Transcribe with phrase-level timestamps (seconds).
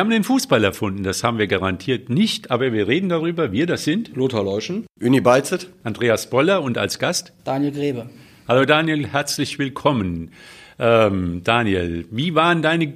[0.00, 3.52] Wir haben den Fußball erfunden, das haben wir garantiert nicht, aber wir reden darüber.
[3.52, 8.08] Wir, das sind Lothar Leuschen, Uni Beizet, Andreas Boller und als Gast Daniel Grebe.
[8.48, 10.30] Hallo Daniel, herzlich willkommen.
[10.78, 12.94] Ähm, Daniel, wie waren deine,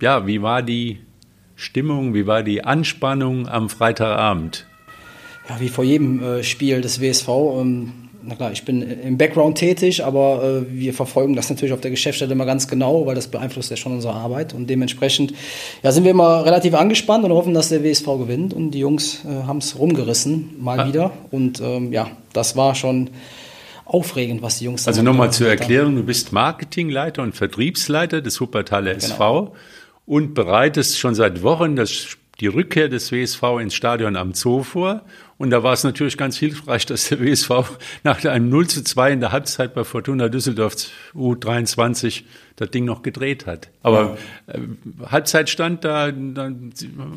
[0.00, 1.00] ja, wie war die
[1.56, 4.66] Stimmung, wie war die Anspannung am Freitagabend?
[5.50, 7.28] Ja, wie vor jedem äh, Spiel des WSV.
[7.28, 7.92] Ähm,
[8.26, 11.90] na klar, ich bin im Background tätig, aber äh, wir verfolgen das natürlich auf der
[11.90, 14.54] Geschäftsstelle immer ganz genau, weil das beeinflusst ja schon unsere Arbeit.
[14.54, 15.34] Und dementsprechend
[15.82, 18.54] ja, sind wir immer relativ angespannt und hoffen, dass der WSV gewinnt.
[18.54, 20.88] Und die Jungs äh, haben es rumgerissen, mal ah.
[20.88, 21.10] wieder.
[21.30, 23.10] Und ähm, ja, das war schon
[23.84, 28.92] aufregend, was die Jungs Also nochmal zur Erklärung, du bist Marketingleiter und Vertriebsleiter des Wuppertaler
[28.92, 29.54] SV genau.
[30.06, 35.02] und bereitest schon seit Wochen das, die Rückkehr des WSV ins Stadion am Zoo vor
[35.38, 37.50] und da war es natürlich ganz hilfreich, dass der WSV
[38.02, 40.74] nach einem 0 zu 2 in der Halbzeit bei Fortuna Düsseldorf
[41.14, 42.22] U23
[42.56, 43.68] das Ding noch gedreht hat.
[43.82, 44.54] Aber ja.
[44.54, 44.58] äh,
[45.10, 46.52] Halbzeitstand, da, da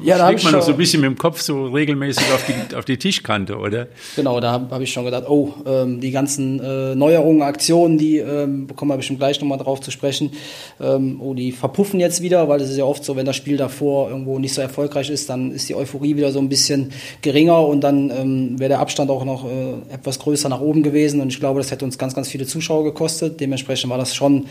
[0.03, 2.75] ja, da schlägt man noch so ein bisschen mit dem Kopf so regelmäßig auf die,
[2.75, 3.87] auf die Tischkante, oder?
[4.15, 8.17] Genau, da habe hab ich schon gedacht, oh, ähm, die ganzen äh, Neuerungen, Aktionen, die
[8.17, 10.31] ähm, bekommen wir bestimmt gleich nochmal drauf zu sprechen,
[10.79, 13.57] ähm, oh, die verpuffen jetzt wieder, weil es ist ja oft so, wenn das Spiel
[13.57, 17.59] davor irgendwo nicht so erfolgreich ist, dann ist die Euphorie wieder so ein bisschen geringer
[17.59, 21.29] und dann ähm, wäre der Abstand auch noch äh, etwas größer nach oben gewesen und
[21.29, 23.39] ich glaube, das hätte uns ganz, ganz viele Zuschauer gekostet.
[23.39, 24.45] Dementsprechend war das schon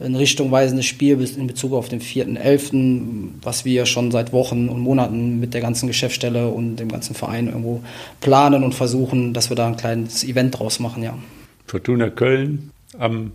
[0.00, 5.38] ein richtungweisendes Spiel in Bezug auf den 4.11., was wir schon seit Wochen und Monaten
[5.40, 7.82] mit der ganzen Geschäftsstelle und dem ganzen Verein irgendwo
[8.20, 11.18] planen und versuchen, dass wir da ein kleines Event draus machen, ja.
[11.66, 13.32] Fortuna Köln am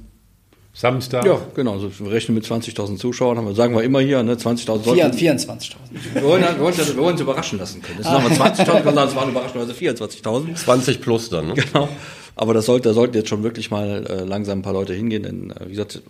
[0.78, 1.26] Samstag?
[1.26, 1.74] Ja, genau.
[1.74, 5.76] Also wir rechnen mit 20.000 Zuschauern, haben wir, sagen wir immer hier, ne, 20.000 24.000.
[6.14, 8.00] Wir wollen, wir, wollen, wir wollen uns überraschen lassen können.
[8.04, 10.56] Das sind nochmal 20.000, kann sagen, es waren überraschenderweise 24.000.
[10.56, 11.54] 20 plus dann, ne?
[11.54, 11.88] Genau.
[12.36, 15.24] Aber das sollte, da sollten jetzt schon wirklich mal äh, langsam ein paar Leute hingehen,
[15.24, 16.02] denn äh, wie gesagt,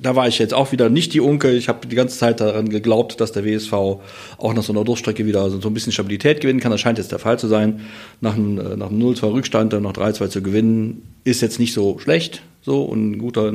[0.00, 1.50] da war ich jetzt auch wieder nicht die Unke.
[1.52, 5.26] Ich habe die ganze Zeit daran geglaubt, dass der WSV auch nach so einer Durchstrecke
[5.26, 6.70] wieder so ein bisschen Stabilität gewinnen kann.
[6.70, 7.80] Das scheint jetzt der Fall zu sein.
[8.20, 11.74] Nach einem, äh, nach einem 0-2 Rückstand dann noch 3-2 zu gewinnen, ist jetzt nicht
[11.74, 12.42] so schlecht.
[12.68, 13.50] So und ein guter,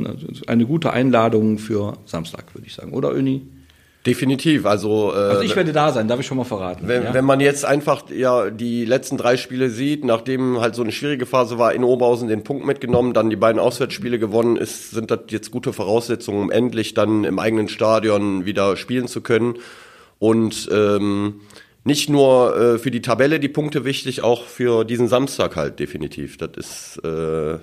[0.48, 2.92] eine gute Einladung für Samstag, würde ich sagen.
[2.92, 3.42] Oder Öni?
[4.04, 4.66] Definitiv.
[4.66, 6.88] Also, äh, also ich werde da sein, darf ich schon mal verraten.
[6.88, 7.14] Wenn, ja?
[7.14, 11.26] wenn man jetzt einfach ja die letzten drei Spiele sieht, nachdem halt so eine schwierige
[11.26, 15.20] Phase war, in Oberhausen den Punkt mitgenommen, dann die beiden Auswärtsspiele gewonnen, ist, sind das
[15.28, 19.58] jetzt gute Voraussetzungen, um endlich dann im eigenen Stadion wieder spielen zu können.
[20.18, 21.42] Und ähm,
[21.84, 26.36] nicht nur äh, für die Tabelle die Punkte wichtig, auch für diesen Samstag halt definitiv.
[26.36, 27.58] Das ist äh,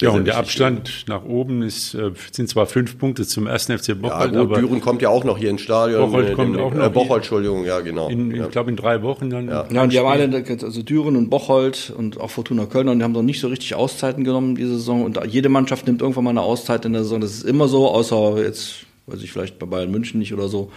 [0.00, 4.00] ja, und der Abstand nach oben ist, äh, sind zwar fünf Punkte zum ersten FC
[4.00, 6.10] Bocholt, ja, gut, aber Düren kommt ja auch noch hier ins Stadion.
[6.10, 6.86] Bocholt kommt den, auch noch.
[6.86, 8.08] Äh, Bocholt, Entschuldigung, ja genau.
[8.08, 8.46] In, ja.
[8.46, 9.48] Ich glaube in drei Wochen dann.
[9.48, 12.98] Ja, ja und die haben alle, also Düren und Bocholt und auch Fortuna Köln, und
[12.98, 15.04] die haben noch nicht so richtig Auszeiten genommen diese Saison.
[15.04, 17.20] Und jede Mannschaft nimmt irgendwann mal eine Auszeit in der Saison.
[17.20, 20.70] Das ist immer so, außer jetzt, weiß ich vielleicht bei Bayern München nicht oder so.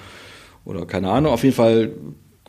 [0.66, 1.34] Oder keine Ahnung.
[1.34, 1.91] Auf jeden Fall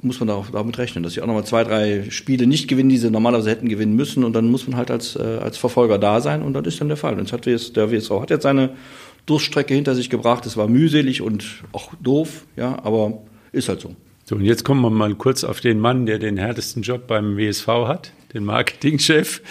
[0.04, 2.98] muss man auch damit rechnen, dass sie auch nochmal zwei, drei Spiele nicht gewinnen, die
[2.98, 4.24] sie normalerweise hätten gewinnen müssen.
[4.24, 6.42] Und dann muss man halt als, äh, als Verfolger da sein.
[6.42, 7.18] Und das ist dann der Fall.
[7.18, 8.70] Und hat WS, der WSV hat jetzt seine
[9.26, 10.46] Durststrecke hinter sich gebracht.
[10.46, 13.22] Es war mühselig und auch doof, ja, aber
[13.52, 13.94] ist halt so.
[14.26, 17.36] So, und jetzt kommen wir mal kurz auf den Mann, der den härtesten Job beim
[17.36, 19.42] WSV hat, den Marketingchef.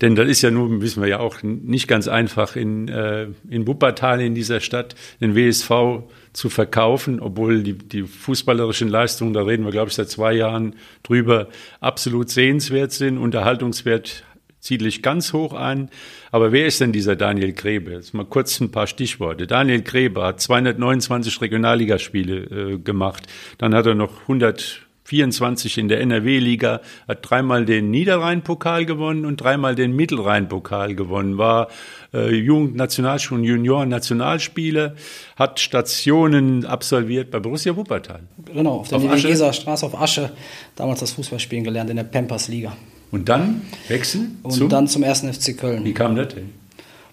[0.00, 3.66] Denn das ist ja nun, wissen wir ja auch, nicht ganz einfach in, äh, in
[3.66, 9.64] Wuppertal, in dieser Stadt, den WSV zu verkaufen, obwohl die, die fußballerischen Leistungen, da reden
[9.64, 11.48] wir, glaube ich, seit zwei Jahren drüber,
[11.80, 13.18] absolut sehenswert sind.
[13.18, 14.24] Unterhaltungswert
[14.60, 15.90] ziemlich ganz hoch ein.
[16.30, 17.92] Aber wer ist denn dieser Daniel Grebe?
[17.92, 19.46] Jetzt mal kurz ein paar Stichworte.
[19.46, 22.36] Daniel Grebe hat 229 Regionalligaspiele
[22.74, 23.26] äh, gemacht.
[23.58, 29.38] Dann hat er noch 100 24 in der NRW-Liga, hat dreimal den Niederrhein-Pokal gewonnen und
[29.38, 31.66] dreimal den Mittelrhein-Pokal gewonnen, war
[32.14, 34.94] äh, Jugendnationalspieler und Junioren-Nationalspieler,
[35.34, 38.20] hat Stationen absolviert bei Borussia Wuppertal.
[38.54, 40.30] Genau, auf der Niedergeser Straße auf Asche,
[40.76, 42.76] damals das Fußballspielen gelernt in der Pampers-Liga.
[43.10, 44.38] Und dann wechseln?
[44.44, 44.68] Und zum?
[44.68, 45.84] dann zum ersten FC Köln.
[45.84, 46.50] Wie kam das denn?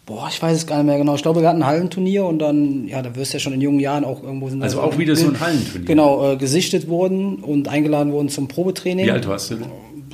[0.08, 1.16] Boah, ich weiß es gar nicht mehr genau.
[1.16, 3.60] Ich glaube, wir hatten ein Hallenturnier und dann, ja, da wirst du ja schon in
[3.60, 4.64] jungen Jahren auch irgendwo sind.
[4.64, 5.86] Also auch wieder so ein Hallenturnier.
[5.86, 9.06] Genau, äh, gesichtet wurden und eingeladen wurden zum Probetraining.
[9.06, 9.58] Wie alt warst du?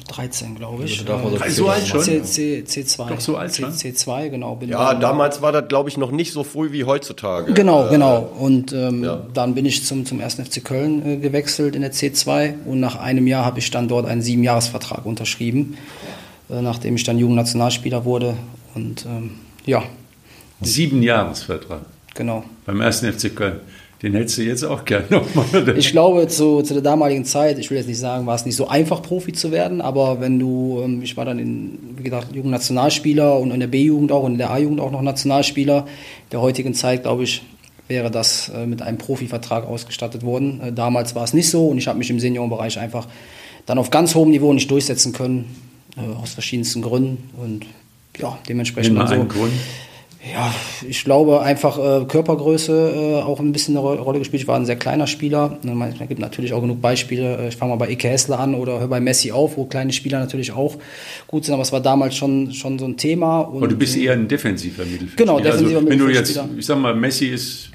[0.08, 1.08] 13, glaube ich.
[1.08, 2.02] Also, äh, so alt schon?
[2.02, 3.08] C, C, C2.
[3.08, 3.72] Doch so alt schon?
[3.72, 4.60] C, C2, genau.
[4.66, 7.54] ja, damals war das, glaube ich, noch nicht so früh wie heutzutage.
[7.54, 8.32] Genau, äh, genau.
[8.40, 9.22] Und ähm, ja.
[9.32, 10.36] dann bin ich zum, zum 1.
[10.36, 14.08] FC Köln äh, gewechselt in der C2 und nach einem Jahr habe ich dann dort
[14.08, 15.78] einen Siebenjahresvertrag unterschrieben,
[16.50, 18.36] äh, nachdem ich dann Jugendnationalspieler wurde
[18.74, 19.32] und ähm,
[19.66, 19.84] ja.
[20.62, 21.82] Sieben Jahresvertrag.
[22.16, 22.44] Genau.
[22.66, 23.60] Beim ersten FC Köln.
[24.04, 25.78] Den hättest du jetzt auch gern nochmal.
[25.78, 28.58] Ich glaube, zu, zu, der damaligen Zeit, ich will jetzt nicht sagen, war es nicht
[28.58, 32.36] so einfach, Profi zu werden, aber wenn du, ähm, ich war dann in, wie gesagt,
[32.36, 35.88] Jugendnationalspieler und in der B-Jugend auch und in der A-Jugend auch noch Nationalspieler.
[36.34, 37.44] Der heutigen Zeit, glaube ich,
[37.88, 40.60] wäre das äh, mit einem Profivertrag ausgestattet worden.
[40.62, 43.08] Äh, damals war es nicht so und ich habe mich im Seniorenbereich einfach
[43.66, 45.46] dann auf ganz hohem Niveau nicht durchsetzen können,
[45.96, 47.30] äh, aus verschiedensten Gründen.
[47.42, 47.66] Und
[48.18, 48.96] ja, dementsprechend.
[48.96, 49.54] Immer so, einen Grund.
[50.32, 50.56] Ja,
[50.88, 54.42] ich glaube einfach äh, Körpergröße äh, auch ein bisschen eine Rolle gespielt.
[54.44, 55.60] Ich war ein sehr kleiner Spieler.
[55.64, 57.40] Es gibt natürlich auch genug Beispiele.
[57.40, 59.92] Äh, ich fange mal bei Ike Hessler an oder höre bei Messi auf, wo kleine
[59.92, 60.78] Spieler natürlich auch
[61.28, 61.54] gut sind.
[61.56, 63.42] Aber es war damals schon, schon so ein Thema.
[63.42, 65.18] Und Aber du bist eher ein defensiver Mittelfeldspieler.
[65.18, 67.72] Genau, defensiver also, Wenn du jetzt, ich sag mal, Messi ist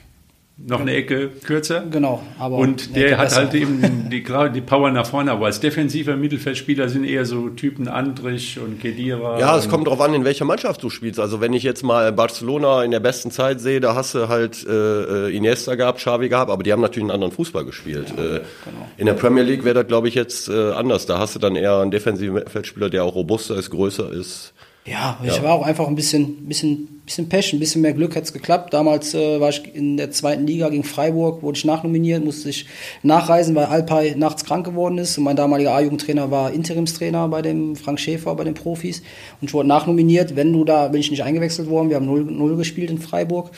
[0.66, 1.84] noch eine Ecke kürzer.
[1.88, 3.36] Genau, aber und der hat besser.
[3.36, 4.24] halt eben die,
[4.54, 5.30] die Power nach vorne.
[5.30, 9.38] Aber als defensiver Mittelfeldspieler sind eher so Typen Andrich und Kedira.
[9.38, 11.20] Ja, es kommt darauf an, in welcher Mannschaft du spielst.
[11.20, 14.66] Also wenn ich jetzt mal Barcelona in der besten Zeit sehe, da hast du halt
[14.66, 18.12] äh, Iniesta gehabt, Xavi gehabt, aber die haben natürlich einen anderen Fußball gespielt.
[18.16, 18.28] Ja, äh,
[18.64, 18.88] genau.
[18.96, 21.06] In der Premier League wäre das, glaube ich, jetzt äh, anders.
[21.06, 24.54] Da hast du dann eher einen defensiven Mittelfeldspieler, der auch robuster ist, größer ist.
[24.90, 25.42] Ja, ich ja.
[25.42, 28.72] war auch einfach ein bisschen, bisschen, bisschen Pech, ein bisschen mehr Glück hat es geklappt.
[28.72, 32.66] Damals äh, war ich in der zweiten Liga gegen Freiburg, wurde ich nachnominiert, musste ich
[33.02, 35.18] nachreisen, weil Alpay nachts krank geworden ist.
[35.18, 39.02] Und mein damaliger A-Jugendtrainer war Interimstrainer bei dem Frank Schäfer, bei den Profis.
[39.40, 40.36] Und ich wurde nachnominiert.
[40.36, 43.50] Wenn du da, bin ich nicht eingewechselt worden, wir haben 0 gespielt in Freiburg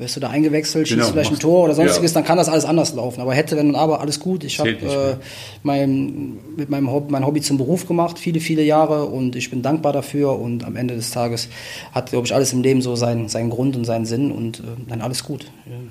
[0.00, 2.14] wirst du da eingewechselt, schießt genau, vielleicht ein Tor oder sonstiges, ja.
[2.14, 3.20] dann kann das alles anders laufen.
[3.20, 4.42] Aber hätte, wenn und aber, alles gut.
[4.44, 5.16] Ich habe äh,
[5.62, 9.62] mein, mit meinem Hobby, mein Hobby zum Beruf gemacht, viele, viele Jahre und ich bin
[9.62, 11.48] dankbar dafür und am Ende des Tages
[11.92, 14.62] hat, glaube ich, alles im Leben so seinen, seinen Grund und seinen Sinn und äh,
[14.88, 15.46] dann alles gut.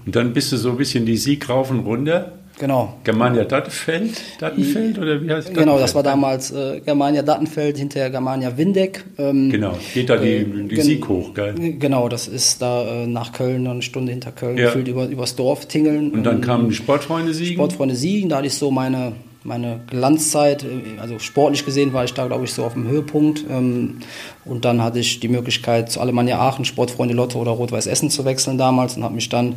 [0.06, 2.94] Und dann bist du so ein bisschen die Sieg rauf und runter Genau.
[3.06, 5.56] Germania Dattenfeld, Dattenfeld oder wie heißt das?
[5.56, 9.06] Genau, das war damals äh, Germania Dattenfeld, hinterher Germania Windeck.
[9.17, 11.56] Ähm, genau, geht da die, äh, die Sieg hoch, geil.
[11.79, 14.65] Genau, das ist da äh, nach Köln, eine Stunde hinter Köln, ja.
[14.65, 16.11] gefühlt über, übers Dorf tingeln.
[16.11, 17.53] Und dann ähm, kamen die Sportfreunde Siegen?
[17.53, 19.13] Sportfreunde Siegen, da hatte ich so meine,
[19.45, 23.45] meine Glanzzeit, äh, also sportlich gesehen war ich da, glaube ich, so auf dem Höhepunkt.
[23.50, 24.00] Ähm,
[24.44, 28.25] und dann hatte ich die Möglichkeit, zu Alemannia Aachen, Sportfreunde Lotte oder Rot-Weiß Essen zu
[28.25, 29.56] wechseln damals und habe mich dann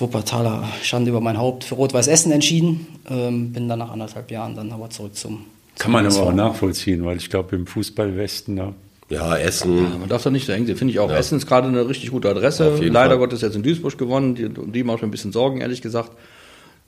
[0.00, 2.86] Wuppertaler Schande über mein Haupt für Rot-Weiß Essen entschieden.
[3.08, 5.46] Ähm, bin dann nach anderthalb Jahren dann aber zurück zum.
[5.78, 8.74] Kann man aber auch nachvollziehen, weil ich glaube, im Fußballwesten da.
[9.10, 9.76] Ja, Essen.
[9.76, 11.10] Ja, man darf da nicht so eng sehen, finde ich auch.
[11.10, 11.16] Ja.
[11.16, 12.76] Essen ist gerade eine richtig gute Adresse.
[12.80, 13.18] Leider Fall.
[13.18, 14.34] Gottes jetzt in Duisburg gewonnen.
[14.34, 16.12] Die, die macht mir ein bisschen Sorgen, ehrlich gesagt.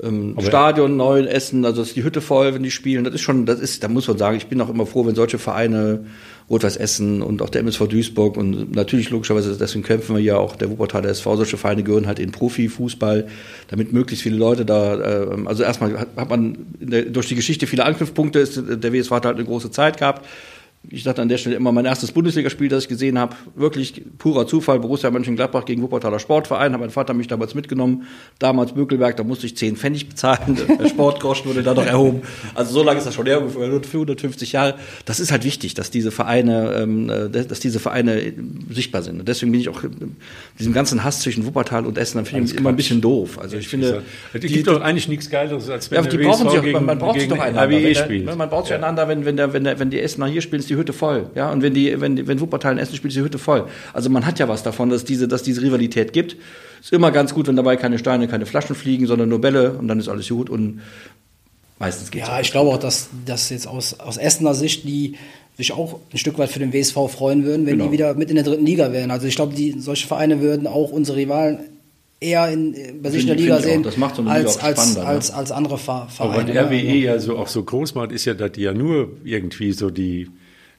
[0.03, 3.05] Ähm, Stadion neu, Essen, also ist die Hütte voll, wenn die spielen.
[3.05, 5.15] Das ist schon, das ist, da muss man sagen, ich bin auch immer froh, wenn
[5.15, 6.07] solche Vereine
[6.49, 8.37] Rot-Weiß Essen und auch der MSV Duisburg.
[8.37, 12.19] Und natürlich logischerweise, deswegen kämpfen wir ja auch, der Wuppertaler SV, solche Vereine gehören halt
[12.19, 13.27] in Profifußball,
[13.69, 17.67] damit möglichst viele Leute da, äh, also erstmal hat, hat man der, durch die Geschichte
[17.67, 20.25] viele Anknüpfpunkte, ist, der WSV hat halt eine große Zeit gehabt,
[20.91, 24.47] ich dachte an der Stelle immer mein erstes Bundesligaspiel, das ich gesehen habe, wirklich purer
[24.47, 28.07] Zufall, Borussia Mönchengladbach gegen Wuppertaler Sportverein, hat mein Vater mich damals mitgenommen,
[28.39, 32.23] damals Bökelberg, da musste ich 10 Pfennig bezahlen, der Sportgroschen wurde da noch erhoben.
[32.55, 34.75] Also so lange ist das schon her, ungefähr 150 Jahre.
[35.05, 38.33] Das ist halt wichtig, dass diese Vereine, ähm, äh, dass diese Vereine
[38.71, 39.21] sichtbar sind.
[39.21, 39.83] Und deswegen bin ich auch
[40.59, 43.39] diesem ganzen Hass zwischen Wuppertal und Essen, finde ich immer ein bisschen doof.
[43.41, 44.03] Also ich finde,
[44.33, 46.99] es gibt doch eigentlich nichts Geileres, als wenn ja, die brauchen sich auch, man, man
[46.99, 47.71] braucht sich doch einander.
[47.71, 50.61] Wenn man braucht sich einander, wenn, wenn, der, wenn, der, wenn die Essener hier spielen,
[50.61, 51.31] ist die die Hütte voll.
[51.35, 53.67] Ja, und wenn die, wenn, wenn Wuppertal in Essen spielt, ist die Hütte voll.
[53.93, 56.37] Also man hat ja was davon, dass diese, dass diese Rivalität gibt.
[56.81, 59.89] Ist immer ganz gut, wenn dabei keine Steine, keine Flaschen fliegen, sondern nur Bälle und
[59.89, 60.83] dann ist alles gut und
[61.79, 62.29] meistens geht's.
[62.29, 65.17] Ja, ich glaube auch, dass, dass jetzt aus, aus Essener Sicht die
[65.57, 67.87] sich auch ein Stück weit für den WSV freuen würden, wenn genau.
[67.87, 69.11] die wieder mit in der dritten Liga wären.
[69.11, 71.61] Also ich glaube, die, solche Vereine würden auch unsere Rivalen
[72.21, 74.97] eher in, bei sich in der Liga sehen, das macht so eine als, Liga als,
[74.97, 76.11] als, als andere Vereine.
[76.19, 79.13] Aber was RWE ja so auch so groß macht, ist ja, dass die ja nur
[79.25, 80.29] irgendwie so die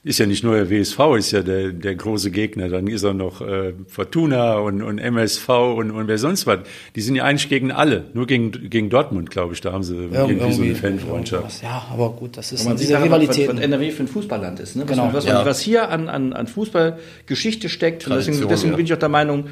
[0.04, 2.68] ist ja nicht nur der WSV, ist ja der, der große Gegner.
[2.68, 6.60] Dann ist er noch äh, Fortuna und, und MSV und, und wer sonst was.
[6.94, 8.04] Die sind ja eigentlich gegen alle.
[8.14, 11.62] Nur gegen, gegen Dortmund, glaube ich, da haben sie ja, irgendwie, irgendwie so eine Fanfreundschaft.
[11.62, 13.48] Ja, aber gut, das ist man diese sieht Rivalität.
[13.48, 14.76] Was, was NRW für ein Fußballland ist.
[14.76, 14.82] Ne?
[14.82, 15.12] Was, genau.
[15.12, 15.44] was, ja.
[15.44, 18.06] was hier an, an, an Fußballgeschichte steckt.
[18.08, 18.76] deswegen, deswegen ja.
[18.76, 19.46] bin ich auch der Meinung,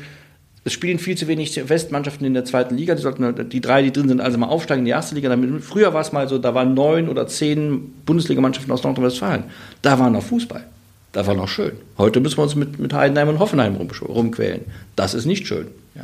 [0.66, 2.96] es spielen viel zu wenig Westmannschaften in der zweiten Liga.
[2.96, 5.28] Die sollten die drei, die drin sind, also mal aufsteigen in die erste Liga.
[5.28, 9.44] Damit, früher war es mal so, da waren neun oder zehn Bundesligamannschaften aus Nordrhein-Westfalen.
[9.82, 10.64] Da war noch Fußball.
[11.12, 11.70] Da war noch schön.
[11.98, 14.62] Heute müssen wir uns mit, mit Heidenheim und Hoffenheim rum, rumquälen.
[14.96, 15.68] Das ist nicht schön.
[15.94, 16.02] Ja.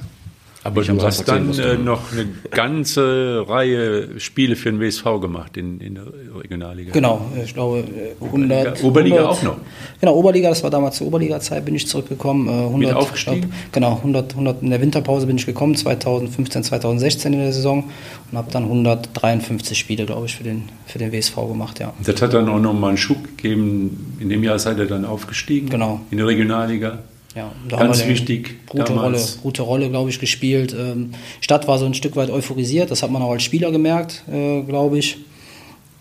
[0.65, 5.81] Aber du hast dann äh, noch eine ganze Reihe Spiele für den WSV gemacht in,
[5.81, 6.05] in der
[6.37, 6.93] Regionalliga.
[6.93, 7.85] Genau, ich glaube
[8.21, 8.83] 100.
[8.85, 9.57] Oberliga 100, auch noch.
[10.01, 12.49] Genau, Oberliga, das war damals zur Oberliga-Zeit, bin ich zurückgekommen.
[12.49, 13.41] 100, Mit aufgestiegen?
[13.41, 17.91] Glaub, genau, 100, 100 in der Winterpause bin ich gekommen, 2015, 2016 in der Saison
[18.31, 21.93] und habe dann 153 Spiele, glaube ich, für den, für den WSV gemacht, ja.
[22.05, 24.17] Das hat dann auch nochmal einen Schub gegeben.
[24.21, 25.69] In dem Jahr seid ihr dann aufgestiegen.
[25.69, 26.01] Genau.
[26.11, 26.99] In der Regionalliga.
[27.35, 28.67] Ja, da Ganz wichtig.
[28.69, 30.75] Gute Rolle, gute Rolle, glaube ich, gespielt.
[30.79, 34.23] Ähm, Stadt war so ein Stück weit euphorisiert, das hat man auch als Spieler gemerkt,
[34.31, 35.19] äh, glaube ich.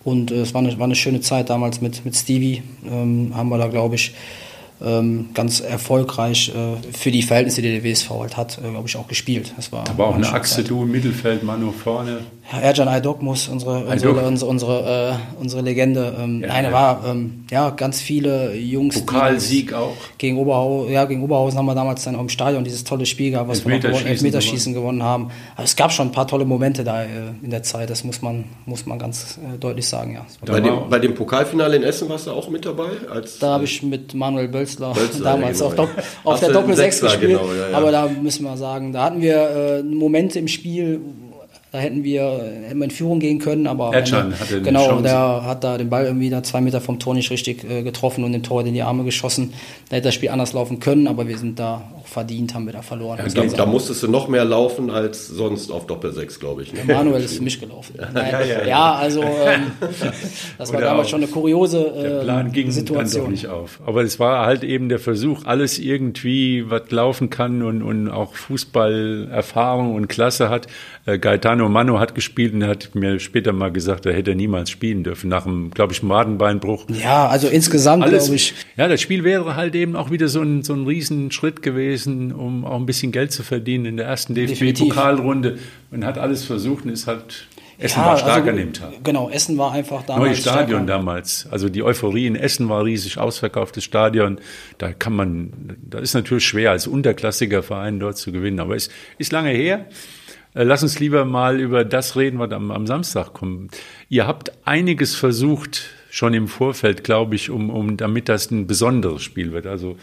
[0.04, 2.64] Und äh, es war eine, war eine schöne Zeit damals mit, mit Stevie.
[2.86, 4.14] Ähm, haben wir da, glaube ich,
[4.84, 9.08] ähm, ganz erfolgreich äh, für die Verhältnisse, die der WSV halt hat, glaube ich, auch
[9.08, 9.54] gespielt.
[9.56, 12.22] Das war aber auch eine Achse, du im Mittelfeld, Manu vorne.
[12.52, 16.16] Ja, Erjan Aydokmus, unsere, unsere, unsere, unsere, äh, unsere Legende.
[16.20, 16.74] Ähm, ja, eine ja.
[16.74, 19.00] war, ähm, ja, ganz viele Jungs.
[19.00, 19.96] Pokalsieg auch.
[20.18, 23.32] Gegen Oberhausen, ja, gegen Oberhausen haben wir damals dann auch im Stadion dieses tolle Spiel
[23.32, 25.30] gehabt, was wir noch gewonnen, Elfmeterschießen gewonnen haben.
[25.56, 27.08] Also es gab schon ein paar tolle Momente da äh,
[27.42, 30.26] in der Zeit, das muss man, muss man ganz äh, deutlich sagen, ja.
[30.46, 32.90] Bei dem, bei dem Pokalfinale in Essen warst du auch mit dabei?
[33.10, 35.90] Als, da habe ich mit Manuel Bölzler, Bölzler damals genau, auf, Dopp
[36.24, 37.40] auf der Doppel-6 gespielt.
[37.40, 41.00] Genau, aber da müssen wir sagen, da hatten wir äh, Momente im Spiel,
[41.72, 42.22] da hätten wir,
[42.68, 45.04] hätten wir in Führung gehen können, aber Ercan hatte genau, Chance.
[45.04, 48.26] der hat da den Ball irgendwie da zwei Meter vom Tor nicht richtig äh, getroffen
[48.26, 49.54] und den Tor in die Arme geschossen.
[49.90, 52.74] Da hätte das Spiel anders laufen können, aber wir sind da auch verdient, haben wir
[52.74, 53.20] da verloren.
[53.20, 56.74] Ja, da, da musstest du noch mehr laufen als sonst auf Doppel 6, glaube ich.
[56.74, 56.94] Ne?
[56.94, 57.96] Manuel ist für mich gelaufen.
[57.98, 59.72] Ja, ja, ja, also ähm,
[60.58, 63.24] das war damals schon eine kuriose äh, der Plan ging Situation.
[63.24, 63.80] Dann doch nicht auf.
[63.86, 68.34] Aber es war halt eben der Versuch, alles irgendwie, was laufen kann und, und auch
[68.34, 70.68] Fußballerfahrung und Klasse hat,
[71.06, 74.70] äh, Gaetano Mano hat gespielt und er hat mir später mal gesagt, er hätte niemals
[74.70, 76.86] spielen dürfen, nach einem, glaube ich, Madenbeinbruch.
[76.90, 78.54] Ja, also insgesamt, glaube ich.
[78.78, 82.66] Ja, das Spiel wäre halt eben auch wieder so ein, so ein Riesenschritt gewesen, um
[82.66, 85.58] auch ein bisschen Geld zu verdienen in der ersten DFB-Pokalrunde.
[85.92, 87.48] Und hat alles versucht und ist halt
[87.82, 89.04] Essen ja, war stark also, an dem Tag.
[89.04, 90.28] Genau, Essen war einfach damals.
[90.28, 90.86] Neues Stadion stärker.
[90.86, 91.48] damals.
[91.50, 94.40] Also die Euphorie in Essen war riesig, ausverkauftes Stadion.
[94.78, 98.60] Da kann man, da ist natürlich schwer, als unterklassiger Verein dort zu gewinnen.
[98.60, 99.88] Aber es ist lange her.
[100.54, 103.78] Äh, lass uns lieber mal über das reden, was am, am Samstag kommt.
[104.10, 109.24] Ihr habt einiges versucht, schon im Vorfeld, glaube ich, um, um damit das ein besonderes
[109.24, 109.66] Spiel wird.
[109.66, 109.98] Also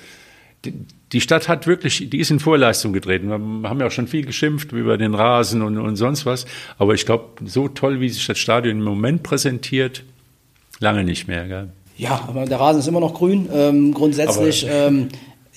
[0.65, 0.73] die,
[1.13, 3.29] die Stadt hat wirklich, die ist in Vorleistung getreten.
[3.29, 6.47] Wir haben ja auch schon viel geschimpft über den Rasen und, und sonst was.
[6.79, 10.03] Aber ich glaube, so toll, wie sich das Stadion im Moment präsentiert,
[10.81, 11.47] lange nicht mehr.
[11.47, 11.69] Gell?
[11.97, 13.49] Ja, aber der Rasen ist immer noch grün.
[13.53, 15.09] Ähm, grundsätzlich ähm,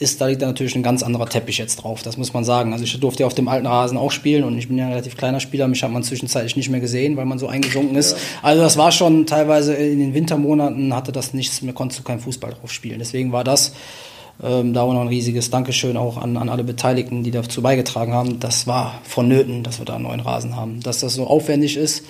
[0.01, 2.73] ist, da liegt da natürlich ein ganz anderer Teppich jetzt drauf, das muss man sagen.
[2.73, 4.91] Also ich durfte ja auf dem alten Rasen auch spielen und ich bin ja ein
[4.91, 8.11] relativ kleiner Spieler, mich hat man zwischenzeitlich nicht mehr gesehen, weil man so eingesunken ist.
[8.11, 8.17] Ja.
[8.41, 12.19] Also das war schon teilweise in den Wintermonaten hatte das nichts mehr, konntest du keinen
[12.19, 12.99] Fußball drauf spielen.
[12.99, 13.73] Deswegen war das
[14.43, 18.13] ähm, da auch noch ein riesiges Dankeschön auch an, an alle Beteiligten, die dazu beigetragen
[18.13, 18.39] haben.
[18.39, 20.81] Das war vonnöten, dass wir da einen neuen Rasen haben.
[20.81, 22.03] Dass das so aufwendig ist,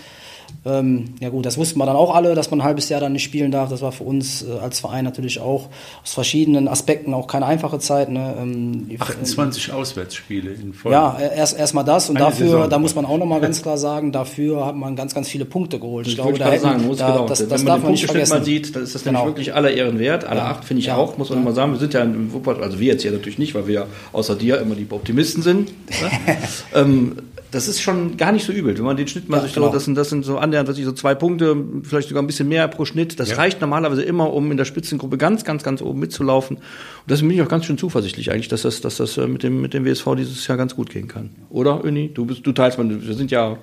[0.63, 3.13] ähm, ja gut, das wussten wir dann auch alle, dass man ein halbes Jahr dann
[3.13, 3.69] nicht spielen darf.
[3.69, 5.69] Das war für uns äh, als Verein natürlich auch
[6.03, 8.09] aus verschiedenen Aspekten auch keine einfache Zeit.
[8.09, 8.35] Ne?
[8.39, 10.95] Ähm, 28 äh, Auswärtsspiele in Folge.
[10.95, 12.69] Ja, erst erstmal das und Eine dafür, Saison.
[12.69, 15.79] da muss man auch nochmal ganz klar sagen, dafür hat man ganz, ganz viele Punkte
[15.79, 16.05] geholt.
[16.05, 17.25] Ich, ich glaube, da hätten, sagen, muss da, genau.
[17.27, 18.37] das, das Wenn man darf man nicht vergessen.
[18.37, 19.19] Mal sieht, dann ist das genau.
[19.19, 20.25] nämlich wirklich aller Ehren wert.
[20.25, 20.51] Alle ja.
[20.51, 20.97] acht finde ich ja.
[20.97, 21.45] auch, muss man ja.
[21.45, 21.71] mal sagen.
[21.71, 24.35] Wir sind ja in Wuppertal, also wir jetzt hier natürlich nicht, weil wir ja außer
[24.35, 25.69] dir immer die Optimisten sind.
[25.89, 26.37] Ne?
[26.75, 27.17] ähm,
[27.51, 28.77] das ist schon gar nicht so übel.
[28.77, 29.67] Wenn man den Schnitt mal ja, sich genau.
[29.67, 32.27] so, das sind, das sind so annähernd, was ich so zwei Punkte, vielleicht sogar ein
[32.27, 33.19] bisschen mehr pro Schnitt.
[33.19, 33.35] Das ja.
[33.35, 36.57] reicht normalerweise immer, um in der Spitzengruppe ganz, ganz, ganz oben mitzulaufen.
[36.57, 36.63] Und
[37.09, 39.61] deswegen bin ich auch ganz schön zuversichtlich eigentlich, dass das, dass das äh, mit dem,
[39.61, 41.31] mit dem WSV dieses Jahr ganz gut gehen kann.
[41.49, 42.11] Oder, Öni?
[42.13, 43.57] Du bist, du teilst, man, wir sind ja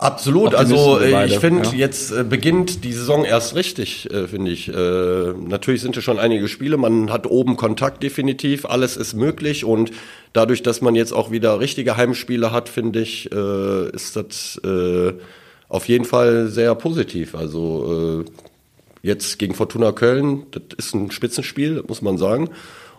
[0.00, 1.74] Absolut, also äh, ich finde, ja.
[1.74, 4.68] jetzt äh, beginnt die Saison erst richtig, äh, finde ich.
[4.68, 9.90] Natürlich sind es schon einige Spiele, man hat oben Kontakt definitiv, alles ist möglich und
[10.32, 14.60] dadurch, dass man jetzt auch wieder richtige Heimspiele hat, finde ich, ist das
[15.68, 17.34] auf jeden Fall sehr positiv.
[17.34, 18.24] Also
[19.02, 22.48] jetzt gegen Fortuna Köln, das ist ein Spitzenspiel, muss man sagen.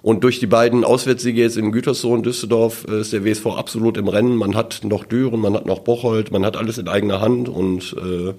[0.02, 4.08] Und durch die beiden Auswärtssiege jetzt in Gütersloh Düsseldorf äh, ist der WSV absolut im
[4.08, 4.36] Rennen.
[4.36, 7.96] Man hat noch Düren, man hat noch Bocholt, man hat alles in eigener Hand und
[7.98, 8.34] äh,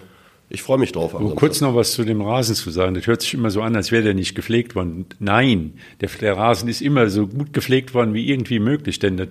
[0.52, 1.14] ich freue mich drauf.
[1.14, 2.94] Um kurz noch was zu dem Rasen zu sagen.
[2.94, 5.06] Das hört sich immer so an, als wäre der nicht gepflegt worden.
[5.18, 8.99] Nein, der, der Rasen ist immer so gut gepflegt worden wie irgendwie möglich.
[8.99, 9.28] Denn das,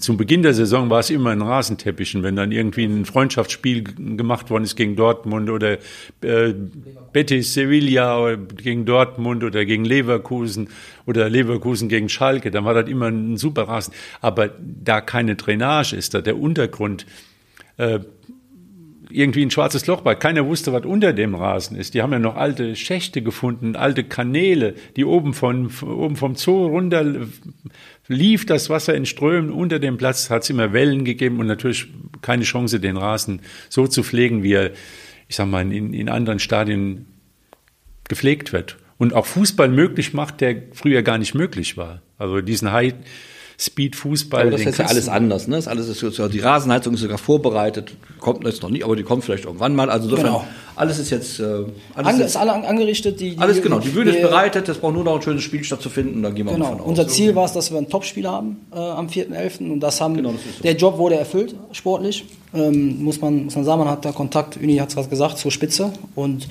[0.00, 2.16] zum Beginn der Saison war es immer ein Rasenteppich.
[2.16, 3.84] Und wenn dann irgendwie ein Freundschaftsspiel
[4.16, 5.78] gemacht worden ist gegen Dortmund oder
[6.22, 6.54] äh,
[7.12, 10.70] Betis Sevilla oder gegen Dortmund oder gegen Leverkusen
[11.04, 13.92] oder Leverkusen gegen Schalke, dann war das immer ein super Rasen.
[14.22, 17.04] Aber da keine Drainage ist, da der Untergrund
[17.76, 18.00] äh,
[19.14, 20.14] irgendwie ein schwarzes Loch war.
[20.14, 21.94] Keiner wusste, was unter dem Rasen ist.
[21.94, 26.66] Die haben ja noch alte Schächte gefunden, alte Kanäle, die oben, von, oben vom Zoo
[26.66, 27.04] runter
[28.08, 29.50] lief das Wasser in Strömen.
[29.50, 31.88] Unter dem Platz hat es immer Wellen gegeben und natürlich
[32.20, 34.70] keine Chance, den Rasen so zu pflegen, wie er,
[35.28, 37.06] ich sag mal, in, in anderen Stadien
[38.08, 38.78] gepflegt wird.
[38.98, 42.02] Und auch Fußball möglich macht, der früher gar nicht möglich war.
[42.18, 42.94] Also diesen High,
[43.62, 44.50] Speed-Fußball.
[44.50, 45.46] Das ist ja alles anders.
[45.46, 45.56] Ne?
[45.56, 49.24] Das alles ist, die Rasenheizung ist sogar vorbereitet, kommt jetzt noch nicht, aber die kommt
[49.24, 49.88] vielleicht irgendwann mal.
[49.88, 50.44] Also insofern, genau.
[50.74, 51.44] alles ist jetzt äh,
[51.94, 53.20] alles Ange, ist alle angerichtet.
[53.20, 53.78] Die, die, alles genau.
[53.78, 54.68] Die Bühne ist bereitet.
[54.68, 56.22] Es braucht nur noch ein schönes Spiel stattzufinden.
[56.22, 56.64] Dann gehen wir genau.
[56.64, 56.86] davon aus.
[56.86, 59.70] Unser Ziel war es, dass wir ein Topspiel haben äh, am 4.11.
[59.70, 60.16] und das haben.
[60.16, 60.62] Genau, das so.
[60.62, 62.24] Der Job wurde erfüllt sportlich.
[62.54, 64.56] Ähm, muss man muss man sagen, man hat da Kontakt.
[64.56, 66.48] Uni hat es gerade gesagt zur Spitze und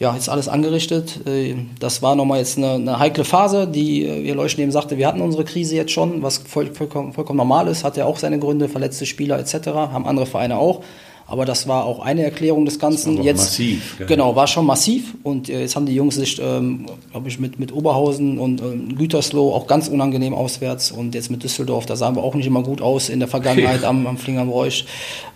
[0.00, 1.20] ja, jetzt alles angerichtet.
[1.26, 4.96] Äh, das war nochmal jetzt eine, eine heikle Phase, die, äh, wie Leuchten eben sagte,
[4.96, 8.18] wir hatten unsere Krise jetzt schon, was voll, vollkommen, vollkommen normal ist, hat ja auch
[8.18, 10.82] seine Gründe, verletzte Spieler etc., haben andere Vereine auch.
[11.26, 13.18] Aber das war auch eine Erklärung des Ganzen.
[13.18, 13.98] Das jetzt, massiv.
[13.98, 14.06] Gell?
[14.08, 15.14] Genau, war schon massiv.
[15.22, 18.96] Und äh, jetzt haben die Jungs sich, ähm, glaube ich, mit, mit Oberhausen und ähm,
[18.96, 20.90] Gütersloh auch ganz unangenehm auswärts.
[20.90, 23.84] Und jetzt mit Düsseldorf, da sahen wir auch nicht immer gut aus in der Vergangenheit
[23.84, 24.86] am, am Flinger am Reusch.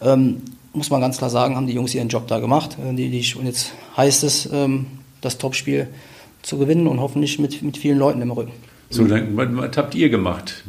[0.02, 0.42] Ähm,
[0.74, 2.76] muss man ganz klar sagen, haben die Jungs ihren Job da gemacht.
[2.78, 4.86] Äh, die, die, und jetzt heißt es, ähm,
[5.20, 5.88] das Topspiel
[6.42, 8.52] zu gewinnen und hoffentlich mit, mit vielen Leuten im Rücken.
[8.90, 10.62] So, dann, was, habt ihr gemacht?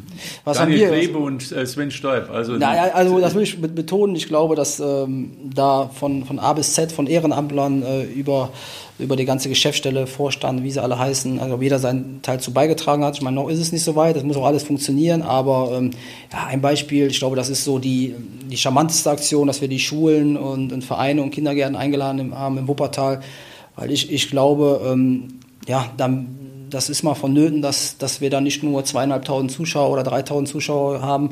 [0.45, 0.99] Was Daniel haben wir?
[0.99, 2.31] Klebe und äh, Sven Steub.
[2.31, 4.15] Also, Naja, also das will ich bet- betonen.
[4.15, 8.51] Ich glaube, dass ähm, da von, von A bis Z, von Ehrenamtlern äh, über,
[8.97, 13.03] über die ganze Geschäftsstelle, Vorstand, wie sie alle heißen, also jeder seinen Teil zu beigetragen
[13.03, 13.15] hat.
[13.15, 15.91] Ich meine, noch ist es nicht so weit, das muss auch alles funktionieren, aber ähm,
[16.31, 18.15] ja, ein Beispiel, ich glaube, das ist so die,
[18.49, 22.67] die charmanteste Aktion, dass wir die Schulen und, und Vereine und Kindergärten eingeladen haben im
[22.67, 23.21] Wuppertal,
[23.75, 28.41] weil ich, ich glaube, ähm, ja, dann das ist mal vonnöten, dass, dass wir da
[28.41, 31.29] nicht nur zweieinhalbtausend Zuschauer oder dreitausend Zuschauer haben.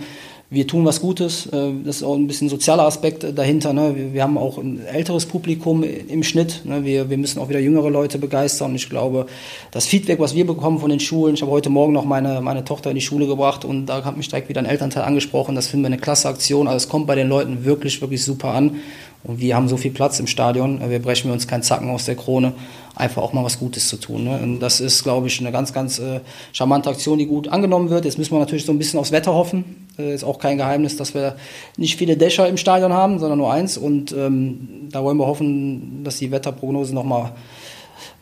[0.53, 1.48] Wir tun was Gutes.
[1.48, 3.74] äh, Das ist auch ein bisschen sozialer Aspekt dahinter.
[3.74, 3.95] ne?
[3.95, 6.62] Wir, wir haben auch ein älteres Publikum im Schnitt.
[6.63, 6.83] ne?
[6.86, 8.69] Wir, wir müssen auch wieder jüngere Leute begeistern.
[8.69, 9.25] Und ich glaube,
[9.72, 12.63] das Feedback, was wir bekommen von den Schulen, ich habe heute Morgen noch meine, meine
[12.63, 15.55] Tochter in die Schule gebracht und da hat mich direkt wieder ein Elternteil angesprochen.
[15.55, 16.67] Das finden wir eine klasse Aktion.
[16.67, 18.75] Also es kommt bei den Leuten wirklich, wirklich super an.
[19.24, 22.15] Und wir haben so viel Platz im Stadion, wir brechen uns keinen Zacken aus der
[22.15, 22.53] Krone,
[22.94, 24.25] einfach auch mal was Gutes zu tun.
[24.25, 24.38] Ne?
[24.42, 26.20] Und das ist, glaube ich, eine ganz, ganz äh,
[26.51, 28.03] charmante Aktion, die gut angenommen wird.
[28.03, 29.88] Jetzt müssen wir natürlich so ein bisschen aufs Wetter hoffen.
[29.98, 31.38] Äh, ist auch kein Geheimnis, dass wir
[31.77, 33.77] nicht viele Dächer im Stadion haben, sondern nur eins.
[33.77, 37.32] Und ähm, da wollen wir hoffen, dass die Wetterprognose nochmal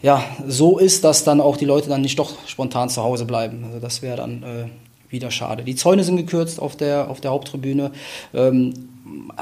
[0.04, 3.64] ja, so ist, dass dann auch die Leute dann nicht doch spontan zu Hause bleiben.
[3.66, 4.66] Also das wäre dann äh,
[5.12, 5.64] wieder schade.
[5.64, 7.92] Die Zäune sind gekürzt auf der, auf der Haupttribüne.
[8.34, 8.74] Ähm,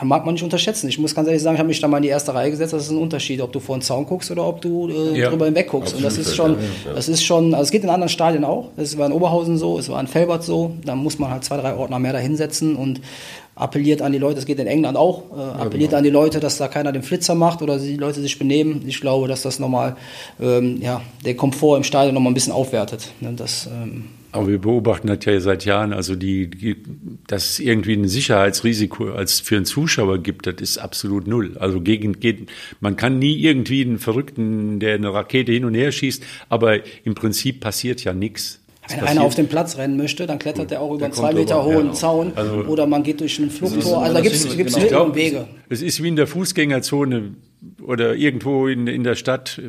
[0.04, 0.88] mag man nicht unterschätzen.
[0.88, 2.74] Ich muss ganz ehrlich sagen, ich habe mich da mal in die erste Reihe gesetzt.
[2.74, 5.30] Das ist ein Unterschied, ob du vor den Zaun guckst oder ob du äh, Ja.
[5.30, 5.96] drüber hinweg guckst.
[5.96, 6.56] Und das ist schon,
[6.96, 8.70] das ist schon, also es geht in anderen Stadien auch.
[8.78, 10.72] Es war in Oberhausen so, es war in Felbert so.
[10.86, 13.02] Da muss man halt zwei, drei Ordner mehr da hinsetzen und
[13.56, 16.58] appelliert an die Leute, es geht in England auch, äh, appelliert an die Leute, dass
[16.58, 18.84] da keiner den Flitzer macht oder die Leute sich benehmen.
[18.88, 19.98] Ich glaube, dass das nochmal
[20.42, 23.10] ähm, ja, der Komfort im Stadion nochmal ein bisschen aufwertet.
[23.20, 26.76] Ne, Das, ähm, Aber wir beobachten das ja seit Jahren, also die, die,
[27.28, 31.58] dass es irgendwie ein Sicherheitsrisiko als für einen Zuschauer gibt, das ist absolut null.
[31.60, 35.92] Also gegen, geht, man kann nie irgendwie einen Verrückten, der eine Rakete hin und her
[35.92, 38.60] schießt, aber im Prinzip passiert ja nichts.
[38.88, 41.64] Wenn einer auf den Platz rennen möchte, dann klettert er auch über einen zwei Meter
[41.64, 41.94] hohen ja.
[41.94, 44.02] Zaun Also- oder man geht durch ein Flugtor.
[44.02, 44.80] Also da gibt es genau.
[44.80, 45.48] Mittel und Wege.
[45.70, 47.36] Es ist wie in der Fußgängerzone
[47.84, 49.62] oder irgendwo in, in der Stadt.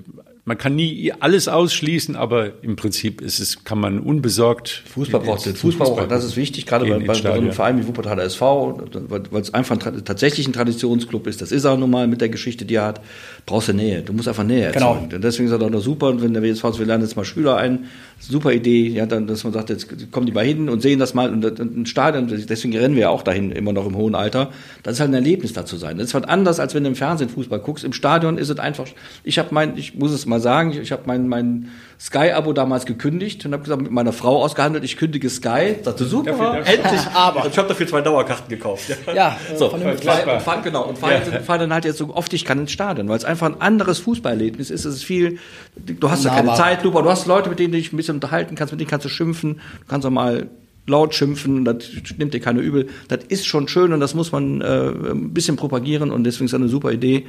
[0.44, 4.82] Man kann nie alles ausschließen, aber im Prinzip ist es, kann man unbesorgt.
[4.86, 7.52] Fußball braucht den Fußball, braucht, das ist wichtig, gerade bei, bei, so einem.
[7.52, 11.42] Verein wie Wuppertaler SV, weil es einfach ein, tatsächlich ein Traditionsclub ist.
[11.42, 13.02] Das ist er nun mal mit der Geschichte, die er hat.
[13.46, 14.02] Brauchst du Nähe.
[14.02, 14.94] Du musst einfach Nähe Genau.
[14.94, 15.14] erzeugen.
[15.14, 16.08] Und Deswegen ist er doch noch super.
[16.08, 17.86] Und wenn der WSV wir lernen jetzt mal Schüler ein,
[18.18, 21.14] super Idee, ja, dann, dass man sagt, jetzt kommen die mal hin und sehen das
[21.14, 21.30] mal.
[21.32, 24.14] Und das- und ein Stadion, deswegen rennen wir ja auch dahin, immer noch im hohen
[24.14, 24.50] Alter.
[24.82, 25.98] Das ist halt ein Erlebnis da zu sein.
[25.98, 27.84] Das ist halt anders, als wenn du im Fernsehen Fußball guckst.
[27.84, 28.86] Im Stadion ist es einfach,
[29.24, 31.68] ich habe mein, ich muss es mal sagen, ich, ich habe mein, mein
[32.00, 35.76] Sky-Abo damals gekündigt und habe gesagt, mit meiner Frau ausgehandelt, ich kündige Sky.
[35.82, 37.00] Sagte, super, Dafür- endlich.
[37.12, 37.46] Aber.
[37.46, 38.84] ich habe dafür zwei Dauerkarten gekauft.
[39.14, 40.08] Ja, äh, So, vernünftig.
[40.10, 42.58] fahr, und fahr, genau, und fahr, jetzt, fahr dann halt jetzt so oft ich kann
[42.58, 44.86] ins Stadion, weil es einfach ein anderes Fußballerlebnis ist.
[44.86, 45.38] Es ist viel,
[45.76, 46.54] du hast ja keine.
[46.54, 48.88] Zeitlupe, aber du hast Leute, mit denen du dich ein bisschen unterhalten kannst, mit denen
[48.88, 50.48] kannst du schimpfen, du kannst auch mal
[50.86, 51.84] laut schimpfen, das
[52.16, 52.88] nimmt dir keine übel.
[53.08, 56.52] Das ist schon schön und das muss man äh, ein bisschen propagieren und deswegen ist
[56.54, 57.26] das eine super Idee.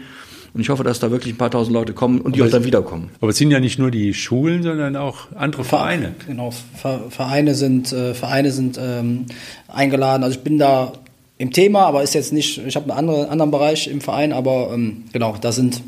[0.53, 2.65] Und ich hoffe, dass da wirklich ein paar tausend Leute kommen und die auch dann
[2.65, 3.09] wiederkommen.
[3.21, 6.13] Aber es sind ja nicht nur die Schulen, sondern auch andere Vereine.
[6.27, 9.27] Genau, Ver- Vereine sind, äh, Vereine sind ähm,
[9.69, 10.23] eingeladen.
[10.23, 10.91] Also ich bin da
[11.37, 14.71] im Thema, aber ist jetzt nicht, ich habe einen andere, anderen Bereich im Verein, aber
[14.73, 15.81] ähm, genau, da sind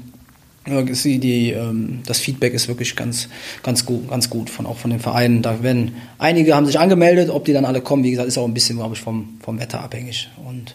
[0.66, 3.28] die, die, ähm, das Feedback ist wirklich ganz,
[3.64, 5.42] ganz gut, ganz gut von auch von den Vereinen.
[5.42, 8.48] Da werden einige haben sich angemeldet, ob die dann alle kommen, wie gesagt, ist auch
[8.48, 10.30] ein bisschen, glaube ich, vom, vom Wetter abhängig.
[10.48, 10.74] Und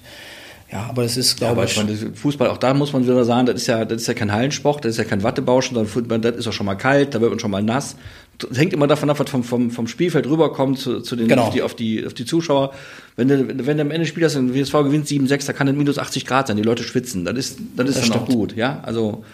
[0.70, 3.24] ja, aber das ist, Ja, glaube aber ich, meine, Fußball, auch da muss man wieder
[3.24, 6.20] sagen, das ist ja, das ist ja kein Hallensport, das ist ja kein Wattebauschen, sondern
[6.22, 7.96] das ist auch schon mal kalt, da wird man schon mal nass.
[8.38, 11.44] Das hängt immer davon ab, was vom, vom, vom Spielfeld rüberkommt zu, zu den, Genau.
[11.44, 12.72] auf, die, auf, die, auf die Zuschauer.
[13.16, 15.98] Wenn du, wenn du am Ende spielst und WSV gewinnt 7-6, da kann es minus
[15.98, 17.24] 80 Grad sein, die Leute schwitzen.
[17.24, 18.80] Das ist, das ist Das dann auch gut, ja.
[18.84, 19.24] Also,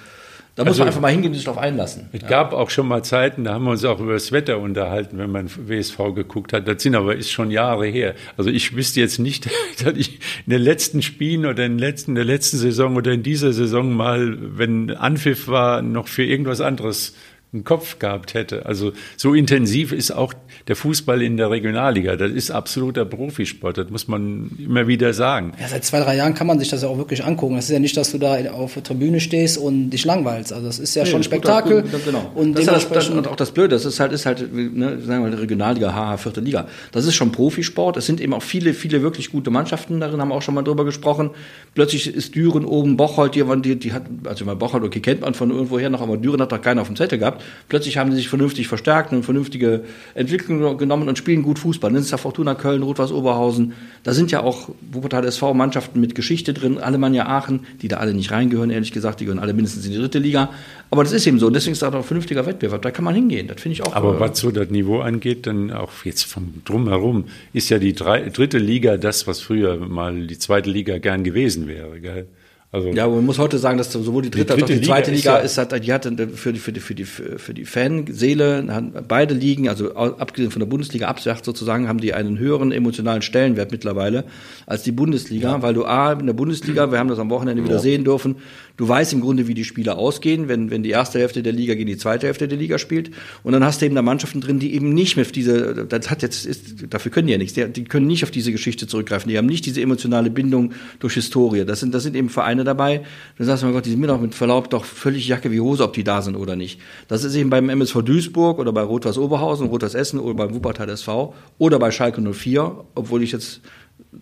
[0.57, 2.09] da muss Also- man einfach mal hingehen und sich darauf einlassen.
[2.12, 5.19] Es gab auch schon mal Zeiten, da haben wir uns auch über das Wetter unterhalten,
[5.19, 6.69] wenn man WSV geguckt hat.
[6.69, 8.14] Das sind aber ist schon Jahre her.
[8.37, 9.47] Also ich wüsste jetzt nicht,
[9.85, 13.12] dass ich in den letzten Spielen oder in, den letzten, in der letzten Saison oder
[13.12, 17.14] in dieser Saison mal, wenn Anpfiff war, noch für irgendwas anderes
[17.55, 18.67] einen Kopf gehabt hätte.
[18.67, 20.35] Also so intensiv ist auch
[20.69, 22.17] der Fußball in der Regionalliga.
[22.17, 25.53] Das ist absoluter Profisport, das muss man immer wieder sagen.
[25.61, 27.55] Ja, seit zwei, drei Jahren kann man sich das ja auch wirklich angucken.
[27.57, 30.53] Das ist ja nicht, dass du da auf der Tribüne stehst und dich langweilst.
[30.53, 31.83] Also das ist ja nee, schon Spektakel.
[31.83, 32.31] Gut, gut, genau.
[32.35, 35.25] Und das ist das, das, auch das Blöde, das ist halt, ist halt, ne, sagen
[35.25, 36.67] wir mal, Regionalliga, HH, vierte Liga.
[36.93, 37.97] Das ist schon Profisport.
[37.97, 40.62] Es sind eben auch viele, viele wirklich gute Mannschaften darin, haben wir auch schon mal
[40.62, 41.31] drüber gesprochen.
[41.75, 45.35] Plötzlich ist Düren oben, Bocholt, die, die, die hat, also mal Bocholt, okay, kennt man
[45.35, 47.43] von irgendwoher noch, aber Düren hat doch keiner auf dem Zettel gehabt.
[47.68, 51.94] Plötzlich haben sie sich vernünftig verstärkt, eine vernünftige Entwicklung genommen und spielen gut Fußball.
[51.96, 53.72] Ist ja Fortuna Köln, Rot-Weiß Oberhausen.
[54.02, 58.14] Da sind ja auch Wuppertal SV Mannschaften mit Geschichte drin, Alemannia Aachen, die da alle
[58.14, 60.50] nicht reingehören, ehrlich gesagt, die gehören alle mindestens in die dritte Liga.
[60.90, 62.83] Aber das ist eben so und deswegen ist das auch ein vernünftiger Wettbewerb.
[62.83, 63.48] Da kann man hingehen.
[63.48, 63.94] Das finde ich auch.
[63.94, 67.94] Aber äh, was so das Niveau angeht, dann auch jetzt vom Drumherum, ist ja die
[67.94, 72.00] drei, dritte Liga das, was früher mal die zweite Liga gern gewesen wäre.
[72.00, 72.26] Gell?
[72.74, 74.87] Also ja, man muss heute sagen, dass sowohl die dritte, die dritte als auch die
[74.88, 77.64] zweite Liga, Liga ist, hat, die hatte für die, für die, für die, für die
[77.66, 83.22] Fanseele, beide Ligen, also abgesehen von der Bundesliga absacht sozusagen, haben die einen höheren emotionalen
[83.22, 84.24] Stellenwert mittlerweile
[84.66, 85.62] als die Bundesliga, ja.
[85.62, 88.38] weil du A, in der Bundesliga, wir haben das am Wochenende wieder sehen dürfen,
[88.76, 91.74] du weißt im Grunde, wie die Spiele ausgehen, wenn, wenn die erste Hälfte der Liga
[91.74, 93.10] gegen die zweite Hälfte der Liga spielt.
[93.44, 96.22] Und dann hast du eben da Mannschaften drin, die eben nicht auf diese, das hat
[96.22, 99.30] jetzt, ist, dafür können die ja nichts, die, die können nicht auf diese Geschichte zurückgreifen,
[99.30, 101.64] die haben nicht diese emotionale Bindung durch Historie.
[101.64, 103.02] Das sind, das sind eben Vereine, dabei.
[103.38, 105.84] Du sagst, mein Gott, die sind mir doch mit Verlaub doch völlig Jacke wie Hose,
[105.84, 106.80] ob die da sind oder nicht.
[107.08, 110.88] Das ist eben beim MSV Duisburg oder bei Rot-Weiß Oberhausen, Rot-Weiß Essen oder beim Wuppertal
[110.88, 113.60] SV oder bei Schalke 04, obwohl ich jetzt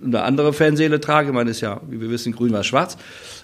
[0.04, 2.96] eine andere Fanseele trage, ich meine, ist ja, wie wir wissen, grün war schwarz,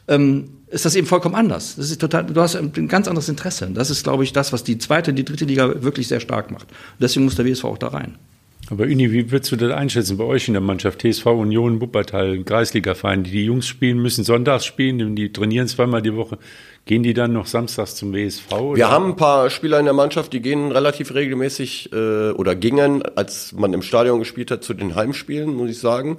[0.08, 1.76] ähm, ist das eben vollkommen anders.
[1.76, 3.70] Das ist total, du hast ein ganz anderes Interesse.
[3.72, 6.50] Das ist, glaube ich, das, was die zweite und die dritte Liga wirklich sehr stark
[6.50, 6.70] macht.
[6.70, 8.16] Und deswegen muss der WSV auch da rein.
[8.70, 11.00] Aber Uni, wie würdest du das einschätzen bei euch in der Mannschaft?
[11.00, 16.14] TSV Union Wuppertal, Kreisliga-Verein, die die Jungs spielen, müssen sonntags spielen, die trainieren zweimal die
[16.14, 16.38] Woche.
[16.84, 18.52] Gehen die dann noch samstags zum WSV?
[18.52, 18.76] Oder?
[18.76, 23.02] Wir haben ein paar Spieler in der Mannschaft, die gehen relativ regelmäßig äh, oder gingen,
[23.16, 26.18] als man im Stadion gespielt hat, zu den Heimspielen, muss ich sagen.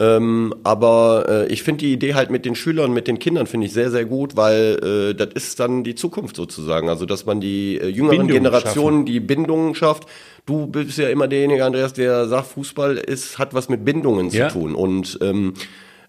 [0.00, 3.66] Ähm, aber äh, ich finde die Idee halt mit den Schülern, mit den Kindern finde
[3.66, 6.88] ich sehr, sehr gut, weil äh, das ist dann die Zukunft sozusagen.
[6.88, 9.06] Also dass man die äh, jüngeren Bindung Generationen schaffen.
[9.06, 10.06] die Bindungen schafft.
[10.46, 14.48] Du bist ja immer derjenige, Andreas, der sagt, Fußball ist, hat was mit Bindungen ja.
[14.48, 14.74] zu tun.
[14.74, 15.52] Und ähm,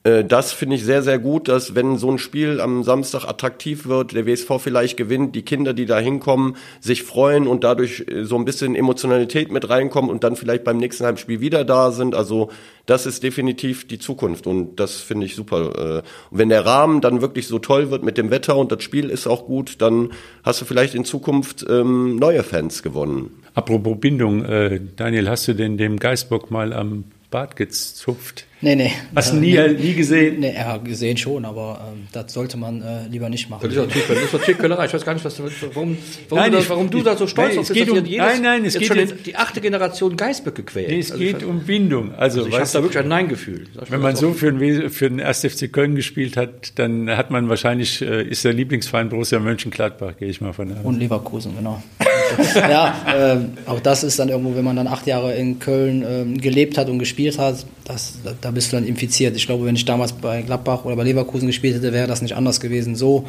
[0.03, 3.85] äh, das finde ich sehr, sehr gut, dass wenn so ein Spiel am Samstag attraktiv
[3.85, 8.23] wird, der WSV vielleicht gewinnt, die Kinder, die da hinkommen, sich freuen und dadurch äh,
[8.23, 12.15] so ein bisschen Emotionalität mit reinkommen und dann vielleicht beim nächsten Heimspiel wieder da sind.
[12.15, 12.49] Also
[12.87, 15.99] das ist definitiv die Zukunft und das finde ich super.
[15.99, 19.09] Äh, wenn der Rahmen dann wirklich so toll wird mit dem Wetter und das Spiel
[19.09, 20.09] ist auch gut, dann
[20.43, 23.29] hast du vielleicht in Zukunft ähm, neue Fans gewonnen.
[23.53, 28.45] Apropos Bindung, äh, Daniel, hast du denn dem Geistbock mal am Bart gezupft?
[28.63, 28.91] Nee, nee.
[29.15, 30.39] Hast du nie, nee, nie gesehen?
[30.39, 33.67] Nee, ja, gesehen schon, aber ähm, das sollte man äh, lieber nicht machen.
[33.67, 34.85] Das ist doch Tierquälerei.
[34.85, 35.97] Ich weiß gar nicht, was, warum, warum,
[36.29, 38.77] nein, du, das, warum du da so stolz auf bist, um, jedes, Nein, nein, es
[38.77, 40.89] geht schon um, die achte Generation Geißböcke quält.
[40.89, 42.13] Nee, es also geht um Bindung.
[42.13, 43.65] Also, also ich habe da wirklich ein Nein-Gefühl.
[43.89, 45.39] Wenn man so für den, für den 1.
[45.39, 50.27] FC Köln gespielt hat, dann hat man wahrscheinlich, äh, ist der Lieblingsverein Borussia Mönchengladbach, gehe
[50.27, 50.83] ich mal von aus.
[50.83, 51.81] Und Leverkusen, genau.
[52.55, 53.37] Ja, äh,
[53.69, 56.89] auch das ist dann irgendwo, wenn man dann acht Jahre in Köln äh, gelebt hat
[56.89, 59.35] und gespielt hat, das, da bist du dann infiziert.
[59.35, 62.35] Ich glaube, wenn ich damals bei Gladbach oder bei Leverkusen gespielt hätte, wäre das nicht
[62.35, 62.95] anders gewesen.
[62.95, 63.25] So,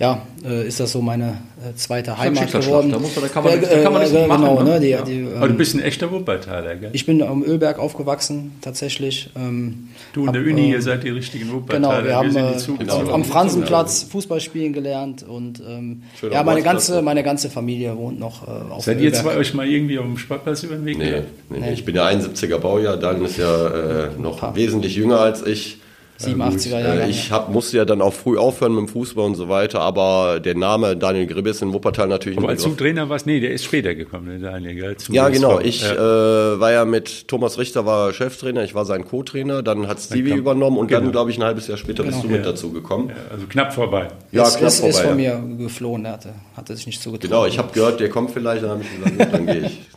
[0.00, 2.90] ja, äh, ist das so meine äh, zweite Heimat geworden.
[2.90, 4.42] Da, muss man, da kann man, da kann man nicht machen.
[4.42, 4.80] Genau, ne?
[4.80, 5.02] Die, ja.
[5.02, 6.90] die, ähm, Aber du bist ein echter Wuppertaler, gell?
[6.92, 9.30] Ich bin am Ölberg aufgewachsen, tatsächlich.
[9.36, 12.02] Ähm, du in der Uni, ihr seid die richtigen Wuppertaler.
[12.02, 16.62] Genau, wir haben wir äh, genau, am Franzenplatz Fußball spielen gelernt und ähm, ja, meine
[16.62, 20.06] ganze, meine ganze Familie wohnt noch äh, auf Seid ihr zwei euch mal irgendwie auf
[20.06, 23.38] dem Sportplatz über den Weg nee, nee, nee, ich bin ja 71er Baujahr, Dan ist
[23.38, 25.78] ja äh, noch wesentlich jünger als ich.
[26.26, 27.02] 87er Jahre.
[27.02, 29.80] Äh, ich hab, musste ja dann auch früh aufhören mit dem Fußball und so weiter,
[29.80, 33.50] aber der Name Daniel Gribbis in Wuppertal natürlich Aber als du Trainer warst, nee, der
[33.50, 34.74] ist später gekommen, der Daniel.
[34.74, 35.60] Gell, ja, genau.
[35.60, 35.92] Ich ja.
[35.94, 40.30] Äh, war ja mit Thomas Richter war Cheftrainer, ich war sein Co-Trainer, dann hat Stevie
[40.30, 41.00] dann übernommen und genau.
[41.00, 42.16] dann, glaube ich, ein halbes Jahr später genau.
[42.16, 42.36] bist du ja.
[42.36, 43.08] mit dazu gekommen.
[43.10, 44.08] Ja, also knapp vorbei.
[44.32, 44.90] Ja, es, knapp ist, vorbei.
[44.90, 47.30] ist von mir geflohen, er hatte, hatte sich nicht zugetraut.
[47.30, 49.80] Genau, ich habe gehört, der kommt vielleicht, dann habe ich gesagt, gut, dann gehe ich.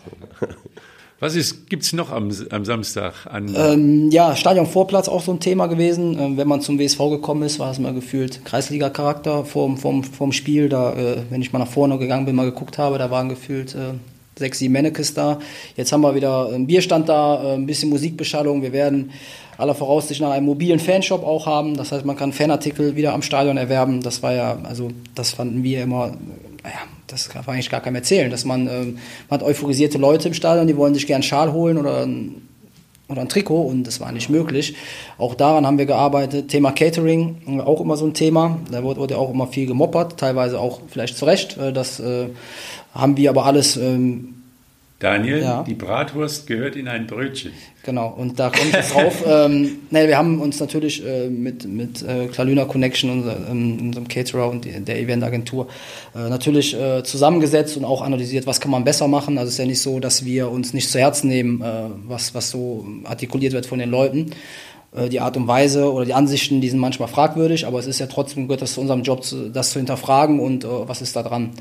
[1.20, 1.34] Was
[1.68, 3.56] gibt es noch am, am Samstag an?
[3.58, 6.18] Ähm, ja, Stadionvorplatz auch so ein Thema gewesen.
[6.20, 10.32] Ähm, wenn man zum WSV gekommen ist, war es mal gefühlt Kreisliga-Charakter vorm, vorm, vorm
[10.32, 10.70] Spiel.
[10.70, 13.74] Da, äh, wenn ich mal nach vorne gegangen bin, mal geguckt habe, da waren gefühlt
[13.74, 13.94] äh,
[14.38, 15.40] sechs, sieben Mannekes da.
[15.76, 18.62] Jetzt haben wir wieder einen Bierstand da, äh, ein bisschen Musikbeschallung.
[18.62, 19.12] Wir werden
[19.58, 21.76] aller Voraussicht nach einen mobilen Fanshop auch haben.
[21.76, 24.02] Das heißt, man kann Fanartikel wieder am Stadion erwerben.
[24.02, 26.14] Das war ja, also das fanden wir immer,
[26.63, 28.98] naja, das kann man eigentlich gar keinem erzählen, dass man, ähm,
[29.30, 32.08] man hat euphorisierte Leute im Stadion, die wollen sich gern Schal holen oder
[33.10, 34.76] oder ein Trikot und das war nicht möglich.
[35.17, 36.50] Auch daran haben wir gearbeitet.
[36.50, 38.60] Thema Catering, äh, auch immer so ein Thema.
[38.72, 41.58] Da wurde, wurde auch immer viel gemoppert, teilweise auch vielleicht zu Recht.
[41.58, 42.28] Äh, das äh,
[42.93, 44.37] haben wir aber alles ähm,
[45.00, 45.64] Daniel, ja.
[45.64, 47.52] die Bratwurst gehört in ein Brötchen.
[47.84, 49.24] Genau, und da kommt es drauf.
[49.28, 54.08] ähm, nee, wir haben uns natürlich äh, mit, mit äh, Klalüna Connection, unser, ähm, unserem
[54.08, 55.68] Caterer und der Eventagentur,
[56.16, 59.38] äh, natürlich äh, zusammengesetzt und auch analysiert, was kann man besser machen.
[59.38, 62.34] Also es ist ja nicht so, dass wir uns nicht zu Herzen nehmen, äh, was,
[62.34, 64.32] was so artikuliert wird von den Leuten
[64.96, 68.00] äh, die Art und Weise oder die Ansichten, die sind manchmal fragwürdig, aber es ist
[68.00, 71.22] ja trotzdem gehört das zu unserem Job, das zu hinterfragen und äh, was ist da
[71.22, 71.52] dran.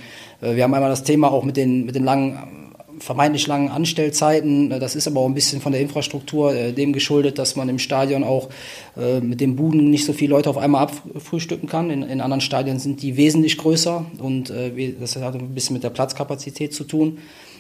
[0.41, 2.66] Äh, wir haben einmal das Thema auch mit den, mit den langen
[2.99, 4.71] vermeintlich langen Anstellzeiten.
[4.71, 7.69] Äh, das ist aber auch ein bisschen von der Infrastruktur äh, dem geschuldet, dass man
[7.69, 8.49] im Stadion auch
[8.97, 11.91] äh, mit den Buden nicht so viele Leute auf einmal abfrühstücken kann.
[11.91, 15.85] In, in anderen Stadien sind die wesentlich größer und äh, das hat ein bisschen mit
[15.85, 17.19] der Platzkapazität zu tun.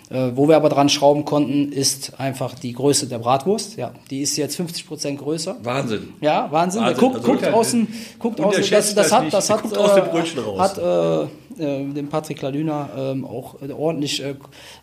[0.08, 3.76] Äh, wo wir aber dran schrauben konnten, ist einfach die Größe der Bratwurst.
[3.76, 5.56] Ja, die ist jetzt 50 Prozent größer.
[5.64, 6.12] Wahnsinn.
[6.20, 6.82] Ja, Wahnsinn.
[6.82, 7.00] Wahnsinn.
[7.00, 7.88] Guckt, also, guckt außen,
[8.20, 8.64] guckt außen.
[8.70, 11.22] Das, das, hat, das hat, äh, hat äh,
[11.58, 14.34] äh, dem Patrick Ladüner ähm, auch äh, ordentlich äh,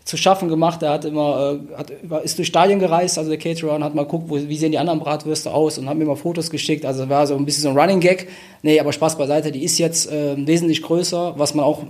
[0.04, 0.84] zu schaffen gemacht.
[0.84, 1.90] Er hat immer, äh, hat,
[2.24, 4.78] ist durch Stadien gereist, also der Caterer, und hat mal geguckt, wo, wie sehen die
[4.78, 6.86] anderen Bratwürste aus und hat mir mal Fotos geschickt.
[6.86, 8.28] Also war so ein bisschen so ein Running Gag.
[8.62, 11.36] Nee, aber Spaß beiseite, die ist jetzt äh, wesentlich größer.
[11.38, 11.84] Was man auch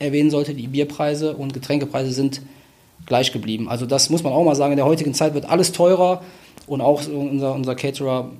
[0.00, 2.42] erwähnen sollte, die Bierpreise und Getränkepreise sind
[3.06, 3.68] gleich geblieben.
[3.68, 6.22] Also das muss man auch mal sagen, in der heutigen Zeit wird alles teurer
[6.66, 8.30] und auch unser, unser Caterer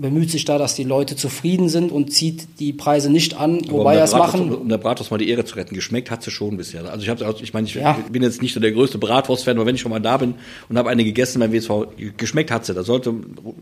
[0.00, 3.96] bemüht sich da, dass die Leute zufrieden sind und zieht die Preise nicht an, wobei
[3.96, 4.52] er es machen.
[4.52, 6.90] Um der Bratwurst mal die Ehre zu retten, geschmeckt hat sie schon bisher.
[6.90, 7.98] Also ich habe, ich meine, ich ja.
[8.10, 10.34] bin jetzt nicht so der größte Bratwurst-Fan, aber wenn ich schon mal da bin
[10.68, 11.70] und habe eine gegessen beim WSV,
[12.16, 12.74] geschmeckt hat sie.
[12.74, 13.12] Da sollte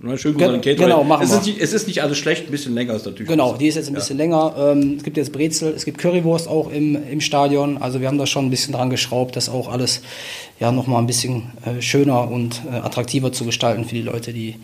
[0.02, 0.60] ne, schön gut sein.
[0.60, 1.38] Genau, machen es wir.
[1.38, 3.28] Ist nicht, es ist nicht also schlecht, ein bisschen länger ist natürlich.
[3.28, 4.00] Genau, die ist jetzt ein ja.
[4.00, 4.54] bisschen länger.
[4.58, 7.78] Ähm, es gibt jetzt Brezel, es gibt Currywurst auch im, im Stadion.
[7.78, 10.02] Also wir haben da schon ein bisschen dran geschraubt, das auch alles
[10.60, 14.56] ja nochmal ein bisschen äh, schöner und äh, attraktiver zu gestalten für die Leute, die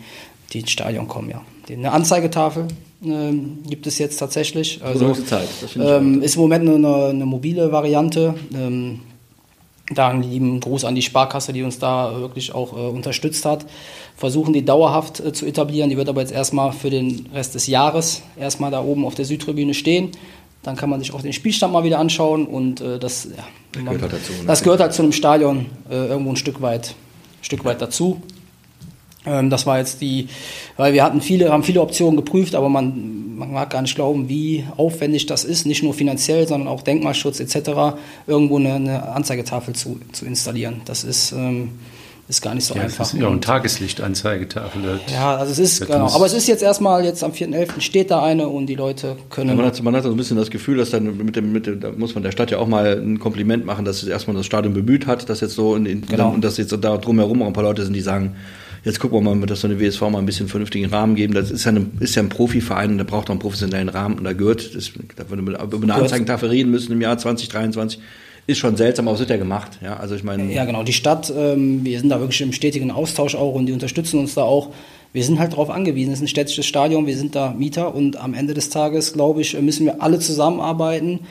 [0.53, 1.41] die ins Stadion kommen, ja.
[1.69, 2.67] Eine Anzeigetafel
[3.03, 4.83] ähm, gibt es jetzt tatsächlich.
[4.83, 8.35] Also, Zeit, ähm, ist im Moment eine, eine mobile Variante.
[8.53, 9.01] Ähm,
[9.93, 13.65] da einen lieben Gruß an die Sparkasse, die uns da wirklich auch äh, unterstützt hat.
[14.15, 15.89] Versuchen die dauerhaft äh, zu etablieren.
[15.89, 19.25] Die wird aber jetzt erstmal für den Rest des Jahres erstmal da oben auf der
[19.25, 20.11] Südtribüne stehen.
[20.63, 23.83] Dann kann man sich auch den Spielstand mal wieder anschauen und äh, das, ja, das,
[23.83, 24.47] man, gehört halt dazu, ne?
[24.47, 26.95] das gehört halt zu einem Stadion äh, irgendwo ein Stück weit,
[27.43, 28.21] Stück weit dazu.
[29.25, 30.27] Ähm, das war jetzt die,
[30.77, 34.29] weil wir hatten viele, haben viele Optionen geprüft, aber man, man mag gar nicht glauben,
[34.29, 39.73] wie aufwendig das ist, nicht nur finanziell, sondern auch Denkmalschutz etc., irgendwo eine, eine Anzeigetafel
[39.75, 40.81] zu, zu installieren.
[40.85, 41.71] Das ist, ähm,
[42.27, 42.97] ist gar nicht so ja, einfach.
[42.99, 44.99] Das ist ja eine Tageslichtanzeigetafel.
[45.13, 46.07] Ja, also es ist, genau.
[46.07, 47.81] Aber es ist jetzt erstmal, jetzt am 4.11.
[47.81, 49.51] steht da eine und die Leute können.
[49.51, 51.67] Ja, man, hat, man hat so ein bisschen das Gefühl, dass dann mit dem, mit
[51.67, 54.35] dem, da muss man der Stadt ja auch mal ein Kompliment machen, dass es erstmal
[54.35, 56.31] das Stadion bemüht hat, dass jetzt so in, in, genau.
[56.31, 58.35] und dass jetzt da drumherum auch ein paar Leute sind, die sagen,
[58.85, 61.33] jetzt gucken wir mal, dass so eine WSV mal ein bisschen vernünftigen Rahmen geben.
[61.33, 64.17] Das ist ja, eine, ist ja ein Profiverein und der braucht auch einen professionellen Rahmen
[64.17, 67.99] und da gehört, das, da würde man über eine Anzeigentafel reden müssen im Jahr 2023
[68.47, 69.79] ist schon seltsam, aber es wird ja gemacht.
[69.81, 70.51] Ja, also ich meine.
[70.53, 70.83] Ja, genau.
[70.83, 74.35] Die Stadt, ähm, wir sind da wirklich im stetigen Austausch auch und die unterstützen uns
[74.35, 74.69] da auch.
[75.13, 76.11] Wir sind halt darauf angewiesen.
[76.11, 79.41] Es ist ein städtisches Stadion, wir sind da Mieter und am Ende des Tages, glaube
[79.41, 81.21] ich, müssen wir alle zusammenarbeiten.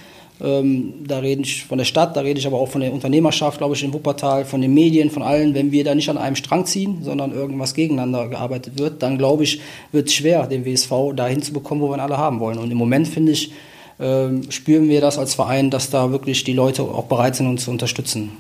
[0.41, 3.59] Ähm, da rede ich von der Stadt, da rede ich aber auch von der Unternehmerschaft,
[3.59, 5.55] glaube ich, in Wuppertal, von den Medien, von allen.
[5.55, 9.45] Wenn wir da nicht an einem Strang ziehen, sondern irgendwas gegeneinander gearbeitet wird, dann glaube
[9.45, 9.61] ich,
[9.93, 12.59] wird es schwer, den WSV dahin zu bekommen, wo wir ihn alle haben wollen.
[12.59, 13.53] Und im Moment, finde ich,
[13.99, 17.65] äh, spüren wir das als Verein, dass da wirklich die Leute auch bereit sind, uns
[17.65, 18.31] zu unterstützen.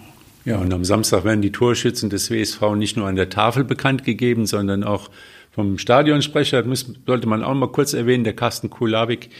[0.44, 4.04] Ja, und am Samstag werden die Torschützen des WSV nicht nur an der Tafel bekannt
[4.04, 5.08] gegeben, sondern auch
[5.52, 9.30] vom Stadionsprecher, das sollte man auch mal kurz erwähnen, der Carsten Kulawik,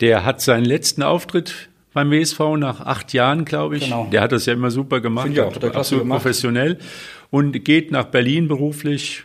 [0.00, 3.84] der hat seinen letzten Auftritt beim WSV nach acht Jahren, glaube ich.
[3.84, 4.06] Genau.
[4.12, 6.22] Der hat das ja immer super gemacht, ich auch, hat absolut gemacht.
[6.22, 6.78] professionell
[7.30, 9.24] und geht nach Berlin beruflich.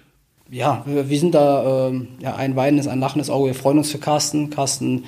[0.49, 3.47] Ja, wir, wir sind da ähm, ja, ein weinendes, ein lachendes Auge.
[3.47, 4.49] Wir freuen uns für Carsten.
[4.49, 5.05] Carsten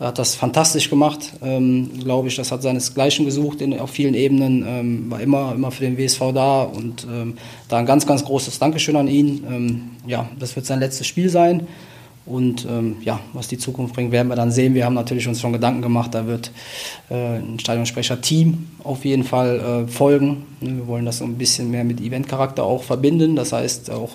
[0.00, 2.36] hat das fantastisch gemacht, ähm, glaube ich.
[2.36, 4.64] Das hat seinesgleichen gesucht in, auf vielen Ebenen.
[4.66, 7.36] Ähm, war immer, immer für den WSV da und ähm,
[7.68, 9.44] da ein ganz, ganz großes Dankeschön an ihn.
[9.48, 11.66] Ähm, ja, das wird sein letztes Spiel sein.
[12.28, 14.74] Und ähm, ja, was die Zukunft bringt, werden wir dann sehen.
[14.74, 16.52] Wir haben natürlich uns schon Gedanken gemacht, da wird
[17.08, 20.44] äh, ein Stadionsprecher-Team auf jeden Fall äh, folgen.
[20.60, 23.34] Wir wollen das so ein bisschen mehr mit Eventcharakter auch verbinden.
[23.34, 24.10] Das heißt, auch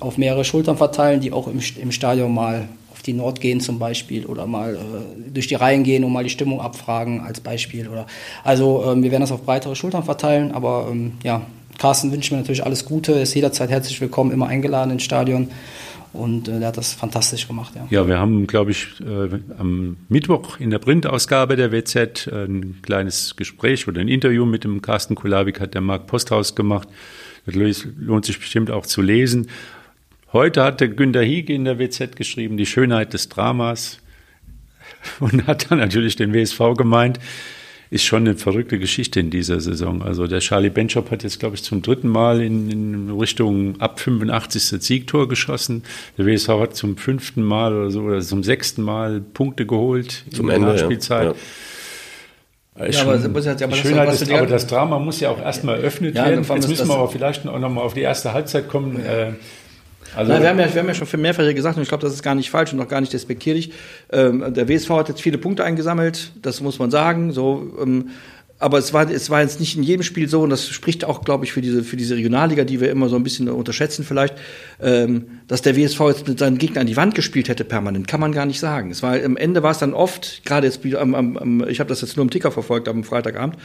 [0.00, 3.78] auf mehrere Schultern verteilen, die auch im, im Stadion mal auf die Nord gehen zum
[3.78, 7.88] Beispiel oder mal äh, durch die Reihen gehen und mal die Stimmung abfragen als Beispiel.
[7.88, 8.06] Oder,
[8.42, 11.42] also ähm, wir werden das auf breitere Schultern verteilen, aber ähm, ja,
[11.78, 15.48] Carsten wünscht mir natürlich alles Gute, ist jederzeit herzlich willkommen, immer eingeladen ins Stadion.
[16.16, 17.74] Und äh, der hat das fantastisch gemacht.
[17.74, 22.44] Ja, ja wir haben, glaube ich, äh, am Mittwoch in der Printausgabe der WZ äh,
[22.44, 26.88] ein kleines Gespräch oder ein Interview mit dem Carsten Kulawik hat der Marc Posthaus gemacht.
[27.44, 29.48] Das lohnt sich bestimmt auch zu lesen.
[30.32, 34.00] Heute hatte Günter Hiege in der WZ geschrieben, die Schönheit des Dramas
[35.20, 37.20] und hat dann natürlich den WSV gemeint
[37.90, 40.02] ist schon eine verrückte Geschichte in dieser Saison.
[40.02, 44.00] Also der Charlie Benchop hat jetzt, glaube ich, zum dritten Mal in, in Richtung ab
[44.00, 44.82] 85.
[44.82, 45.84] Siegtor geschossen.
[46.18, 50.46] Der WSV hat zum fünften Mal oder so oder zum sechsten Mal Punkte geholt zum
[50.46, 51.28] in der Ende, Nachspielzeit.
[51.28, 51.34] Ja.
[52.90, 56.26] Ja, aber, aber, das, Schönheit ist, aber das Drama muss ja auch erstmal eröffnet ja,
[56.26, 56.44] werden.
[56.44, 59.02] Jetzt müssen wir aber vielleicht auch nochmal auf die erste Halbzeit kommen.
[59.02, 59.28] Ja.
[59.28, 59.32] Äh,
[60.14, 62.02] also Nein, wir, haben ja, wir haben ja schon für mehrfach gesagt, und ich glaube,
[62.02, 63.72] das ist gar nicht falsch und auch gar nicht despektierlich.
[64.12, 67.32] Ähm, der WSV hat jetzt viele Punkte eingesammelt, das muss man sagen.
[67.32, 68.10] So, ähm,
[68.58, 71.22] aber es war, es war jetzt nicht in jedem Spiel so, und das spricht auch,
[71.22, 74.34] glaube ich, für diese, für diese Regionalliga, die wir immer so ein bisschen unterschätzen vielleicht,
[74.80, 78.18] ähm, dass der WSV jetzt mit seinen Gegnern an die Wand gespielt hätte permanent, kann
[78.18, 78.90] man gar nicht sagen.
[78.90, 81.88] Es war, am Ende war es dann oft, gerade jetzt, am, am, am, ich habe
[81.88, 83.56] das jetzt nur im Ticker verfolgt am Freitagabend,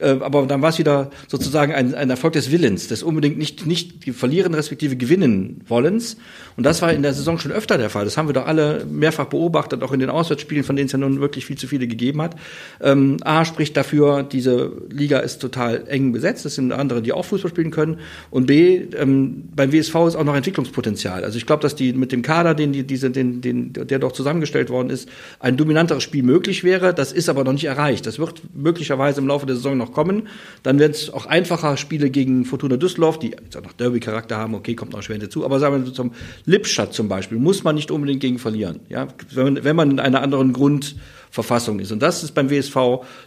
[0.00, 3.66] äh, aber dann war es wieder sozusagen ein, ein Erfolg des Willens, des unbedingt nicht,
[3.66, 6.16] nicht verlieren respektive gewinnen wollens.
[6.56, 8.04] Und das war in der Saison schon öfter der Fall.
[8.04, 10.98] Das haben wir doch alle mehrfach beobachtet, auch in den Auswärtsspielen, von denen es ja
[10.98, 12.34] nun wirklich viel zu viele gegeben hat.
[12.80, 16.46] Ähm, A spricht dafür, die diese Liga ist total eng besetzt.
[16.46, 17.98] Das sind andere, die auch Fußball spielen können.
[18.30, 21.24] Und B, ähm, beim WSV ist auch noch Entwicklungspotenzial.
[21.24, 24.12] Also ich glaube, dass die mit dem Kader, den die, diese, den, den, der doch
[24.12, 26.94] zusammengestellt worden ist, ein dominanteres Spiel möglich wäre.
[26.94, 28.06] Das ist aber noch nicht erreicht.
[28.06, 30.28] Das wird möglicherweise im Laufe der Saison noch kommen.
[30.62, 34.54] Dann werden es auch einfacher Spiele gegen Fortuna Düsseldorf, die jetzt auch noch Derby-Charakter haben.
[34.54, 35.44] Okay, kommt noch schwer hinzu.
[35.44, 36.12] Aber sagen wir zum
[36.46, 38.80] Lipstadt zum Beispiel, muss man nicht unbedingt gegen verlieren.
[38.88, 40.96] Ja, wenn wenn man in einer anderen Grund
[41.30, 41.92] Verfassung ist.
[41.92, 42.76] Und das ist beim WSV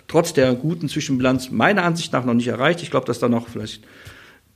[0.08, 2.84] trotz der guten Zwischenbilanz meiner Ansicht nach noch nicht erreicht.
[2.84, 3.84] Ich glaube, dass da noch vielleicht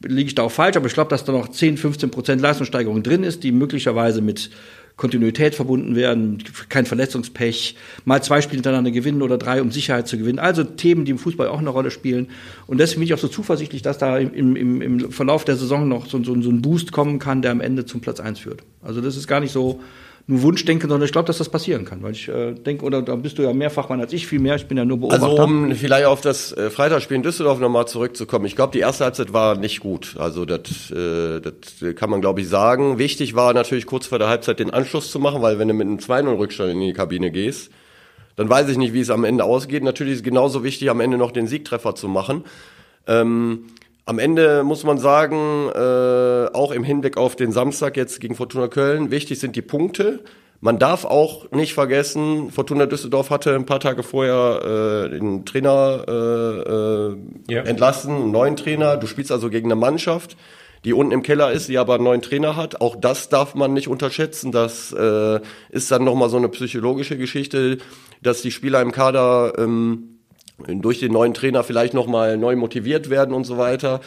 [0.02, 3.02] liege ich da auch falsch, aber ich glaube, dass da noch 10, 15 Prozent Leistungssteigerung
[3.04, 4.52] drin ist, die möglicherweise mit
[4.96, 10.18] Kontinuität verbunden werden, kein Verletzungspech, mal zwei Spiele hintereinander gewinnen oder drei, um Sicherheit zu
[10.18, 10.40] gewinnen.
[10.40, 12.30] Also Themen, die im Fußball auch eine Rolle spielen.
[12.66, 15.88] Und deswegen bin ich auch so zuversichtlich, dass da im, im, im Verlauf der Saison
[15.88, 18.64] noch so, so, so ein Boost kommen kann, der am Ende zum Platz eins führt.
[18.82, 19.82] Also das ist gar nicht so
[20.30, 22.04] nur Wunschdenken, sondern ich glaube, dass das passieren kann.
[22.04, 24.56] Weil ich äh, denke, oder da bist du ja mehrfach Mann als ich, viel mehr,
[24.56, 25.26] ich bin ja nur Beobachter.
[25.26, 28.46] Also um vielleicht auf das äh, Freitagsspiel in Düsseldorf nochmal zurückzukommen.
[28.46, 30.16] Ich glaube, die erste Halbzeit war nicht gut.
[30.20, 32.98] Also das, äh, das kann man, glaube ich, sagen.
[32.98, 35.88] Wichtig war natürlich kurz vor der Halbzeit den Anschluss zu machen, weil wenn du mit
[35.88, 37.72] einem 2-0-Rückstand in die Kabine gehst,
[38.36, 39.82] dann weiß ich nicht, wie es am Ende ausgeht.
[39.82, 42.44] Natürlich ist es genauso wichtig, am Ende noch den Siegtreffer zu machen.
[43.08, 43.64] Ähm,
[44.08, 48.70] am Ende muss man sagen, äh, auch im Hinblick auf den Samstag jetzt gegen Fortuna
[48.70, 50.22] Köln, wichtig sind die Punkte.
[50.62, 56.06] Man darf auch nicht vergessen, Fortuna Düsseldorf hatte ein paar Tage vorher äh, den Trainer
[56.08, 57.18] äh, äh,
[57.54, 57.62] ja.
[57.64, 58.96] entlassen, einen neuen Trainer.
[58.96, 60.38] Du spielst also gegen eine Mannschaft,
[60.86, 62.80] die unten im Keller ist, die aber einen neuen Trainer hat.
[62.80, 64.54] Auch das darf man nicht unterschätzen.
[64.54, 67.80] Das äh, ist dann nochmal so eine psychologische Geschichte,
[68.24, 70.17] dass die Spieler im Kader ähm,
[70.66, 74.02] durch den neuen Trainer vielleicht nochmal neu motiviert werden und so weiter.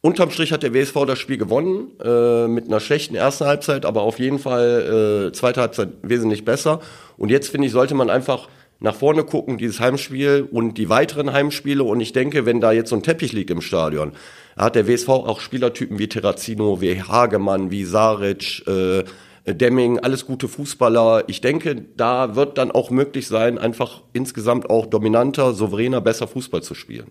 [0.00, 4.02] Unterm Strich hat der WSV das Spiel gewonnen, äh, mit einer schlechten ersten Halbzeit, aber
[4.02, 6.80] auf jeden Fall äh, zweite Halbzeit wesentlich besser.
[7.16, 8.48] Und jetzt finde ich, sollte man einfach
[8.80, 11.84] nach vorne gucken, dieses Heimspiel und die weiteren Heimspiele.
[11.84, 14.12] Und ich denke, wenn da jetzt so ein Teppich liegt im Stadion,
[14.56, 19.04] hat der WSV auch Spielertypen wie Terrazino, wie Hagemann, wie Saric, äh,
[19.46, 21.24] Demming, alles gute Fußballer.
[21.26, 26.62] Ich denke, da wird dann auch möglich sein, einfach insgesamt auch dominanter, souveräner, besser Fußball
[26.62, 27.08] zu spielen.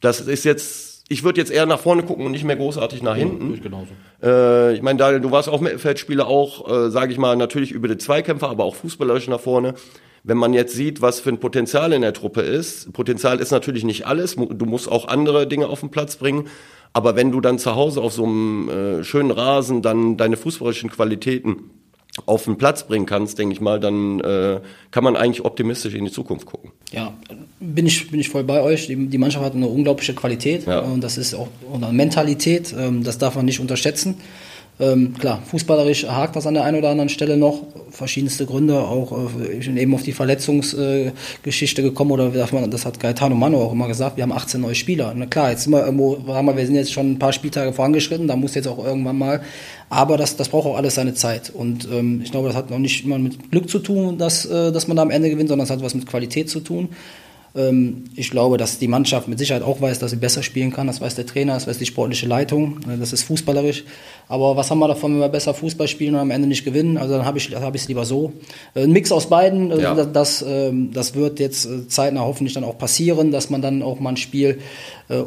[0.00, 3.16] Das ist jetzt, ich würde jetzt eher nach vorne gucken und nicht mehr großartig nach
[3.16, 3.50] hinten.
[3.50, 3.88] Ja, ich genauso.
[4.22, 7.88] Äh, ich meine, Daniel, du warst auch Mittelfeldspieler, auch, äh, sage ich mal, natürlich über
[7.88, 9.74] die Zweikämpfer, aber auch fußballerisch nach vorne.
[10.22, 13.84] Wenn man jetzt sieht, was für ein Potenzial in der Truppe ist, Potenzial ist natürlich
[13.84, 16.48] nicht alles, du musst auch andere Dinge auf den Platz bringen,
[16.96, 20.88] aber wenn du dann zu Hause auf so einem äh, schönen Rasen dann deine fußballerischen
[20.88, 21.68] Qualitäten
[22.24, 24.60] auf den Platz bringen kannst, denke ich mal, dann äh,
[24.92, 26.70] kann man eigentlich optimistisch in die Zukunft gucken.
[26.92, 27.12] Ja,
[27.60, 28.86] bin ich, bin ich voll bei euch.
[28.86, 30.78] Die, die Mannschaft hat eine unglaubliche Qualität ja.
[30.80, 34.14] und das ist auch eine Mentalität, ähm, das darf man nicht unterschätzen.
[34.78, 37.62] Ähm, klar, fußballerisch hakt das an der einen oder anderen Stelle noch.
[37.90, 39.10] Verschiedenste Gründe, auch
[39.40, 43.34] äh, ich bin eben auf die Verletzungsgeschichte äh, gekommen oder darf man, das hat Gaetano
[43.34, 45.14] Mano auch immer gesagt, wir haben 18 neue Spieler.
[45.16, 47.72] Na klar, jetzt sind wir irgendwo, haben wir, wir sind jetzt schon ein paar Spieltage
[47.72, 49.40] vorangeschritten, da muss jetzt auch irgendwann mal,
[49.88, 51.48] aber das, das braucht auch alles seine Zeit.
[51.48, 54.72] Und ähm, ich glaube, das hat noch nicht immer mit Glück zu tun, dass, äh,
[54.72, 56.90] dass man da am Ende gewinnt, sondern es hat was mit Qualität zu tun.
[57.56, 60.86] Ähm, ich glaube, dass die Mannschaft mit Sicherheit auch weiß, dass sie besser spielen kann.
[60.86, 62.80] Das weiß der Trainer, das weiß die sportliche Leitung.
[62.88, 63.84] Äh, das ist fußballerisch.
[64.28, 66.98] Aber was haben wir davon, wenn wir besser Fußball spielen und am Ende nicht gewinnen?
[66.98, 68.32] Also dann habe ich es hab lieber so.
[68.74, 69.94] Äh, ein Mix aus beiden, äh, ja.
[69.94, 74.10] das, ähm, das wird jetzt zeitnah hoffentlich dann auch passieren, dass man dann auch mal
[74.10, 74.58] ein Spiel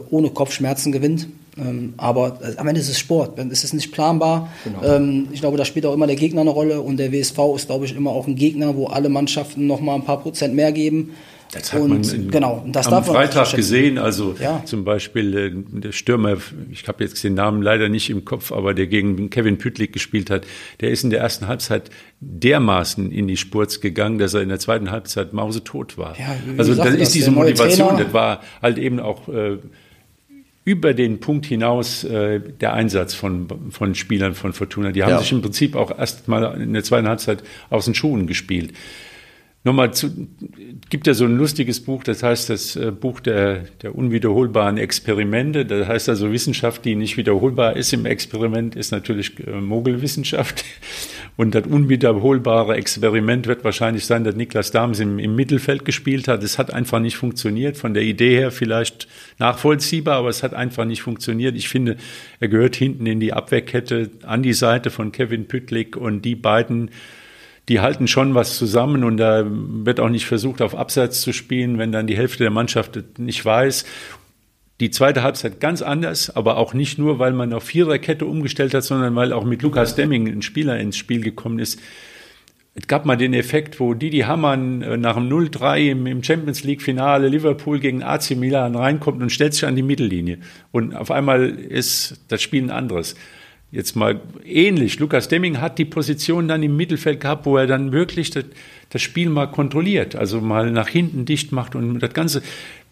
[0.10, 1.30] ohne Kopfschmerzen gewinnt.
[1.58, 4.50] Ähm, aber am Ende ist es Sport, es ist nicht planbar.
[4.66, 5.26] Genau.
[5.32, 7.86] ich glaube, da spielt auch immer der Gegner eine Rolle und der WSV ist, glaube
[7.86, 11.12] ich, immer auch ein Gegner, wo alle Mannschaften noch mal ein paar Prozent mehr geben.
[11.52, 13.98] Das hat und, man genau, das am Freitag gesehen.
[13.98, 14.62] Also ja.
[14.66, 16.38] zum Beispiel äh, der Stürmer,
[16.72, 20.30] ich habe jetzt den Namen leider nicht im Kopf, aber der gegen Kevin Pütlik gespielt
[20.30, 20.46] hat,
[20.80, 21.90] der ist in der ersten Halbzeit
[22.20, 26.20] dermaßen in die Spurz gegangen, dass er in der zweiten Halbzeit mausetot war.
[26.20, 29.58] Ja, also dann ist diese Motivation, das war halt eben auch äh,
[30.66, 34.92] über den Punkt hinaus äh, der Einsatz von, von Spielern von Fortuna.
[34.92, 35.20] Die haben ja.
[35.20, 38.74] sich im Prinzip auch erst mal in der zweiten Halbzeit aus den Schuhen gespielt.
[39.66, 40.10] Nochmal zu,
[40.90, 45.66] gibt ja so ein lustiges Buch, das heißt das äh, Buch der, der unwiederholbaren Experimente.
[45.66, 50.64] Das heißt also Wissenschaft, die nicht wiederholbar ist im Experiment, ist natürlich äh, Mogelwissenschaft.
[51.36, 56.42] Und das unwiederholbare Experiment wird wahrscheinlich sein, dass Niklas Dahms im, im Mittelfeld gespielt hat.
[56.42, 57.78] Es hat einfach nicht funktioniert.
[57.78, 61.58] Von der Idee her vielleicht nachvollziehbar, aber es hat einfach nicht funktioniert.
[61.58, 61.98] Ich finde,
[62.40, 66.92] er gehört hinten in die Abwehrkette an die Seite von Kevin Püttlik und die beiden
[67.70, 71.78] die halten schon was zusammen und da wird auch nicht versucht, auf Abseits zu spielen,
[71.78, 73.86] wenn dann die Hälfte der Mannschaft nicht weiß.
[74.80, 78.84] Die zweite Halbzeit ganz anders, aber auch nicht nur, weil man auf Viererkette umgestellt hat,
[78.84, 81.80] sondern weil auch mit Lukas Demming ein Spieler ins Spiel gekommen ist.
[82.74, 86.82] Es gab mal den Effekt, wo Didi Hamann äh, nach dem 0-3 im Champions League
[86.82, 90.40] Finale Liverpool gegen AC Milan reinkommt und stellt sich an die Mittellinie.
[90.72, 93.16] Und auf einmal ist das Spiel ein anderes
[93.72, 95.00] jetzt mal ähnlich.
[95.00, 98.46] Lukas Demming hat die Position dann im Mittelfeld gehabt, wo er dann wirklich das,
[98.90, 102.42] das Spiel mal kontrolliert, also mal nach hinten dicht macht und das Ganze.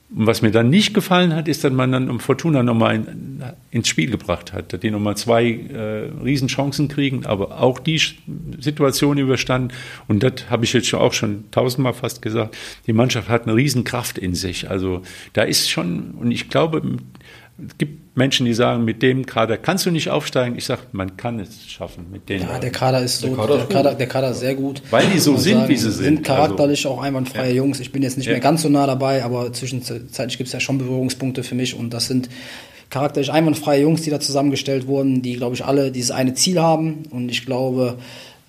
[0.10, 3.44] Und was mir dann nicht gefallen hat, ist, dass man dann um Fortuna nochmal in,
[3.72, 8.00] ins Spiel gebracht hat, dass die nochmal zwei äh, Riesenchancen kriegen, aber auch die
[8.58, 9.74] Situation überstanden.
[10.08, 12.56] Und das habe ich jetzt auch schon tausendmal fast gesagt.
[12.86, 14.70] Die Mannschaft hat eine Riesenkraft in sich.
[14.70, 15.02] Also
[15.34, 16.82] da ist schon, und ich glaube,
[17.58, 20.58] es gibt Menschen, die sagen, mit dem Kader kannst du nicht aufsteigen.
[20.58, 22.48] Ich sage, man kann es schaffen mit denen.
[22.50, 24.82] Ja, der Kader ist so, der Kader, der Kader, der Kader ist sehr gut.
[24.90, 26.04] Weil die so sind, sagen, wie sie sind.
[26.04, 27.58] sind charakterlich also, auch einwandfreie ja.
[27.58, 27.80] Jungs.
[27.80, 28.34] Ich bin jetzt nicht ja.
[28.34, 31.94] mehr ganz so nah dabei, aber zwischenzeitlich gibt es ja schon Berührungspunkte für mich und
[31.94, 32.28] das sind
[32.90, 37.04] charakterlich einwandfreie Jungs, die da zusammengestellt wurden, die, glaube ich, alle dieses eine Ziel haben
[37.12, 37.98] und ich glaube,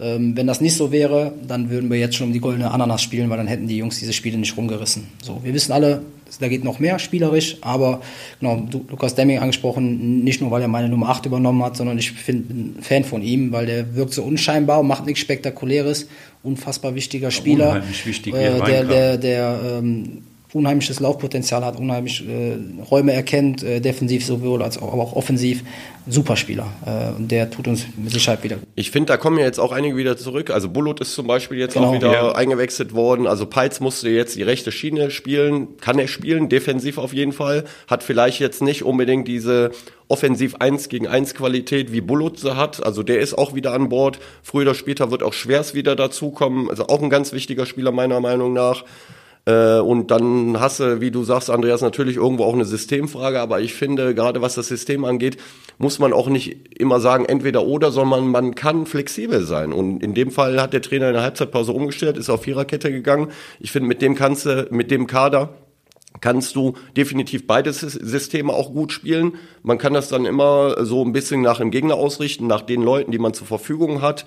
[0.01, 3.03] ähm, wenn das nicht so wäre, dann würden wir jetzt schon um die goldene Ananas
[3.03, 5.09] spielen, weil dann hätten die Jungs diese Spiele nicht rumgerissen.
[5.23, 6.03] So, wir wissen alle,
[6.39, 8.01] da geht noch mehr spielerisch, aber
[8.41, 12.15] genau, Lukas Demming angesprochen, nicht nur, weil er meine Nummer 8 übernommen hat, sondern ich
[12.25, 16.09] bin ein Fan von ihm, weil der wirkt so unscheinbar und macht nichts Spektakuläres,
[16.43, 20.23] unfassbar wichtiger Spieler, unheimlich wichtig, äh, der, der, der ähm,
[20.53, 22.57] unheimliches Laufpotenzial hat, unheimlich äh,
[22.91, 25.63] Räume erkennt, äh, defensiv sowohl als auch, aber auch offensiv.
[26.11, 26.67] Superspieler.
[26.87, 28.57] Äh, und der tut uns mit Sicherheit wieder.
[28.75, 30.51] Ich finde, da kommen ja jetzt auch einige wieder zurück.
[30.51, 32.33] Also Bullut ist zum Beispiel jetzt genau, auch wieder ja.
[32.33, 33.27] eingewechselt worden.
[33.27, 35.77] Also Peitz musste jetzt die rechte Schiene spielen.
[35.81, 37.65] Kann er spielen, defensiv auf jeden Fall.
[37.87, 39.71] Hat vielleicht jetzt nicht unbedingt diese
[40.09, 42.85] offensiv 1 gegen 1 Qualität wie Bullut sie hat.
[42.85, 44.19] Also der ist auch wieder an Bord.
[44.43, 46.71] Früher oder später wird auch Schwers wieder dazukommen.
[46.71, 48.85] Also auch ein ganz wichtiger Spieler meiner Meinung nach.
[49.49, 53.61] Äh, und dann hast du, wie du sagst, Andreas, natürlich irgendwo auch eine Systemfrage, aber
[53.61, 55.39] ich finde, gerade was das System angeht,
[55.79, 59.73] muss man auch nicht immer sagen, entweder oder, sondern man kann flexibel sein.
[59.73, 63.29] Und in dem Fall hat der Trainer in der Halbzeitpause umgestellt, ist auf Viererkette gegangen.
[63.59, 65.55] Ich finde, mit dem kannst du, mit dem Kader,
[66.21, 69.37] kannst du definitiv beide Systeme auch gut spielen.
[69.63, 73.13] Man kann das dann immer so ein bisschen nach dem Gegner ausrichten, nach den Leuten,
[73.13, 74.27] die man zur Verfügung hat.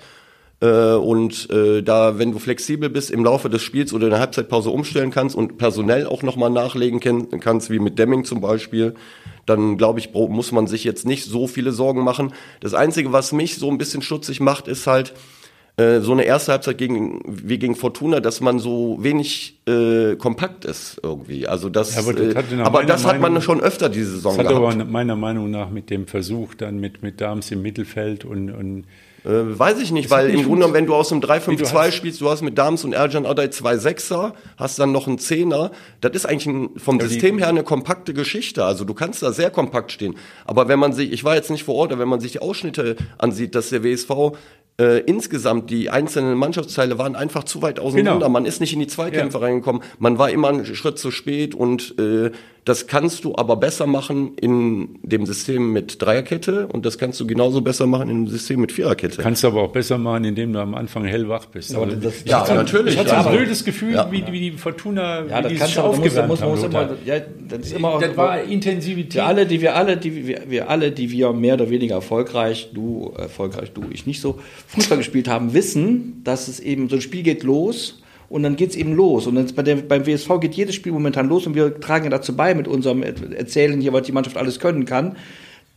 [0.62, 4.20] Äh, und äh, da, wenn du flexibel bist im Laufe des Spiels oder in der
[4.20, 7.00] Halbzeitpause umstellen kannst und personell auch nochmal nachlegen
[7.40, 8.94] kannst, wie mit Demming zum Beispiel,
[9.44, 12.32] dann glaube ich, muss man sich jetzt nicht so viele Sorgen machen.
[12.60, 15.14] Das Einzige, was mich so ein bisschen stutzig macht, ist halt,
[15.78, 20.66] äh, so eine erste Halbzeit gegen wie gegen Fortuna, dass man so wenig äh, kompakt
[20.66, 21.48] ist irgendwie.
[21.48, 24.44] Also das, ja, aber das, äh, aber das hat man schon öfter diese Saison das
[24.44, 24.74] hat gehabt.
[24.74, 28.84] aber meiner Meinung nach mit dem Versuch dann mit mit Dams im Mittelfeld und, und
[29.24, 32.42] äh, weiß ich nicht, weil im Grunde, wenn du aus einem 3-5-2 spielst, du hast
[32.42, 35.70] mit Dams und Erjan Adai zwei Sechser, hast dann noch einen Zehner.
[36.00, 38.64] Das ist eigentlich ein, vom ja, System her eine kompakte Geschichte.
[38.64, 40.16] Also du kannst da sehr kompakt stehen.
[40.44, 42.40] Aber wenn man sich, ich war jetzt nicht vor Ort, aber wenn man sich die
[42.40, 44.36] Ausschnitte ansieht, dass der WSV
[44.80, 48.26] äh, insgesamt die einzelnen Mannschaftsteile waren einfach zu weit auseinander.
[48.26, 48.28] Genau.
[48.28, 49.44] Man ist nicht in die Zweikämpfe ja.
[49.44, 49.82] reingekommen.
[49.98, 52.30] Man war immer einen Schritt zu spät und äh,
[52.64, 57.26] das kannst du aber besser machen in dem System mit Dreierkette und das kannst du
[57.26, 59.20] genauso besser machen in dem System mit Viererkette.
[59.20, 61.72] Kannst du aber auch besser machen, indem du am Anfang hellwach bist.
[61.72, 62.94] Ja, das, ich ja, hatte, natürlich.
[62.94, 64.08] Ich hatte ja, so ein blödes Gefühl, ja.
[64.12, 67.16] wie, wie die Fortuna, ja, das die sich aufgewärmt muss, muss, muss immer, ja,
[67.48, 69.14] das ist immer das war Intensivität.
[69.14, 72.70] Wir alle, die wir alle, die wir, wir alle, die wir mehr oder weniger erfolgreich,
[72.72, 74.38] du erfolgreich, du, ich nicht so,
[74.68, 78.01] Fußball gespielt haben, wissen, dass es eben so ein Spiel geht los
[78.32, 79.26] und dann geht es eben los.
[79.26, 82.34] Und bei der, beim WSV geht jedes Spiel momentan los und wir tragen ja dazu
[82.34, 85.18] bei mit unserem Erzählen hier, was die Mannschaft alles können kann.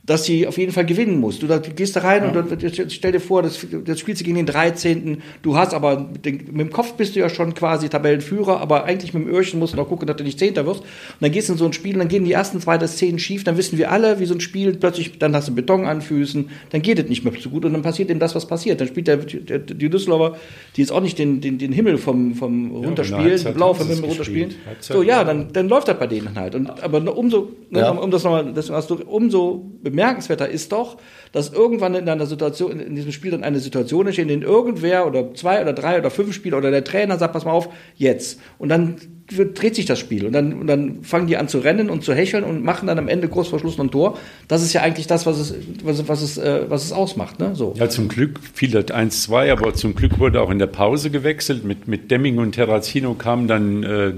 [0.05, 1.39] Dass sie auf jeden Fall gewinnen muss.
[1.39, 2.39] Du, gehst da rein ja.
[2.39, 5.21] und du, stell dir vor, das, das spielst du gegen den 13.
[5.41, 8.83] Du hast aber, mit, den, mit, dem Kopf bist du ja schon quasi Tabellenführer, aber
[8.83, 10.81] eigentlich mit dem Öhrchen musst du noch gucken, dass du nicht Zehnter wirst.
[10.81, 10.87] Und
[11.21, 13.17] dann gehst du in so ein Spiel und dann gehen die ersten zwei der Szenen
[13.17, 16.01] schief, dann wissen wir alle, wie so ein Spiel plötzlich, dann hast du Beton an
[16.01, 18.79] Füßen, dann geht es nicht mehr so gut und dann passiert eben das, was passiert.
[18.81, 20.37] Dann spielt der, der die Düsseldorfer,
[20.75, 24.05] die jetzt auch nicht den, den, den Himmel vom, vom ja, runterspielen, blau vom Himmel
[24.05, 24.53] runterspielen.
[24.81, 26.53] So, ja, dann, dann läuft das bei denen halt.
[26.53, 27.89] Und, aber umso, ja.
[27.89, 29.65] um das nochmal, das hast du, umso
[29.95, 30.97] bemerkenswerter ist doch,
[31.31, 35.07] dass irgendwann in einer Situation, in diesem Spiel dann eine Situation entsteht, in der irgendwer
[35.07, 38.39] oder zwei oder drei oder fünf Spieler oder der Trainer sagt, pass mal auf, jetzt.
[38.57, 38.95] Und dann
[39.27, 42.13] dreht sich das Spiel und dann, und dann fangen die an zu rennen und zu
[42.13, 44.19] hecheln und machen dann am Ende kurz vor Schluss noch ein Tor.
[44.47, 47.39] Das ist ja eigentlich das, was es, was, was es, äh, was es ausmacht.
[47.39, 47.55] Ne?
[47.55, 47.73] So.
[47.75, 51.65] Ja, zum Glück fiel das 1-2, aber zum Glück wurde auch in der Pause gewechselt.
[51.65, 54.13] Mit, mit Demming und Terrazino kamen dann äh,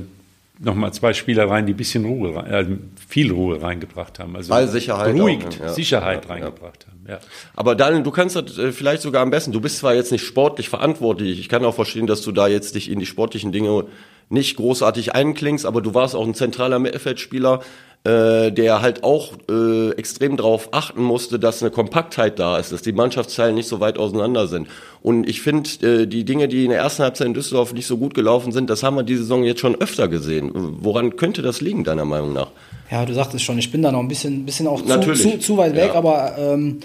[0.60, 2.66] nochmal zwei Spieler rein, die ein bisschen Ruhe, äh,
[3.08, 4.36] viel Ruhe reingebracht haben.
[4.36, 5.70] Also Weil Sicherheit beruhigt, auch, ja.
[5.70, 6.92] Sicherheit ja, reingebracht ja.
[6.92, 7.06] haben.
[7.08, 7.20] Ja.
[7.56, 9.52] Aber Daniel, du kannst das äh, vielleicht sogar am besten.
[9.52, 11.40] Du bist zwar jetzt nicht sportlich verantwortlich.
[11.40, 13.86] Ich kann auch verstehen, dass du da jetzt dich in die sportlichen Dinge
[14.30, 17.62] nicht großartig einklingst, aber du warst auch ein zentraler Mittelfeldspieler
[18.08, 22.82] äh, der halt auch äh, extrem darauf achten musste, dass eine Kompaktheit da ist, dass
[22.82, 24.70] die Mannschaftsteilen nicht so weit auseinander sind.
[25.02, 27.98] Und ich finde, äh, die Dinge, die in der ersten Halbzeit in Düsseldorf nicht so
[27.98, 30.52] gut gelaufen sind, das haben wir diese Saison jetzt schon öfter gesehen.
[30.54, 32.48] Woran könnte das liegen, deiner Meinung nach?
[32.90, 35.58] Ja, du sagtest schon, ich bin da noch ein bisschen, bisschen auch zu, zu, zu,
[35.58, 35.96] weit weg, ja.
[35.96, 36.80] aber ähm,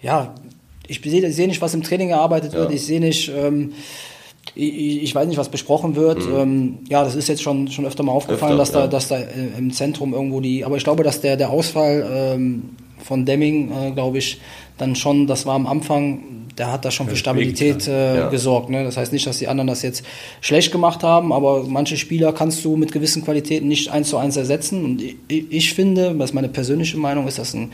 [0.00, 0.32] ja,
[0.86, 2.60] ich sehe seh nicht, was im Training gearbeitet ja.
[2.60, 2.72] wird.
[2.72, 3.72] Ich sehe nicht, ähm,
[4.58, 6.26] ich, ich, weiß nicht, was besprochen wird.
[6.26, 6.36] Mhm.
[6.36, 9.26] Ähm, ja, das ist jetzt schon, schon öfter mal aufgefallen, öfter, dass, da, ja.
[9.26, 10.64] dass da äh, im Zentrum irgendwo die.
[10.64, 14.40] Aber ich glaube, dass der, der Ausfall ähm, von Demming, äh, glaube ich,
[14.76, 18.28] dann schon, das war am Anfang, der hat da schon für Stabilität äh, ja.
[18.28, 18.68] gesorgt.
[18.68, 18.84] Ne?
[18.84, 20.04] Das heißt nicht, dass die anderen das jetzt
[20.40, 24.36] schlecht gemacht haben, aber manche Spieler kannst du mit gewissen Qualitäten nicht eins zu eins
[24.36, 24.84] ersetzen.
[24.84, 27.70] Und ich, ich finde, das ist meine persönliche Meinung, ist das ein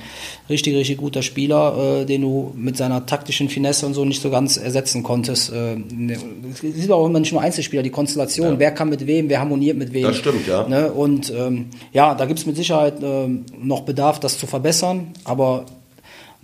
[0.50, 4.30] richtig, richtig guter Spieler, äh, den du mit seiner taktischen Finesse und so nicht so
[4.30, 5.50] ganz ersetzen konntest.
[5.52, 6.18] Äh, ne,
[6.52, 8.58] es sind auch immer nicht nur Einzelspieler, die Konstellation, ja.
[8.58, 10.04] wer kann mit wem, wer harmoniert mit wem.
[10.04, 10.68] Das stimmt, ja.
[10.68, 10.92] Ne?
[10.92, 13.28] Und ähm, ja, da gibt es mit Sicherheit äh,
[13.58, 15.64] noch Bedarf, das zu verbessern, aber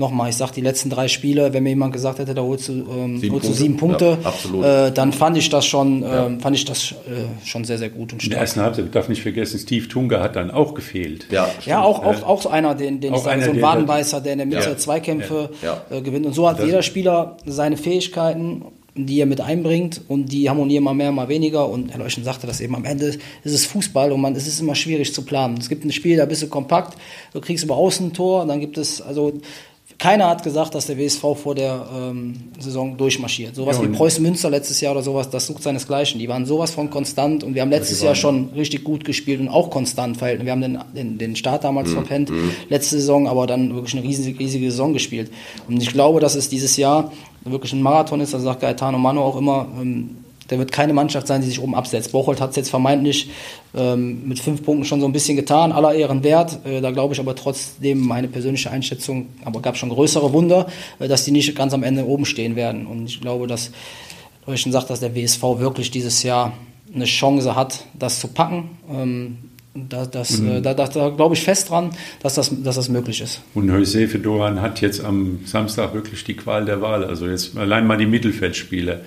[0.00, 2.72] nochmal, ich sage die letzten drei Spiele, wenn mir jemand gesagt hätte, da holst du,
[2.72, 4.18] ähm, sieben, holst du sieben Punkte,
[4.52, 6.26] ja, äh, dann fand ich das schon, ja.
[6.26, 8.24] äh, fand ich das äh, schon sehr, sehr gut und stark.
[8.24, 11.26] In der ersten Halbzeit darf nicht vergessen, Steve Tunga hat dann auch gefehlt.
[11.30, 14.32] Ja, ja auch, auch, auch so einer, den, den ich sage, so ein Wadenbeißer, der
[14.32, 15.50] in der Mitte Zweikämpfe
[15.90, 16.26] äh, gewinnt.
[16.26, 20.84] Und so hat das jeder Spieler seine Fähigkeiten die er mit einbringt und die harmonieren
[20.84, 21.68] mal mehr, mal weniger.
[21.68, 24.60] Und Herr Leuchten sagte das eben, am Ende ist es Fußball und man, es ist
[24.60, 25.58] immer schwierig zu planen.
[25.58, 26.98] Es gibt ein Spiel, da bist du kompakt,
[27.32, 29.32] du kriegst über außen ein Tor, und dann gibt es, also
[30.00, 33.54] keiner hat gesagt, dass der WSV vor der ähm, Saison durchmarschiert.
[33.54, 36.18] Sowas ja, wie Preußen Münster letztes Jahr oder sowas, das sucht seinesgleichen.
[36.18, 39.50] Die waren sowas von konstant und wir haben letztes Jahr schon richtig gut gespielt und
[39.50, 40.46] auch konstant verhalten.
[40.46, 41.92] Wir haben den, den, den Start damals mhm.
[41.92, 42.50] verpennt, mhm.
[42.70, 45.30] letzte Saison, aber dann wirklich eine riesige, riesige Saison gespielt.
[45.68, 47.12] Und ich glaube, dass es dieses Jahr
[47.44, 50.16] wirklich ein Marathon ist, da sagt Gaetano Mano auch immer, ähm,
[50.50, 52.12] der wird keine Mannschaft sein, die sich oben absetzt.
[52.12, 53.30] Bocholt hat es jetzt vermeintlich
[53.74, 56.58] ähm, mit fünf Punkten schon so ein bisschen getan, aller Ehren wert.
[56.64, 60.66] Äh, da glaube ich aber trotzdem meine persönliche Einschätzung, aber gab schon größere Wunder,
[60.98, 62.86] äh, dass die nicht ganz am Ende oben stehen werden.
[62.86, 63.70] Und ich glaube, dass
[64.46, 66.52] Leuchten sagt, dass der WSV wirklich dieses Jahr
[66.92, 68.70] eine Chance hat, das zu packen.
[68.90, 69.38] Ähm,
[69.74, 70.50] da, das, mhm.
[70.50, 71.90] äh, da, da, da glaube ich fest dran,
[72.22, 73.40] dass das, dass das möglich ist.
[73.54, 77.04] Und Jose Doran hat jetzt am Samstag wirklich die Qual der Wahl.
[77.04, 79.04] Also jetzt allein mal die Mittelfeldspiele.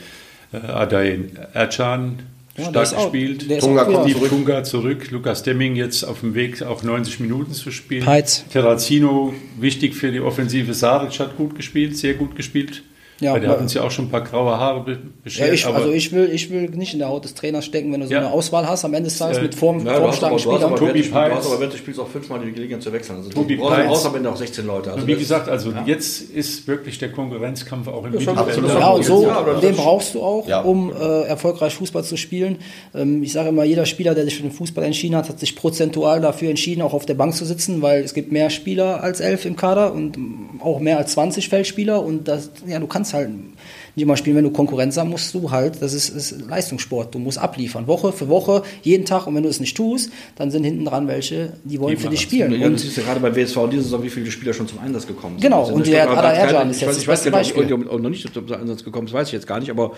[0.54, 1.20] Äh, Adai
[1.54, 2.20] Ercan
[2.58, 3.60] ja, stark gespielt.
[3.60, 4.30] Tunga kommt zurück.
[4.30, 5.12] Tunga zurück.
[5.12, 8.06] Lukas Demming jetzt auf dem Weg, auch 90 Minuten zu spielen.
[8.06, 8.46] Peitz.
[8.52, 10.74] Terrazino, wichtig für die Offensive.
[10.74, 12.84] Saric hat gut gespielt, sehr gut gespielt.
[13.24, 15.48] Ja, Weil der hat uns ja auch schon ein paar graue Haare beschert.
[15.48, 18.02] Ja, ich, also ich will, ich will nicht in der Haut des Trainers stecken, wenn
[18.02, 18.20] du so ja.
[18.20, 20.76] eine Auswahl hast am Ende des Tages äh, mit Form, ja, formstarken Spielern.
[20.76, 21.30] Tobi Peitz.
[21.30, 23.18] Du hast aber wenn du spielst auch fünfmal die Gelegenheit zu wechseln.
[23.18, 24.92] Also Tobi du brauchst am Ende auch 16 Leute.
[24.92, 25.84] Also wie gesagt, also ja.
[25.86, 28.58] jetzt ist wirklich der Konkurrenzkampf auch im Mittelfeld.
[28.68, 32.58] Ja, und so, den brauchst du auch, um äh, erfolgreich Fußball zu spielen.
[32.94, 35.56] Ähm, ich sage immer, jeder Spieler, der sich für den Fußball entschieden hat, hat sich
[35.56, 39.20] prozentual dafür entschieden, auch auf der Bank zu sitzen, weil es gibt mehr Spieler als
[39.20, 40.18] elf im Kader und
[40.60, 43.30] auch mehr als 20 Feldspieler und das, ja, du kannst halt
[43.96, 44.36] nicht immer spielen.
[44.36, 47.14] Wenn du Konkurrenz hast, musst du halt, das ist, ist, Leistungssport.
[47.14, 49.28] Du musst abliefern, Woche für Woche, jeden Tag.
[49.28, 52.22] Und wenn du es nicht tust, dann sind hinten dran welche, die wollen für dich
[52.22, 52.52] spielen.
[52.60, 54.68] Ja, und du siehst ja gerade bei WSV in dieser Saison, wie viele Spieler schon
[54.68, 55.44] zum Einsatz gekommen sind.
[55.44, 57.72] Genau, also und der Ada Erjan ist jetzt ich weiß, das Beispiel.
[57.74, 59.94] Ob noch nicht zum Einsatz gekommen ist, weiß ich jetzt gar nicht, aber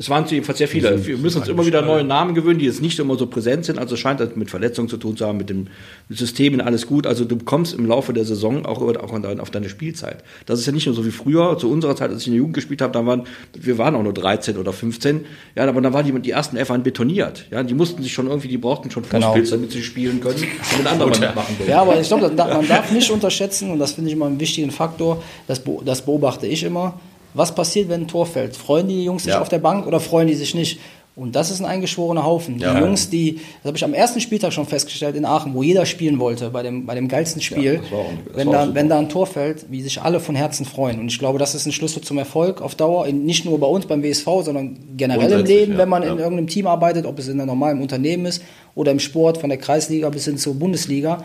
[0.00, 1.06] es waren jedenfalls sehr viele.
[1.06, 3.78] Wir müssen uns immer wieder neue Namen gewöhnen, die jetzt nicht immer so präsent sind.
[3.78, 5.66] Also es scheint das mit Verletzungen zu tun zu haben, mit dem
[6.08, 7.06] System und alles gut.
[7.06, 10.24] Also du kommst im Laufe der Saison auch, auch auf deine Spielzeit.
[10.46, 11.58] Das ist ja nicht nur so wie früher.
[11.58, 14.02] Zu unserer Zeit, als ich in der Jugend gespielt habe, da waren wir waren auch
[14.02, 15.26] nur 13 oder 15.
[15.54, 17.44] Ja, aber dann waren die, die ersten Elf waren betoniert.
[17.50, 19.26] Ja, die mussten sich schon irgendwie, die brauchten schon Genau.
[19.32, 20.42] Fußpilz, damit sie spielen können,
[20.72, 21.70] damit andere mal mitmachen dürfen.
[21.70, 24.70] Ja, aber ich glaube, man darf nicht unterschätzen, und das finde ich immer einen wichtigen
[24.70, 26.98] Faktor, das, be- das beobachte ich immer.
[27.34, 28.56] Was passiert, wenn ein Tor fällt?
[28.56, 29.40] Freuen die Jungs sich Ja.
[29.40, 30.80] auf der Bank oder freuen die sich nicht?
[31.16, 32.58] Und das ist ein eingeschworener Haufen.
[32.58, 35.84] Die Jungs, die, das habe ich am ersten Spieltag schon festgestellt in Aachen, wo jeder
[35.84, 37.80] spielen wollte, bei dem, bei dem geilsten Spiel.
[37.92, 38.74] auch- das wenn, da, super.
[38.74, 40.98] wenn da ein Tor fällt, wie sich alle von Herzen freuen.
[41.00, 43.66] Und ich glaube, das ist ein Schlüssel zum Erfolg auf Dauer, in, nicht nur bei
[43.66, 46.12] uns beim WSV, sondern generell im Leben, ja, wenn man ja.
[46.12, 48.42] in irgendeinem Team arbeitet, ob es in einem normalen Unternehmen ist
[48.74, 51.24] oder im Sport, von der Kreisliga bis hin zur Bundesliga.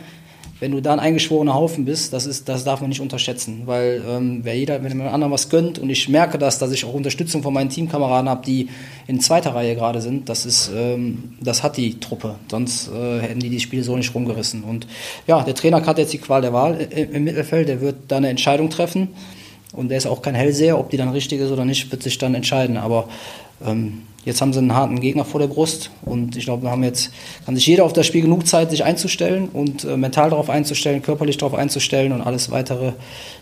[0.60, 4.02] Wenn du da ein eingeschworener Haufen bist, das, ist, das darf man nicht unterschätzen, weil
[4.08, 6.94] ähm, wer jeder, wenn man anderen was gönnt und ich merke das, dass ich auch
[6.94, 8.70] Unterstützung von meinen Teamkameraden habe, die
[9.06, 13.42] in zweiter Reihe gerade sind, das ist, ähm, das hat die Truppe, sonst äh, hätten
[13.42, 14.64] die die Spiele so nicht rumgerissen.
[14.64, 14.88] Und
[15.28, 18.16] ja, der Trainer hat jetzt die Qual der Wahl i- im Mittelfeld, der wird da
[18.18, 19.10] eine Entscheidung treffen
[19.74, 22.18] und der ist auch kein Hellseher, ob die dann richtig ist oder nicht, wird sich
[22.18, 22.78] dann entscheiden.
[22.78, 23.10] Aber
[23.66, 26.84] ähm, jetzt haben sie einen harten Gegner vor der Brust und ich glaube, wir haben
[26.84, 27.12] jetzt,
[27.46, 31.02] kann sich jeder auf das Spiel genug Zeit, sich einzustellen und äh, mental darauf einzustellen,
[31.02, 32.94] körperlich darauf einzustellen und alles weitere.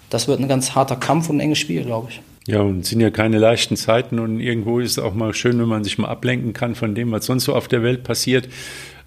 [0.10, 2.22] Das wird ein ganz harter Kampf und ein enges Spiel, glaube ich.
[2.46, 5.58] Ja, und es sind ja keine leichten Zeiten und irgendwo ist es auch mal schön,
[5.60, 8.50] wenn man sich mal ablenken kann von dem, was sonst so auf der Welt passiert.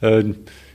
[0.01, 0.25] Äh,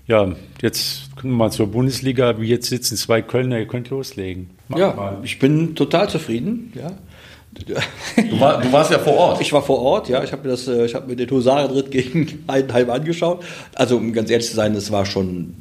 [0.07, 2.39] ja, jetzt kommen wir mal zur Bundesliga.
[2.39, 4.49] Wie jetzt sitzen zwei Kölner, ihr könnt loslegen.
[4.67, 5.17] Macht Ja, mal.
[5.23, 6.71] ich bin total zufrieden.
[6.75, 6.91] Ja.
[7.53, 9.41] Du, war, du warst ja vor Ort.
[9.41, 10.23] Ich war vor Ort, ja.
[10.23, 13.43] Ich habe mir das, äh, ich habe mir den Husarenritt gegen Heidenheim angeschaut.
[13.75, 15.53] Also um ganz ehrlich zu sein, das war schon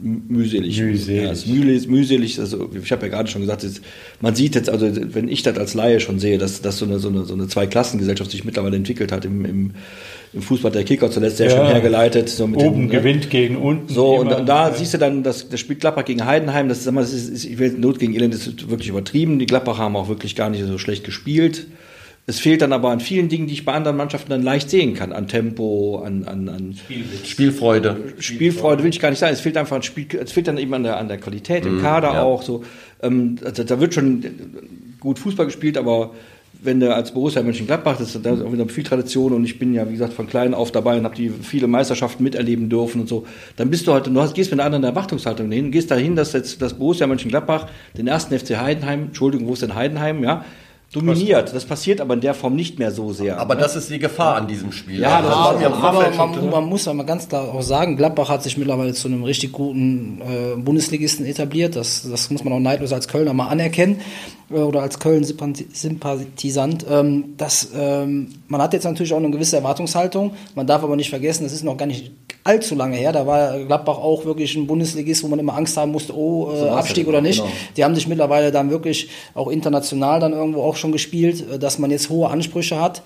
[0.00, 0.80] mühselig.
[0.80, 1.22] Mühselig.
[1.22, 2.40] Ja, ist mühselig, mühselig.
[2.40, 3.80] Also ich habe ja gerade schon gesagt, es,
[4.20, 6.98] man sieht jetzt, also wenn ich das als Laie schon sehe, dass, dass so eine
[6.98, 9.70] so eine so eine Zweiklassengesellschaft sich mittlerweile entwickelt hat im, im,
[10.34, 11.56] im Fußball der Kicker zuletzt sehr Ja.
[11.56, 12.28] schön hergeleitet.
[12.28, 12.92] So mit Oben den, ne?
[12.92, 13.92] gewinnt gegen unten.
[13.92, 14.40] So, und immer.
[14.42, 17.12] da, da siehst du dann, das, das spielt Gladbach gegen Heidenheim, das, sag mal, das
[17.12, 19.38] ist, ist, ich will Not gegen Elend, das ist wirklich übertrieben.
[19.38, 21.66] Die Gladbacher haben auch wirklich gar nicht so schlecht gespielt.
[22.24, 24.94] Es fehlt dann aber an vielen Dingen, die ich bei anderen Mannschaften dann leicht sehen
[24.94, 25.12] kann.
[25.12, 26.78] An Tempo, an, an, an
[27.24, 28.14] Spielfreude.
[28.20, 29.34] Spielfreude will ich gar nicht sagen.
[29.34, 31.82] Es fehlt einfach an Spiel, es fehlt dann eben an der, an der Qualität im
[31.82, 32.22] Kader ja.
[32.22, 32.42] auch.
[32.42, 32.62] So,
[33.02, 34.24] ähm, also, da wird schon
[35.00, 36.12] gut Fußball gespielt, aber
[36.64, 39.74] wenn du als Borussia Mönchengladbach, das ist da auch wieder viel Tradition und ich bin
[39.74, 43.08] ja, wie gesagt, von klein auf dabei und habe die viele Meisterschaften miterleben dürfen und
[43.08, 46.14] so, dann bist du halt, du hast, gehst mit einer anderen Erwartungshaltung hin, gehst dahin,
[46.14, 50.44] dass jetzt das Borussia Mönchengladbach den ersten FC Heidenheim, Entschuldigung, wo ist denn Heidenheim, ja,
[50.92, 51.54] dominiert.
[51.54, 53.38] Das passiert aber in der Form nicht mehr so sehr.
[53.38, 53.62] Aber ne?
[53.62, 55.00] das ist die Gefahr an diesem Spiel.
[55.00, 58.28] Ja, das war mir aber man, man muss ja mal ganz klar auch sagen, Gladbach
[58.28, 61.76] hat sich mittlerweile zu einem richtig guten äh, Bundesligisten etabliert.
[61.76, 64.00] Das, das muss man auch neidlos als Kölner mal anerkennen
[64.50, 66.84] äh, oder als Köln-Sympathisant.
[66.90, 70.32] Ähm, das, ähm, man hat jetzt natürlich auch eine gewisse Erwartungshaltung.
[70.54, 73.12] Man darf aber nicht vergessen, das ist noch gar nicht allzu lange her.
[73.12, 76.68] Da war Gladbach auch wirklich ein Bundesligist, wo man immer Angst haben musste, oh, äh,
[76.70, 77.40] Abstieg genau, oder nicht.
[77.40, 77.52] genau.
[77.76, 81.78] Die haben sich mittlerweile dann wirklich auch international dann irgendwo auch schon gespielt, äh, dass
[81.78, 83.02] man jetzt hohe Ansprüche hat,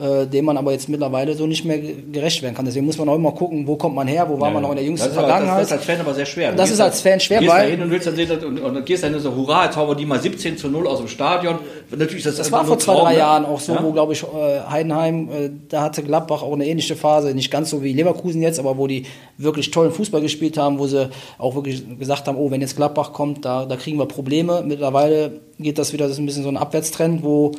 [0.00, 2.64] äh, dem man aber jetzt mittlerweile so nicht mehr ge- gerecht werden kann.
[2.64, 4.76] Deswegen muss man auch immer gucken, wo kommt man her, wo war man noch in
[4.76, 5.60] der jüngsten Das Vergangenheit.
[5.60, 6.50] das ist als Fan aber sehr schwer.
[6.50, 8.28] Du Das gehst ist als Fan schwer, gehst weil- da hin und willst dann sehen
[8.28, 10.88] dass- und, und, gehst dann so, hurra, jetzt hauen wir die mal 17 zu 0
[10.88, 11.60] aus dem Stadion.
[11.96, 13.18] Natürlich, das, Das war vor zwei, drei ne?
[13.18, 13.84] Jahren auch so, Ja?
[13.84, 14.26] wo, glaube ich, äh,
[14.68, 18.58] Heidenheim, äh, da hatte Gladbach auch eine ähnliche Phase, nicht ganz so wie Leverkusen jetzt,
[18.58, 19.06] aber wo die
[19.38, 23.12] wirklich tollen Fußball gespielt haben, wo sie auch wirklich gesagt haben, oh, wenn jetzt Gladbach
[23.12, 24.64] kommt, da, da kriegen wir Probleme.
[24.66, 27.52] Mittlerweile geht das wieder, das ist ein bisschen so ein Abwärtstrend, wo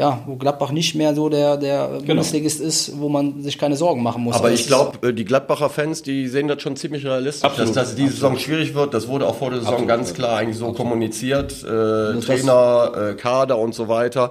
[0.00, 4.00] ja, wo Gladbach nicht mehr so der, der Bundesligist ist, wo man sich keine Sorgen
[4.02, 4.36] machen muss.
[4.36, 7.74] Aber Also ich es- glaube, die Gladbacher Fans, die sehen das schon ziemlich realistisch, Absolut.
[7.76, 8.94] dass das die Saison schwierig wird.
[8.94, 9.88] Das wurde auch vor der Saison Absolut.
[9.88, 11.52] ganz klar eigentlich so kommuniziert.
[11.64, 11.66] Äh,
[12.14, 14.30] das- Trainer, äh, Kader und so weiter.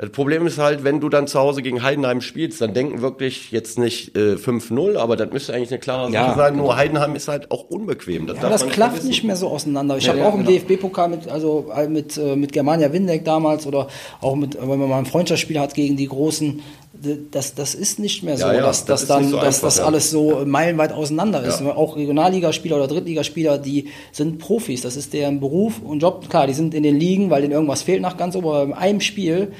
[0.00, 3.50] Das Problem ist halt, wenn du dann zu Hause gegen Heidenheim spielst, dann denken wirklich
[3.52, 6.52] jetzt nicht äh, 5-0, aber das müsste eigentlich eine klare Ja, Sache sein.
[6.54, 6.64] genau.
[6.64, 8.26] Nur Heidenheim ist halt auch unbekbeim.
[8.26, 9.08] Das Ja, das nicht klafft vergessen.
[9.10, 9.98] nicht mehr so auseinander.
[9.98, 10.58] Ich Ja, habe auch im genau.
[10.58, 13.88] DFB-Pokal mit, also äh, mit, äh, mit Germania Windeck damals oder
[14.22, 16.60] auch mit, wenn man mal ein Freundschaftsspiel hat gegen die Großen,
[17.30, 19.36] das, das ist nicht mehr so, Ja, ja, dass, das dass ist dann, nicht so
[19.36, 19.84] dass einfach, das ja.
[19.84, 21.60] alles so meilenweit auseinander ist.
[21.62, 26.28] Auch Regionalligaspieler oder Drittligaspieler, die sind Profis, das ist deren Beruf und Job.
[26.30, 28.72] Klar, die sind in den Ligen, weil denen irgendwas fehlt nach ganz oben, aber in
[28.72, 29.54] einem Spiel äh,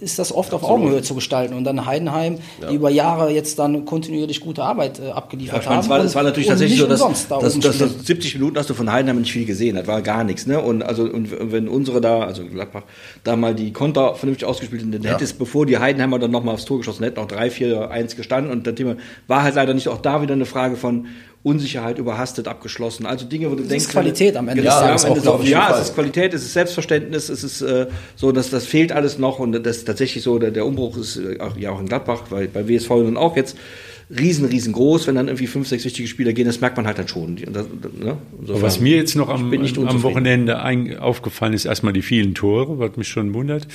[0.00, 1.54] ist das oft auf Augenhöhe zu gestalten.
[1.54, 2.38] Und dann Heidenheim,
[2.70, 5.80] die über Jahre jetzt dann kontinuierlich gute Arbeit äh, Ja, abgeliefert meine, haben.
[5.80, 8.34] es war, es war natürlich tatsächlich nicht so, dass, umsonst da dass, dass, dass 70
[8.36, 9.76] Minuten hast du von Heidenheim nicht viel gesehen.
[9.76, 10.46] Das war gar nichts.
[10.46, 10.60] Ne?
[10.60, 12.84] Und, also, und wenn unsere da, also Gladbach,
[13.22, 16.54] da mal die Konter vernünftig ausgespielt hätten, dann hätte es, bevor die Heidenheimer dann nochmal
[16.54, 18.50] aufs Tor geschossen hätten, noch 3, 4, 1 gestanden.
[18.50, 18.96] Und das Thema
[19.26, 21.06] war halt leider nicht auch da wieder eine Frage von
[21.42, 23.06] Unsicherheit überhastet abgeschlossen.
[23.06, 23.86] Also Dinge, wo du denkst.
[23.86, 26.34] ist Qualität am Ende Ja, des ja, Tages am Ende auch, ja es ist Qualität,
[26.34, 29.84] es ist Selbstverständnis, es ist äh, so, dass das fehlt alles noch und das ist
[29.86, 32.90] tatsächlich so, der, der Umbruch ist äh, auch, ja auch in Gladbach, weil bei WSV
[32.90, 33.56] nun auch jetzt
[34.10, 37.08] riesen, riesengroß, wenn dann irgendwie fünf, sechs wichtige Spieler gehen, das merkt man halt dann
[37.08, 37.38] schon.
[37.38, 37.66] Und das,
[37.98, 38.18] ne?
[38.40, 40.02] Was mir jetzt noch am, am.
[40.02, 43.66] Wochenende ein, aufgefallen ist, erstmal die vielen Tore, was mich schon wundert.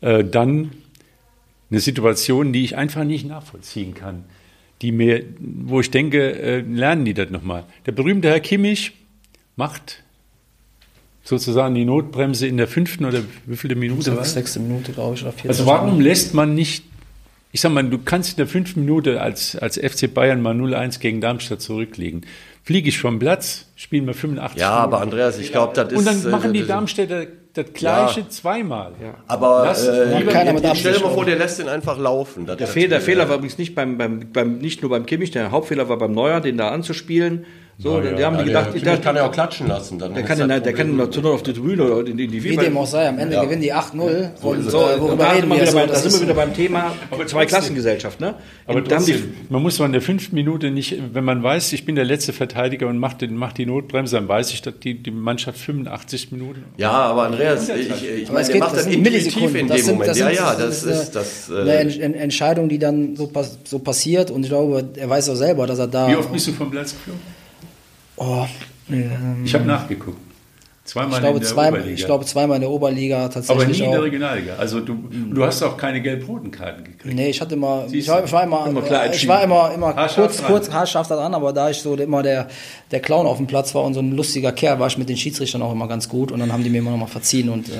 [0.00, 0.72] Äh, dann
[1.70, 4.24] eine Situation, die ich einfach nicht nachvollziehen kann.
[4.82, 7.64] Die mir, wo ich denke, äh, lernen die das nochmal.
[7.86, 8.92] Der berühmte Herr Kimmich
[9.56, 10.02] macht
[11.22, 15.48] sozusagen die Notbremse in der fünften oder wievielte Minute war Sechste Minute, glaube ich.
[15.48, 16.84] Also warum lässt man nicht,
[17.50, 21.00] ich sag mal, du kannst in der fünften Minute als, als FC Bayern mal 0-1
[21.00, 22.26] gegen Darmstadt zurücklegen.
[22.62, 25.98] Fliege ich vom Platz, spielen wir 85 Ja, aber Andreas, ich glaube, das ist.
[25.98, 28.92] Und dann machen äh, die Darmstädter das Gleiche zweimal.
[29.26, 32.46] Aber Lass- äh, Ja, keiner mit stell dir mal vor, der lässt den einfach laufen.
[32.46, 33.28] Das Der, Fehler, der Fehler ja.
[33.30, 36.40] war übrigens nicht beim, beim, beim nicht nur beim Kimmich, der Hauptfehler war beim Neuer,
[36.40, 37.46] den da anzuspielen.
[37.76, 39.98] So, ja, die haben die gedacht, der der, kann ja auch klatschen lassen.
[39.98, 42.24] Dann der kann, den, der Problem kann ihn Not auf die Tribüne oder in die,
[42.26, 43.42] in die Wie dem auch sei, am Ende Ja.
[43.44, 44.30] gewinnen die 8-0.
[44.42, 44.68] und ist es.
[44.68, 45.76] äh, So, und worüber da, sind reden wir so?
[45.78, 48.20] beim, da sind wir wieder beim Thema Aber Zweiklassengesellschaft.
[48.20, 48.34] Ne?
[48.66, 52.04] Aber trotzdem, man muss von der fünften Minute nicht, wenn man weiß, ich bin der
[52.04, 55.58] letzte Verteidiger und macht, den, macht die Notbremse, dann weiß ich, dass die, die Mannschaft
[55.58, 56.64] 85 Minuten.
[56.76, 60.16] Ja, aber Andreas, ich, ich Aber meine, es der macht das intuitiv in dem Moment.
[60.16, 61.50] Ja, ja, das ist das.
[61.50, 63.30] eine Äh, Ent- Entscheidung, die dann so,
[63.64, 64.30] so passiert.
[64.30, 66.08] Und ich glaube, er weiß auch selber, dass er da.
[66.08, 67.33] Wie oft bist du vom Platz geflogen?
[68.16, 68.46] Oh,
[68.90, 70.18] ähm, Ich habe nachgeguckt.
[70.86, 71.94] Zweimal ich, glaube, in der zwei, Oberliga.
[71.94, 73.56] ich glaube, zweimal in der Oberliga tatsächlich.
[73.56, 74.04] aber nie in der auch.
[74.04, 74.56] Regionalliga.
[74.56, 74.98] Also du,
[75.32, 77.14] du hast auch keine gelb-roten Karten gekriegt.
[77.14, 79.72] Nee, ich hatte immer, Siehst ich war, ich war immer, Immer äh, ich war immer,
[79.72, 80.46] immer kurz, dran.
[80.46, 82.48] kurz haarscharf da dran, aber da ich so immer der,
[82.90, 85.16] der Clown auf dem Platz war und so ein lustiger Kerl, war ich mit den
[85.16, 87.70] Schiedsrichtern auch immer ganz gut und dann haben die mir immer noch mal verziehen und,
[87.70, 87.72] äh,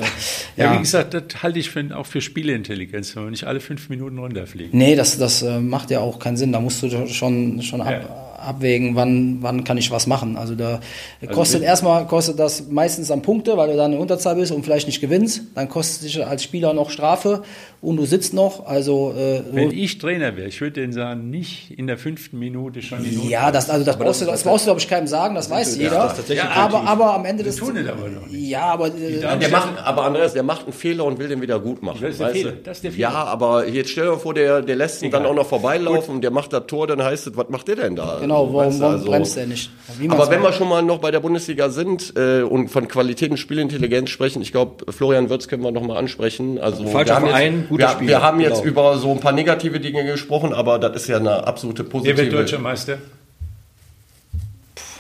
[0.57, 0.74] Ja, ja.
[0.74, 4.18] wie gesagt, das halte ich für, auch für Spieleintelligenz, wenn man nicht alle fünf Minuten
[4.18, 4.72] runterfliegt.
[4.72, 6.53] Nee, das, das äh, macht ja auch keinen Sinn.
[6.53, 8.30] Da musst du schon, schon ab, Ja.
[8.39, 10.37] Abwägen, wann, wann kann ich was machen.
[10.37, 10.80] Also da
[11.20, 14.64] Also kostet erstmal kostet das meistens am Punkte, weil du dann in Unterzahl bist und
[14.64, 15.43] vielleicht nicht gewinnst.
[15.55, 17.43] Dann kostet dich als Spieler noch Strafe
[17.80, 18.66] und du sitzt noch.
[18.66, 22.82] Also äh, Wenn ich Trainer wäre, ich würde denen sagen, nicht in der fünften Minute
[22.82, 23.30] schon die Notbremse.
[23.30, 25.76] ja, das, also das, brauchst du, das brauchst du, glaube ich, keinem sagen, das weiß
[25.76, 26.09] jeder.
[26.09, 28.49] tatsächlich aber, aber am Ende des tun es aber noch nicht.
[28.49, 31.61] Ja, aber äh, der macht, aber Andreas, der macht einen Fehler und will den wieder
[31.61, 31.99] gut machen.
[32.01, 32.53] Das ist der weißt Fehler.
[32.53, 32.57] du?
[32.62, 33.11] Das ist der Fehler.
[33.11, 36.16] Ja, aber jetzt stell dir mal vor, der, der lässt ihn dann auch noch vorbeilaufen
[36.16, 38.20] und der macht das Tor, dann heißt es, was macht der denn da?
[38.25, 39.70] Genau, warum, Weißt du, warum also- bremst er nicht?
[40.09, 43.37] Aber wenn wir schon mal noch bei der Bundesliga sind äh, und von Qualität und
[43.37, 46.59] Spielintelligenz sprechen, ich glaube, Florian Wirtz können wir noch mal ansprechen.
[46.59, 48.09] Also Falscher wir haben Verein, jetzt, guter wir, Spieler.
[48.11, 48.72] wir haben jetzt Genau.
[48.72, 52.16] über so ein paar negative Dinge gesprochen, aber das ist ja eine absolute Wer positive.
[52.18, 52.99] wird deutscher Meister?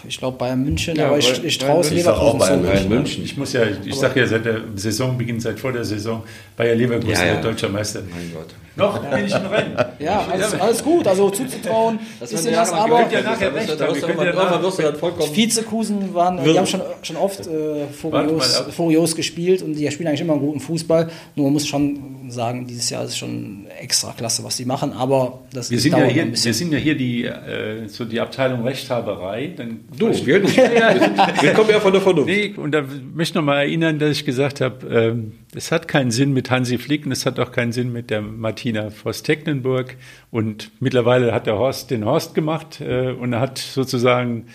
[0.08, 2.62] Ich glaube Bayern München, Ja, aber ich, ich traue es Ich sag auch Leverkusen Bayern
[2.62, 2.68] zu.
[2.68, 2.88] München.
[2.88, 3.24] München.
[3.24, 6.22] Ich muss ja, ich sage ja seit der Saisonbeginn, seit vor der Saison,
[6.56, 7.40] Bayer Leverkusen Ja, ja.
[7.40, 8.00] deutscher Meister.
[8.10, 8.54] Mein Gott.
[8.76, 9.76] Noch bin ich im Rennen.
[10.00, 15.34] Ja, alles, alles gut, also zuzutrauen ist ihm das, aber könnt ja nachher recht haben.
[15.34, 18.72] Vizekusen waren, die haben schon, schon oft äh, furios, ab.
[18.72, 21.08] furios gespielt und die spielen eigentlich immer einen guten Fußball.
[21.36, 25.44] Nur man muss schon sagen, dieses Jahr ist schon extra klasse, was die machen, aber
[25.52, 29.52] das Wir sind, ja hier, wir sind ja hier die, äh, so die Abteilung Rechthaberei.
[29.56, 30.56] Dann Du, wir nicht.
[30.56, 32.28] Wir, sind, wir kommen ja von der Vernunft.
[32.28, 35.88] Nee, und da möchte ich noch mal erinnern, dass ich gesagt habe, ähm, es hat
[35.88, 39.96] keinen Sinn mit Hansi Flick und es hat auch keinen Sinn mit der Martina Voss-Tecklenburg.
[40.30, 44.46] Und mittlerweile hat der Horst den Horst gemacht äh, und hat sozusagen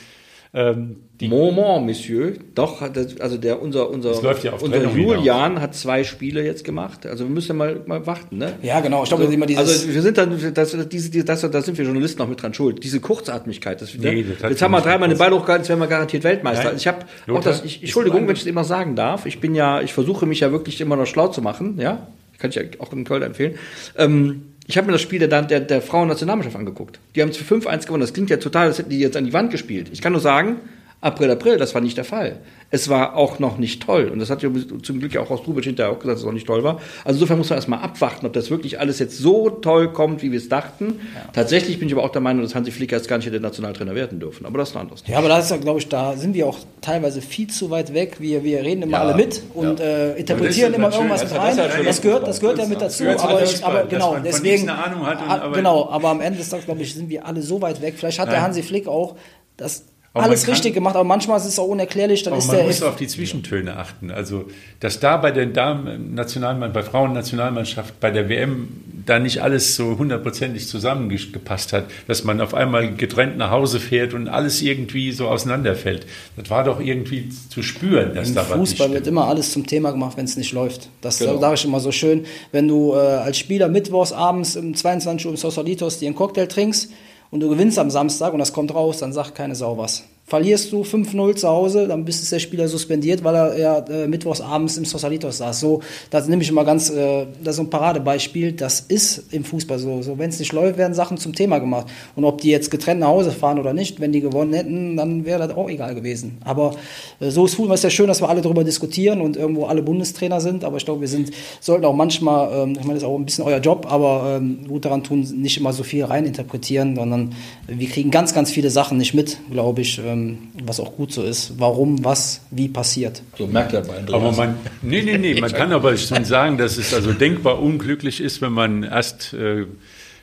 [0.52, 2.34] ähm, Moment, Monsieur.
[2.56, 6.64] Doch, das, also der, unser, unser, Das läuft ja unser Julian hat zwei Spiele jetzt
[6.64, 7.06] gemacht.
[7.06, 8.54] Also wir müssen ja mal, mal warten, ne?
[8.62, 9.04] Ja, genau.
[9.04, 9.62] Ich glaube, immer dieses.
[9.62, 12.54] Also wir sind dann, das, diese, diese, das, da sind wir Journalisten auch mit dran
[12.54, 12.84] schuld.
[12.84, 13.82] Diese Kurzatmigkeit.
[13.82, 16.70] Das, Nee, das jetzt haben wir dreimal den Ball hochgehalten, jetzt werden wir garantiert Weltmeister.
[16.70, 16.78] Nein.
[16.78, 19.26] Ich habe auch das, ich, Entschuldigung, wenn ich es immer sagen darf.
[19.26, 22.08] Ich bin ja, ich versuche mich ja wirklich immer noch schlau zu machen, ja.
[22.40, 23.56] Kann ich ja auch in Köln empfehlen.
[23.98, 27.00] Ähm, ich habe mir das Spiel der, der, der Frauen-Nationalmannschaft angeguckt.
[27.16, 28.02] Die haben es für 5-1 gewonnen.
[28.02, 29.90] Das klingt ja total, als hätten die jetzt an die Wand gespielt.
[29.92, 30.58] Ich kann nur sagen,
[31.02, 32.40] April, April, das war nicht der Fall.
[32.72, 34.10] Es war auch noch nicht toll.
[34.12, 34.50] Und das hat ja
[34.84, 36.76] zum Glück ja auch Horst Rubic hinterher auch gesagt, dass es auch nicht toll war.
[37.06, 40.32] Also insofern muss man erstmal abwarten, ob das wirklich alles jetzt so toll kommt, wie
[40.32, 41.00] wir es dachten.
[41.34, 43.96] Tatsächlich bin ich aber auch der Meinung, dass Hansi Flick jetzt gar nicht hätte Nationaltrainer
[43.96, 44.46] werden dürfen.
[44.46, 45.14] Aber das ist ein anderes Thema.
[45.14, 47.94] ja, aber da ist ja, glaube ich, da sind wir auch teilweise viel zu weit
[47.94, 48.18] weg.
[48.20, 51.32] Wir, wir reden immer Ja, alle mit und äh, interpretieren Ja, das immer irgendwas mit
[51.32, 51.72] das rein.
[51.72, 53.04] schön Das gehört, das gehört ja mit dazu.
[53.06, 54.44] Das gehört Aber, ich, aber genau, deswegen.
[54.54, 56.94] nichts eine Ahnung hat und Ah, aber- genau, aber am Ende des Tages, glaube ich,
[56.94, 57.96] sind wir alle so weit weg.
[57.98, 58.44] Vielleicht hat der Nein.
[58.44, 59.16] Hansi Flick auch
[59.58, 62.24] das Aber alles kann- richtig gemacht, aber manchmal ist es auch unerklärlich.
[62.24, 64.10] Dann Aber ist man der muss auf die Zwischentöne achten.
[64.10, 64.46] Also,
[64.80, 68.70] dass da bei der Damen-Nationalmannschaft, bei Frauen-Nationalmannschaft, bei der WM
[69.06, 74.14] da nicht alles so hundertprozentig zusammengepasst hat, dass man auf einmal getrennt nach Hause fährt
[74.14, 76.06] und alles irgendwie so auseinanderfällt.
[76.38, 79.08] Das war doch irgendwie zu spüren, dass Im da was nicht Fußball wird stimmt.
[79.18, 80.90] immer alles zum Thema gemacht, wenn es nicht läuft.
[81.02, 81.40] Das Genau.
[81.40, 82.26] sage ich immer so schön.
[82.52, 86.48] Wenn du äh, als Spieler mittwochs abends um 22 Uhr im Sausalitos dir einen Cocktail
[86.48, 86.90] trinkst
[87.32, 90.04] und du gewinnst am Samstag und das kommt raus, dann sagt keine Sau was.
[90.30, 94.42] Verlierst du 5-0 zu Hause, dann bist der Spieler suspendiert, weil er ja äh, mittwochs
[94.42, 95.60] abends im Sosalitos saß.
[95.60, 98.52] So, das nehme ich immer ganz, äh, das ist ein Paradebeispiel.
[98.52, 100.04] Das ist im Fußball so.
[100.04, 101.88] so Wenn es nicht läuft, werden Sachen zum Thema gemacht.
[102.16, 105.26] Und ob die jetzt getrennt nach Hause fahren oder nicht, wenn die gewonnen hätten, dann
[105.26, 106.38] wäre das auch egal gewesen.
[106.46, 106.76] Aber
[107.20, 107.74] äh, so ist Fußball.
[107.74, 110.64] Es ist ja schön, dass wir alle darüber diskutieren und irgendwo alle Bundestrainer sind.
[110.64, 113.26] Aber ich glaube, wir sind, sollten auch manchmal, ähm, ich meine, das ist auch ein
[113.26, 117.34] bisschen euer Job, aber ähm, gut daran tun, nicht immer so viel reininterpretieren, sondern
[117.68, 120.00] wir kriegen ganz, ganz viele Sachen nicht mit, glaube ich.
[120.06, 123.22] Ähm, ähm, was auch gut so ist, warum, was, wie passiert.
[123.38, 124.22] So merkt er bei Andreas.
[124.22, 128.22] Aber man, nee, nee, nee, man kann aber schon sagen, dass es also denkbar unglücklich
[128.22, 129.66] ist, wenn man erst äh,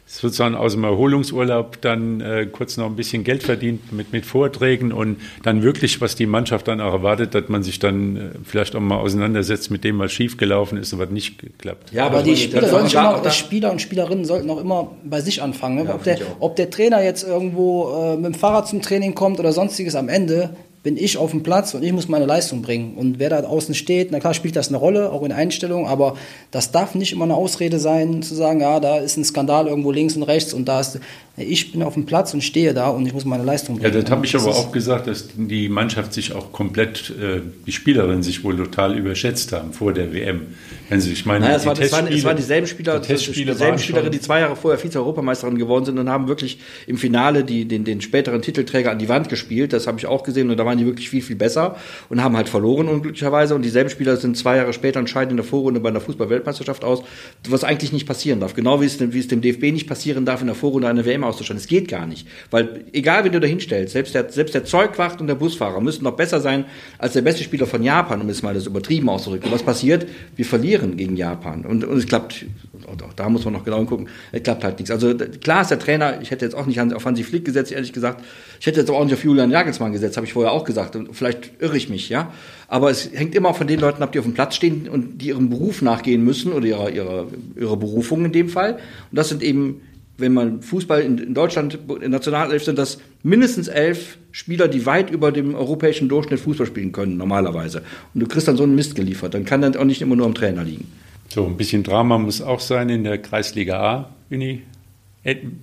[0.09, 4.93] sozusagen aus dem Erholungsurlaub dann äh, kurz noch ein bisschen Geld verdient mit, mit Vorträgen
[4.93, 8.77] und dann wirklich, was die Mannschaft dann auch erwartet, dass man sich dann äh, vielleicht
[8.77, 11.93] auch mal auseinandersetzt mit dem, was schiefgelaufen ist und was nicht geklappt.
[11.93, 15.21] Ja, aber, aber die Spieler, sollen immer, die Spieler und Spielerinnen sollten auch immer bei
[15.21, 15.77] sich anfangen.
[15.77, 15.85] Ne?
[15.87, 19.41] Ja, ob, der, ob der Trainer jetzt irgendwo äh, mit dem Fahrrad zum Training kommt
[19.41, 20.51] oder sonstiges am Ende,
[20.87, 22.95] bin ich auf dem Platz und ich muss meine Leistung bringen.
[22.95, 26.16] Und wer da außen steht, na klar spielt das eine Rolle, auch in Einstellung, aber
[26.53, 29.91] das darf nicht immer eine Ausrede sein, zu sagen, ja, da ist ein Skandal irgendwo
[29.91, 31.01] links und rechts und da ist,
[31.37, 33.93] ich bin auf dem Platz und stehe da und ich muss meine Leistung bringen.
[33.93, 37.72] Ja, das habe ich aber auch gesagt, dass die Mannschaft sich auch komplett, äh, die
[37.72, 40.43] Spielerinnen sich wohl total überschätzt haben vor der WM.
[40.89, 43.78] Wenn sie, ich meine, naja, es, war, es, waren, es waren dieselben Spieler, die dieselben
[43.78, 47.84] Spielerinnen, die zwei Jahre vorher Vize-Europameisterin geworden sind und haben wirklich im Finale die, den,
[47.84, 49.72] den späteren Titelträger an die Wand gespielt.
[49.72, 51.77] Das habe ich auch gesehen und da waren die wirklich viel, viel besser
[52.09, 53.55] und haben halt verloren unglücklicherweise.
[53.55, 57.03] Und dieselben Spieler sind zwei Jahre später entscheidend in der Vorrunde bei einer Fußball-Weltmeisterschaft aus,
[57.49, 58.55] was eigentlich nicht passieren darf.
[58.55, 61.24] Genau wie es, wie es dem DFB nicht passieren darf, in der Vorrunde eine WM
[61.24, 61.61] auszustatten.
[61.61, 62.27] Es geht gar nicht.
[62.51, 66.05] Weil egal, wen du da hinstellst, selbst der, selbst der Zeugwacht und der Busfahrer müssen
[66.05, 66.64] noch besser sein
[66.99, 69.51] als der beste Spieler von Japan, um es mal das übertrieben auszudrücken.
[69.51, 70.07] was passiert?
[70.35, 71.64] Wir verlieren gegen Japan.
[71.64, 72.47] Und, und es klappt,
[72.87, 74.91] auch da muss man noch genau hingucken, es klappt halt nichts.
[74.91, 77.93] Also klar ist der Trainer, ich hätte jetzt auch nicht auf Hansi Flick gesetzt, ehrlich
[77.93, 78.24] gesagt.
[78.61, 80.97] Ich hätte jetzt auch nicht auf Julian Jagelsmann gesetzt, habe ich vorher auch gesagt.
[80.97, 82.33] Und vielleicht irre ich mich, ja.
[82.69, 85.29] Aber es hängt immer von den Leuten ab, die auf dem Platz stehen und die
[85.29, 87.27] ihrem Beruf nachgehen müssen oder ihrer, ihrer,
[87.59, 88.75] ihrer Berufung in dem Fall.
[88.75, 89.81] Und das sind eben
[90.19, 95.11] wenn man Fußball in, in Deutschland, in Nationalelf sind das mindestens elf Spieler, die weit
[95.11, 97.83] über dem europäischen Durchschnitt Fußball spielen können, normalerweise.
[98.14, 99.35] Und du kriegst dann so einen Mist geliefert.
[99.35, 100.91] Dann kann das auch nicht immer nur am Trainer liegen.
[101.29, 104.62] So, ein bisschen Drama muss auch sein in der Kreisliga A, Uni.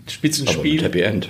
[0.08, 0.80] Spitzenspiel.
[0.80, 1.30] Aber Happy End.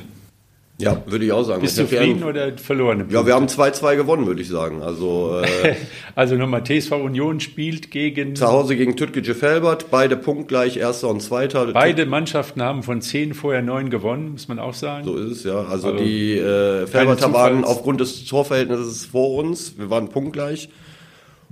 [0.84, 1.62] Ja, würde ich auch sagen.
[1.62, 3.06] Bist du zufrieden oder verloren?
[3.10, 4.82] Ja, wir haben 2-2 gewonnen, würde ich sagen.
[4.82, 5.76] Also, äh,
[6.16, 8.36] also nochmal, TSV Union spielt gegen...
[8.36, 11.72] Zu Hause gegen Türkgücü Felbert, beide punktgleich, erster und zweiter.
[11.74, 15.06] Beide Mannschaften haben von zehn vorher neun gewonnen, muss man auch sagen.
[15.06, 15.60] So ist es, ja.
[15.60, 20.70] Also, also die äh, Felberter waren aufgrund des Torverhältnisses vor uns, wir waren punktgleich.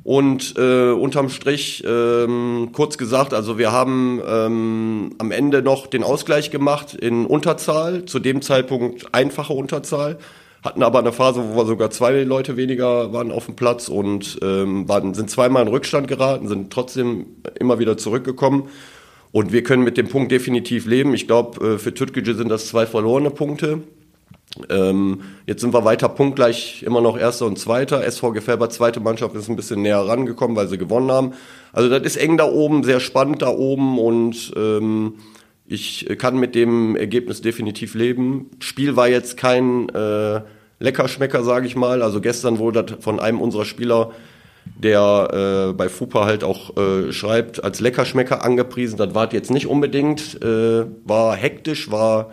[0.04, 6.04] Und äh, unterm Strich, ähm, kurz gesagt, also wir haben ähm, am Ende noch den
[6.04, 10.18] Ausgleich gemacht in Unterzahl, zu dem Zeitpunkt einfache Unterzahl,
[10.64, 14.40] hatten aber eine Phase, wo wir sogar zwei Leute weniger waren auf dem Platz und
[14.42, 17.28] ähm, waren, sind zweimal in Rückstand geraten, sind trotzdem
[17.60, 18.70] immer wieder zurückgekommen.
[19.32, 21.14] Und wir können mit dem Punkt definitiv leben.
[21.14, 23.82] Ich glaube, äh, für Türkgücü sind das zwei verlorene Punkte.
[24.70, 28.04] Ähm, jetzt sind wir weiter punktgleich, immer noch Erster und Zweiter.
[28.04, 31.34] SV Gefärber, zweite Mannschaft, ist ein bisschen näher rangekommen, weil sie gewonnen haben.
[31.72, 35.16] Also das ist eng da oben, sehr spannend da oben und ähm,
[35.66, 38.50] ich kann mit dem Ergebnis definitiv leben.
[38.60, 40.42] Spiel war jetzt kein äh,
[40.80, 42.02] Leckerschmecker, sage ich mal.
[42.02, 44.12] Also gestern wurde das von einem unserer Spieler,
[44.66, 48.98] der äh, bei FUPA halt auch äh, schreibt, als Leckerschmecker angepriesen.
[48.98, 52.32] Das war jetzt nicht unbedingt, äh, war hektisch, war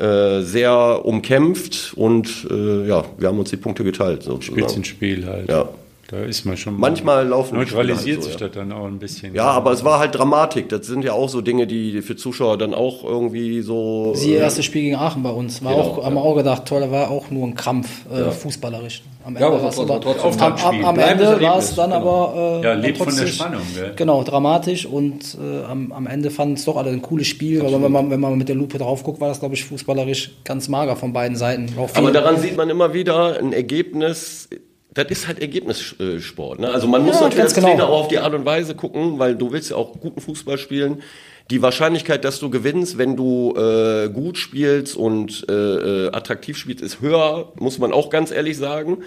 [0.00, 4.22] äh, sehr umkämpft und äh, ja, wir haben uns die Punkte geteilt.
[4.22, 4.58] Sozusagen.
[4.60, 5.48] Spitzenspiel halt.
[5.48, 5.68] Ja.
[6.10, 8.48] Da ist man schon Manchmal laufen neutralisiert halt so, sich ja.
[8.48, 9.32] das dann auch ein bisschen.
[9.32, 10.68] Ja, aber es war halt Dramatik.
[10.68, 14.10] Das sind ja auch so Dinge, die für Zuschauer dann auch irgendwie so.
[14.12, 16.80] Das erste Spiel gegen Aachen bei uns war genau, auch, haben wir auch gedacht, toll,
[16.80, 18.30] da war auch nur ein Krampf äh, ja.
[18.32, 19.04] fußballerisch.
[19.22, 22.24] Am Ende, ja, war, aber, trotzdem am, am, am Ende war es dann genau.
[22.24, 23.62] aber äh, ja, lebt von der Spannung.
[23.76, 23.92] Gell?
[23.94, 27.60] Genau, dramatisch und äh, am, am Ende fanden es doch alle ein cooles Spiel.
[27.60, 30.32] Aber wenn man, wenn man mit der Lupe drauf guckt, war das, glaube ich, fußballerisch
[30.44, 31.68] ganz mager von beiden Seiten.
[31.94, 34.48] aber daran sieht man immer wieder ein Ergebnis
[34.94, 36.58] das ist halt Ergebnissport.
[36.58, 36.70] Ne?
[36.70, 37.68] Also man muss ja, natürlich als genau.
[37.68, 40.58] Trainer auch auf die Art und Weise gucken, weil du willst ja auch guten Fußball
[40.58, 41.02] spielen.
[41.50, 46.82] Die Wahrscheinlichkeit, dass du gewinnst, wenn du äh, gut spielst und äh, äh, attraktiv spielst,
[46.82, 48.98] ist höher, muss man auch ganz ehrlich sagen.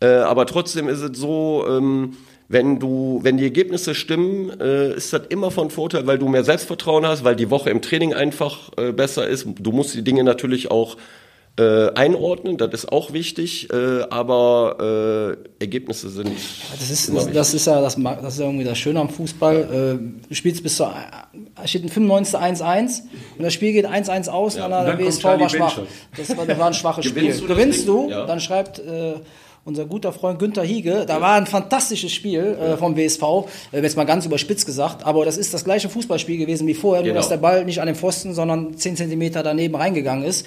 [0.00, 2.16] Äh, aber trotzdem ist es so, ähm,
[2.48, 6.44] wenn du, wenn die Ergebnisse stimmen, äh, ist das immer von Vorteil, weil du mehr
[6.44, 9.46] Selbstvertrauen hast, weil die Woche im Training einfach äh, besser ist.
[9.58, 10.96] Du musst die Dinge natürlich auch
[11.58, 16.30] äh, einordnen, das ist auch wichtig, äh, aber äh, Ergebnisse sind.
[16.78, 19.56] Das ist, das, das, ist ja das, das ist ja irgendwie das Schöne am Fußball.
[19.56, 20.94] Äh, du spielst bis zur
[21.64, 23.02] steht ein 95 1-1
[23.38, 25.80] und das Spiel geht 1-1 aus ja, und der WSV war schwach.
[26.16, 27.22] Das war, das war ein schwaches Spiel.
[27.22, 28.26] Gewinnst du, Gewinnst du ja.
[28.26, 29.14] dann schreibt äh,
[29.66, 33.22] unser guter Freund Günther Hiege, da war ein fantastisches Spiel äh, vom WSV,
[33.72, 37.02] äh, jetzt mal ganz überspitzt gesagt, aber das ist das gleiche Fußballspiel gewesen wie vorher,
[37.02, 37.14] genau.
[37.14, 40.46] nur dass der Ball nicht an den Pfosten, sondern 10 Zentimeter daneben reingegangen ist.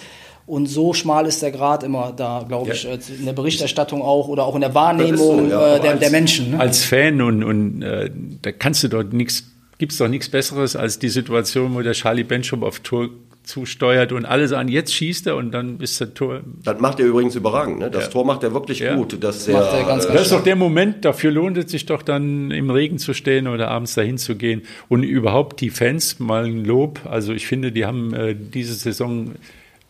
[0.50, 2.93] Und so schmal ist der Grad immer da, glaube ich, ja.
[2.93, 5.76] in der Berichterstattung auch oder auch in der Wahrnehmung so, ja.
[5.76, 6.50] äh, der, als, der, Menschen.
[6.50, 6.60] Ne?
[6.60, 8.10] Als Fan und, und äh,
[8.41, 9.43] da kannst du dort nichts,
[9.78, 13.10] gibt es doch nichts Besseres als die Situation, wo der Charlie Benchop auf Tor
[13.43, 16.41] zusteuert und alle sagen, jetzt schießt er und dann ist der Tor.
[16.64, 17.78] Das macht er übrigens überragend.
[17.78, 17.91] Ne?
[17.91, 18.10] Das ja.
[18.10, 18.95] Tor macht er wirklich ja.
[18.95, 19.24] gut.
[19.24, 21.86] Das, sehr, macht er ganz, ganz das ist doch der Moment, dafür lohnt es sich
[21.86, 24.64] doch dann im Regen zu stehen oder abends dahin zu gehen.
[24.88, 27.02] Und überhaupt die Fans, mal ein Lob.
[27.06, 29.36] Also ich finde, die haben äh, diese Saison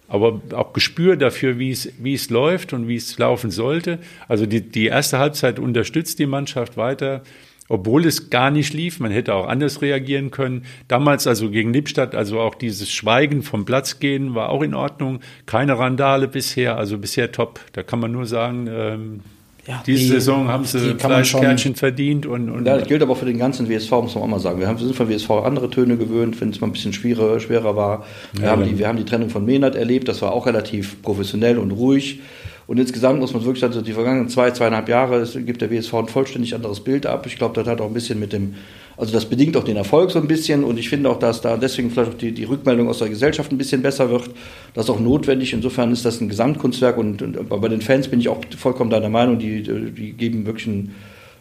[0.10, 4.00] aber auch Gespür dafür, wie es, wie es läuft und wie es laufen sollte.
[4.28, 7.22] Also die, die erste Halbzeit unterstützt die Mannschaft weiter,
[7.70, 9.00] obwohl es gar nicht lief.
[9.00, 10.66] Man hätte auch anders reagieren können.
[10.88, 15.20] Damals also gegen Lippstadt, also auch dieses Schweigen vom Platz gehen war auch in Ordnung.
[15.46, 17.60] Keine Randale bisher, also bisher top.
[17.74, 19.20] Da kann man nur sagen, ähm,
[19.70, 22.26] ja, Diese die, Saison haben sie Fleischkärtchen verdient.
[22.26, 24.60] Und, und ja, das gilt aber für den ganzen WSV, muss man auch mal sagen.
[24.60, 27.40] Wir, haben, wir sind von WSV andere Töne gewöhnt, wenn es mal ein bisschen schwerer,
[27.40, 28.04] schwerer war.
[28.34, 31.00] Wir, ja, haben die, wir haben die Trennung von Menard erlebt, das war auch relativ
[31.04, 32.20] professionell und ruhig.
[32.70, 35.92] Und insgesamt muss man wirklich sagen, so die vergangenen zwei, zweieinhalb Jahre gibt der WSV
[35.96, 37.26] ein vollständig anderes Bild ab.
[37.26, 38.54] Ich glaube, das hat auch ein bisschen mit dem
[38.96, 41.58] also das bedingt auch den Erfolg so ein bisschen und ich finde auch, dass da
[41.58, 44.30] deswegen vielleicht auch die, die Rückmeldung aus der Gesellschaft ein bisschen besser wird.
[44.76, 45.54] Das ist auch notwendig.
[45.54, 49.10] Insofern ist das ein Gesamtkunstwerk und, und bei den Fans bin ich auch vollkommen deiner
[49.10, 50.94] Meinung, die, die geben wirklich ein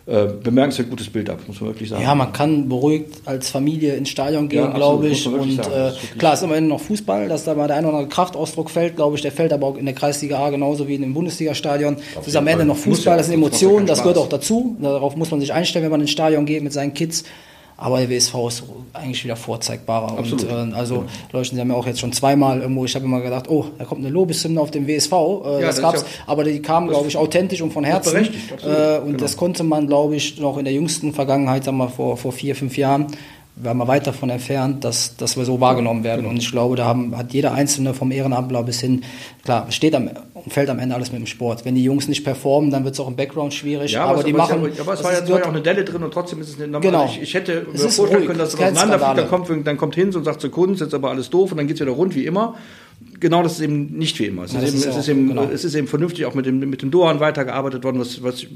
[0.08, 2.02] äh, bemerkenswert gutes Bild ab, muss man wirklich sagen.
[2.02, 5.28] Ja, man kann beruhigt als Familie ins Stadion gehen, ja, glaube ich.
[5.28, 8.70] Und äh, klar, ist immerhin noch Fußball, dass da mal der ein oder andere Kraftausdruck
[8.70, 9.22] fällt, glaube ich.
[9.22, 11.98] Der fällt aber auch in der Kreisliga A genauso wie in dem Bundesliga-Stadion.
[12.18, 14.76] Es ist am Ende noch Fußball, das sind Emotionen, das gehört auch dazu.
[14.80, 17.24] Darauf muss man sich einstellen, wenn man ins Stadion geht mit seinen Kids.
[17.80, 20.18] Aber der WSV ist eigentlich wieder vorzeigbarer.
[20.18, 20.44] Absolut.
[20.50, 21.02] Und, äh, also, ja.
[21.30, 23.84] Leute, die haben ja auch jetzt schon zweimal irgendwo, ich habe immer gedacht, oh, da
[23.84, 25.12] kommt eine Lobeshymne auf dem WSV.
[25.12, 28.16] Äh, ja, das, das gab's, ja, aber die kam, glaube ich, authentisch und von Herzen.
[28.16, 29.18] Äh, und genau.
[29.18, 32.56] das konnte man, glaube ich, noch in der jüngsten Vergangenheit, sagen wir vor, vor vier,
[32.56, 33.06] fünf Jahren,
[33.60, 36.20] wir haben weit davon entfernt, dass, dass wir so wahrgenommen werden.
[36.20, 36.30] Genau.
[36.30, 39.04] Und ich glaube, da haben, hat jeder Einzelne vom Ehrenamtler bis hin,
[39.44, 40.10] klar, steht am,
[40.48, 41.64] fällt am Ende alles mit dem Sport.
[41.64, 43.92] Wenn die Jungs nicht performen, dann wird es auch im Background schwierig.
[43.92, 44.72] Ja, aber, aber die aber machen.
[44.74, 46.56] Ja, aber es war ja, war ja auch eine Delle drin und trotzdem ist es
[46.56, 46.90] eine normale.
[46.90, 47.04] Genau.
[47.06, 50.24] Ich, ich hätte mir vorstellen können, dass es auseinanderfliegt, dann kommt, dann kommt Hinz und
[50.24, 52.54] sagt zu Kunst, jetzt aber alles doof und dann geht es wieder rund wie immer
[53.20, 54.44] genau das ist eben nicht wie immer.
[54.44, 55.44] Es, ja, ist, eben, ist es, ist eben, genau.
[55.44, 58.46] es ist eben vernünftig auch mit dem, mit dem Dohan weitergearbeitet worden, was, was,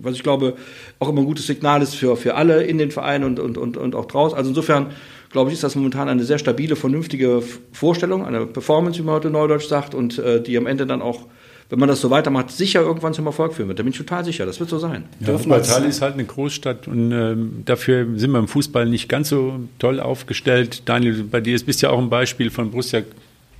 [0.00, 0.54] was ich glaube
[0.98, 3.76] auch immer ein gutes Signal ist für, für alle in den Vereinen und, und, und,
[3.76, 4.36] und auch draußen.
[4.36, 4.88] Also insofern
[5.30, 9.30] glaube ich, ist das momentan eine sehr stabile, vernünftige Vorstellung, eine Performance, wie man heute
[9.30, 11.26] neudeutsch sagt, und äh, die am Ende dann auch
[11.72, 13.78] wenn man das so weitermacht, sicher irgendwann zum Erfolg führen wird.
[13.78, 15.04] Da bin ich total sicher, das wird so sein.
[15.20, 17.34] Ja, Wuppertal ist halt eine Großstadt und äh,
[17.64, 20.82] dafür sind wir im Fußball nicht ganz so toll aufgestellt.
[20.84, 23.00] Daniel, bei dir bist ja auch ein Beispiel von Borussia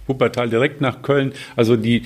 [0.06, 1.32] Wuppertal direkt nach Köln.
[1.56, 2.02] Also die,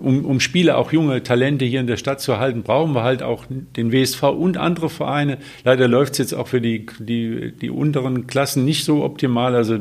[0.00, 3.22] um, um Spieler, auch junge Talente hier in der Stadt zu halten, brauchen wir halt
[3.22, 5.38] auch den WSV und andere Vereine.
[5.64, 9.54] Leider läuft es jetzt auch für die, die, die unteren Klassen nicht so optimal.
[9.54, 9.78] Also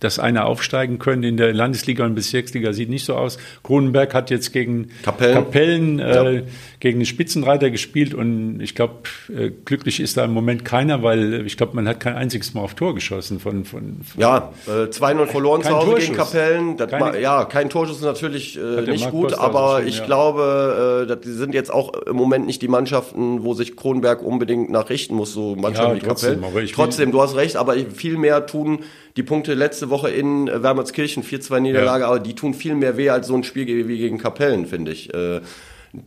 [0.00, 3.38] dass einer aufsteigen könnte in der Landesliga und Bezirksliga sieht nicht so aus.
[3.62, 6.42] Kronenberg hat jetzt gegen Kapellen, Kapellen äh, ja.
[6.80, 8.94] gegen den Spitzenreiter gespielt und ich glaube,
[9.34, 12.60] äh, glücklich ist da im Moment keiner, weil ich glaube, man hat kein einziges Mal
[12.60, 13.64] auf Tor geschossen von.
[13.64, 16.04] von, von ja, äh, 2-0 verloren zu Hause Torschuss.
[16.04, 16.76] gegen Kapellen.
[16.76, 20.04] Keine, ja, kein Torschuss ist natürlich äh, nicht gut, aber schon, ich ja.
[20.04, 24.70] glaube, äh, die sind jetzt auch im Moment nicht die Mannschaften, wo sich Kronenberg unbedingt
[24.70, 26.70] nachrichten muss, so Mannschaften ja, wie trotzdem, Kapellen.
[26.74, 28.80] trotzdem, du hast recht, aber viel mehr tun
[29.16, 32.08] die Punkte letzte Woche in äh, Wermelskirchen, 4-2 Niederlage, ja.
[32.08, 35.12] aber die tun viel mehr weh als so ein Spiel wie gegen Kapellen, finde ich.
[35.14, 35.40] Äh,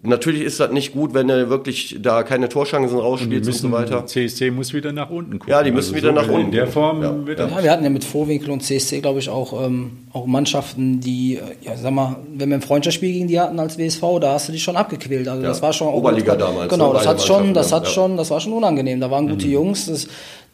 [0.04, 3.72] Natürlich ist das nicht gut, wenn er wirklich da keine Torschancen rausspielt und, und so
[3.72, 4.06] weiter.
[4.06, 5.50] CSC muss wieder nach unten gucken.
[5.50, 6.48] Ja, die müssen also wieder so nach unten.
[6.48, 7.26] In der Form ja.
[7.26, 7.48] wird ja.
[7.48, 11.36] ja, wir hatten ja mit Vorwinkel und CSC, glaube ich, auch, ähm, auch Mannschaften, die,
[11.36, 14.50] äh, ja, sag mal, wenn wir ein Freundschaftsspiel gegen die hatten als WSV, da hast
[14.50, 15.26] du dich schon abgequält.
[15.26, 15.48] Also ja.
[15.48, 16.42] das war schon Oberliga gut.
[16.42, 16.70] damals.
[16.70, 19.00] Genau, das hat schon, das hat schon, das war schon unangenehm.
[19.00, 19.54] Da waren gute mhm.
[19.54, 19.86] Jungs.
[19.86, 20.08] Das,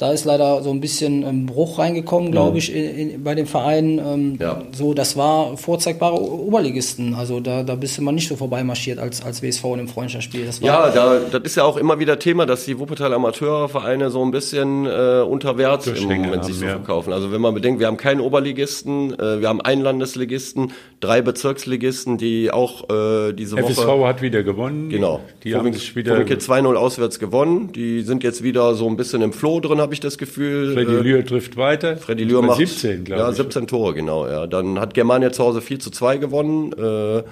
[0.03, 3.45] da ist leider so ein bisschen ein Bruch reingekommen, glaube ich, in, in, bei den
[3.45, 3.99] Vereinen.
[3.99, 4.61] Ähm, ja.
[4.73, 7.15] So, das war vorzeigbare Oberligisten.
[7.15, 10.45] Also da, da bist du mal nicht so vorbeimarschiert als, als WSV in einem Freundschaftsspiel.
[10.59, 14.31] ja, da, das ist ja auch immer wieder Thema, dass die Wuppertal Amateurvereine so ein
[14.31, 16.71] bisschen äh, unter Wert im Moment haben, sich so ja.
[16.71, 17.13] verkaufen.
[17.13, 22.17] Also wenn man bedenkt, wir haben keinen Oberligisten, äh, wir haben einen Landesligisten, drei Bezirksligisten,
[22.17, 24.07] die auch äh, diese FSV Woche...
[24.07, 24.89] hat wieder gewonnen.
[24.89, 25.21] Genau.
[25.45, 26.15] Die Vorwink, haben sich wieder...
[26.15, 27.71] 2-0 auswärts gewonnen.
[27.71, 30.73] Die sind jetzt wieder so ein bisschen im Flow drin, habe habe ich das Gefühl.
[30.73, 31.97] Freddy Lühr trifft weiter.
[31.97, 33.37] Freddy Lühr macht 17, glaube ja, ich.
[33.37, 34.27] 17 Tore, genau.
[34.27, 34.47] Ja.
[34.47, 36.73] Dann hat Germania zu Hause 4 zu 2 gewonnen.
[36.73, 37.23] Äh,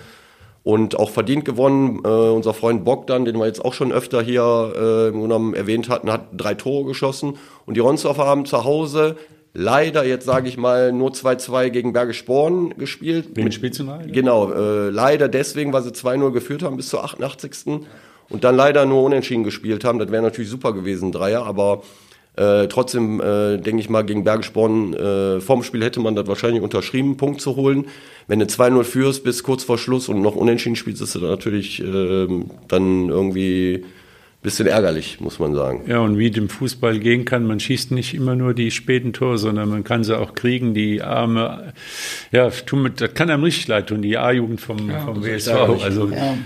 [0.64, 2.02] und auch verdient gewonnen.
[2.04, 5.90] Äh, unser Freund Bogdan, den wir jetzt auch schon öfter hier äh, im Grunde erwähnt
[5.90, 7.38] hatten, hat drei Tore geschossen.
[7.66, 9.16] Und die Ronsdorfer haben zu Hause
[9.56, 13.36] leider, jetzt sage ich mal, nur 2-2 gegen Bergisch Born gespielt.
[13.36, 14.06] Mit- mal?
[14.06, 17.82] Genau, äh, leider deswegen, weil sie 2-0 geführt haben bis zur 88.
[18.30, 19.98] Und dann leider nur unentschieden gespielt haben.
[19.98, 21.82] Das wäre natürlich super gewesen, Dreier, aber
[22.38, 26.28] äh, trotzdem äh, denke ich mal, gegen Bergisch Born äh, vorm Spiel hätte man das
[26.28, 27.88] wahrscheinlich unterschrieben, einen Punkt zu holen.
[28.28, 31.82] Wenn du 2-0 führst bis kurz vor Schluss und noch unentschieden spielst, ist das natürlich
[31.82, 35.84] ähm, dann irgendwie ein bisschen ärgerlich, muss man sagen.
[35.88, 39.38] Ja, und wie dem Fußball gehen kann, man schießt nicht immer nur die späten Tore,
[39.38, 41.74] sondern man kann sie auch kriegen, die Arme,
[42.32, 45.84] ja, tun mit, das kann einem richtig leid tun, die A-Jugend vom, vom WSV.
[45.84, 46.38] Also Ja.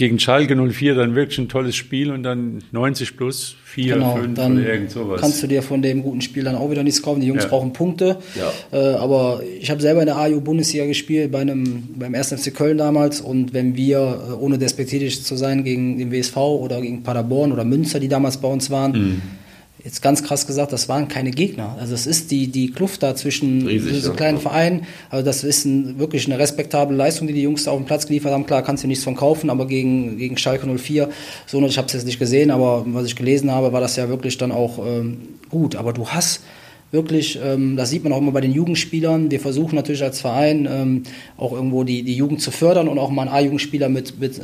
[0.00, 4.34] Gegen Schalke 04 dann wirklich ein tolles Spiel und dann 90 plus 4, Genau, 5
[4.34, 5.20] dann oder irgend sowas.
[5.20, 7.20] kannst du dir von dem guten Spiel dann auch wieder nichts kaufen.
[7.20, 7.48] Die Jungs Ja.
[7.50, 8.16] brauchen Punkte.
[8.34, 8.50] Ja.
[8.76, 12.32] Äh, aber ich habe selber in der AJU-Bundesliga gespielt, bei einem, beim 1.
[12.32, 13.20] FC Köln damals.
[13.20, 13.98] Und wenn wir,
[14.30, 18.38] äh, ohne despektierlich zu sein, gegen den WSV oder gegen Paderborn oder Münster, die damals
[18.38, 19.22] bei uns waren, Mhm.
[19.84, 21.76] Jetzt ganz krass gesagt, das waren keine Gegner.
[21.78, 24.16] Also es ist die, die Kluft da zwischen Riesig, diesen ja.
[24.16, 24.86] kleinen Vereinen.
[25.08, 28.06] Also das ist ein, wirklich eine respektable Leistung, die die Jungs da auf dem Platz
[28.06, 28.46] geliefert haben.
[28.46, 31.08] Klar, kannst du nichts von kaufen, aber gegen, gegen Schalke 04,
[31.46, 34.08] so, ich habe es jetzt nicht gesehen, aber was ich gelesen habe, war das ja
[34.08, 35.18] wirklich dann auch ähm,
[35.48, 35.76] gut.
[35.76, 36.42] Aber du hast
[36.92, 39.30] wirklich, ähm, das sieht man auch immer bei den Jugendspielern.
[39.30, 41.02] Wir versuchen natürlich als Verein ähm,
[41.36, 44.42] auch irgendwo die, die Jugend zu fördern und auch mal einen A-Jugendspieler mit, mit äh,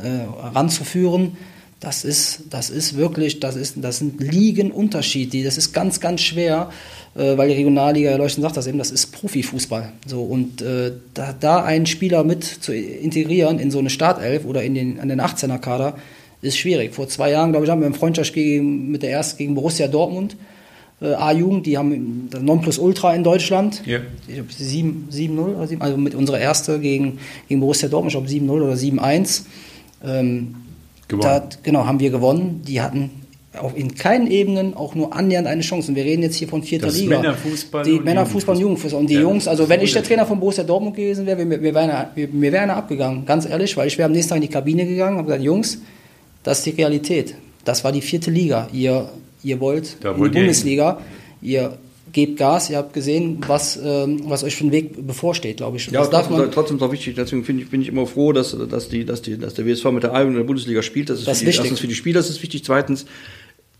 [0.53, 1.33] ranzuführen.
[1.79, 5.31] Das ist, das ist wirklich, das ist, das sind Ligenunterschied.
[5.31, 6.71] Die, das ist ganz, ganz schwer,
[7.15, 9.91] äh, weil die Regionalliga, Herr Leuchten sagt das eben, das ist Profifußball.
[10.07, 14.63] So und äh, da, da einen Spieler mit zu integrieren in so eine Startelf oder
[14.63, 15.97] in den, an den 18er Kader
[16.41, 16.95] ist schwierig.
[16.95, 19.87] Vor zwei Jahren, glaube ich, haben wir ein Freundschaftsspiel gegen, mit der ersten gegen Borussia
[19.87, 20.35] Dortmund.
[20.99, 23.83] Äh, A-Jugend, die haben das Nonplusultra in Deutschland.
[23.85, 23.99] Ja.
[24.27, 28.51] Ich glaube 7-0 oder 7, also mit unserer erste gegen, gegen Borussia Dortmund, ich glaube
[28.51, 29.43] 7-0 oder 7-1.
[30.03, 30.55] Ähm,
[31.07, 31.21] Gewonnen.
[31.23, 32.61] da, genau, haben wir gewonnen.
[32.67, 33.09] Die hatten
[33.59, 35.89] auch in keinen Ebenen auch nur annähernd eine Chance.
[35.89, 37.17] Und wir reden jetzt hier von vierter Das Liga.
[37.19, 38.99] Männerfußball Die und Männerfußball und Jugendfußball.
[39.01, 40.03] Und die Ja, Jungs, also wenn ich der.
[40.03, 43.75] Trainer von Borussia Dortmund gewesen wäre, mir, mir wäre einer, wäre einer abgegangen, ganz ehrlich,
[43.77, 45.79] weil ich wäre am nächsten Tag in die Kabine gegangen und habe gesagt, Jungs,
[46.43, 47.35] das ist die Realität.
[47.65, 48.67] Das war die vierte Liga.
[48.71, 49.09] Ihr,
[49.43, 50.29] ihr wollt Da in die.
[50.29, 50.99] Bundesliga.
[51.41, 51.77] Ihr
[52.17, 55.85] gebt Gas, ihr habt gesehen, was, ähm, was euch für ein Weg bevorsteht, glaube ich.
[55.85, 58.07] Ja, das darf trotzdem, man, trotzdem ist auch wichtig, deswegen finde ich, bin ich immer
[58.07, 60.81] froh, dass, dass, die, dass, die, dass der WSV mit der A-Jugend in der Bundesliga
[60.81, 61.11] spielt.
[61.11, 61.59] Das ist, Das ist die, wichtig.
[61.61, 62.63] erstens für die Spieler das ist wichtig.
[62.63, 63.05] Zweitens,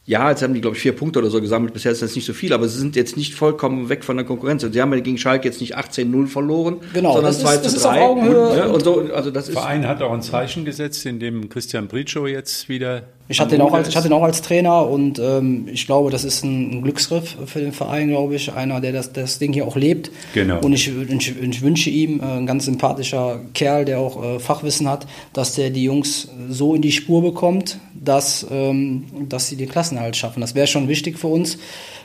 [0.06, 1.74] ja, jetzt haben die, glaube ich, vier Punkte oder so gesammelt.
[1.74, 4.26] Bisher ist das nicht so viel, aber sie sind jetzt nicht vollkommen weg von der
[4.26, 4.62] Konkurrenz.
[4.72, 7.72] Sie haben ja gegen Schalke jetzt nicht 18-0 verloren, Genau, sondern das ist- 2 das
[7.72, 8.02] zu ist auf 3.
[8.04, 11.06] Augenhöhe Ja, und- und so, also das ist, Der Verein hat auch ein Zeichen gesetzt,
[11.06, 13.04] in dem Christian Britschow jetzt wieder.
[13.30, 16.12] Ich hatte, ihn auch als, ich hatte ihn auch als Trainer und ähm, ich glaube,
[16.12, 18.54] das ist ein, ein Glücksgriff für den Verein, glaube ich.
[18.54, 20.12] Einer, der das, das Ding hier auch lebt.
[20.34, 20.62] Genau.
[20.62, 24.88] Und ich, ich, ich wünsche ihm, äh, ein ganz sympathischer Kerl, der auch äh, Fachwissen
[24.88, 29.68] hat, dass der die Jungs so in die Spur bekommt, dass, ähm, dass sie den
[29.68, 30.40] Klassenerhalt schaffen.
[30.40, 31.58] Das wäre schon wichtig für uns,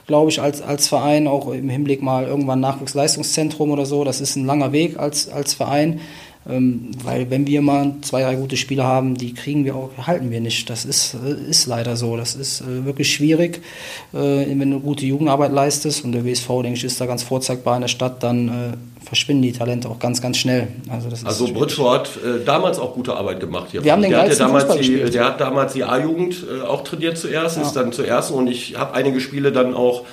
[0.09, 4.03] glaube ich, als, als Verein, auch im Hinblick mal irgendwann Nachwuchsleistungszentrum oder so.
[4.03, 6.01] Das ist ein langer Weg als, als Verein.
[6.49, 10.31] Ähm, weil wenn wir mal zwei, drei gute Spieler haben, die kriegen wir auch, halten
[10.31, 10.69] wir nicht.
[10.69, 12.17] Das ist, äh, ist leider so.
[12.17, 13.63] Das ist äh, wirklich schwierig,
[14.13, 16.05] äh, wenn du gute Jugendarbeit leistest.
[16.05, 18.77] Und der WSV, denke ich, ist da ganz vorzeigbar in der Stadt, dann
[19.13, 20.69] verschwinden die Talente auch ganz, ganz schnell.
[20.89, 21.47] Also, das Also
[21.91, 23.85] hat äh, damals auch gute Arbeit gemacht hier.
[23.85, 26.83] Wir haben den der, hat ja damals die, der hat damals die A-Jugend äh, auch
[26.83, 30.05] trainiert zuerst, ist dann zur ersten und ich habe einige Spiele dann auch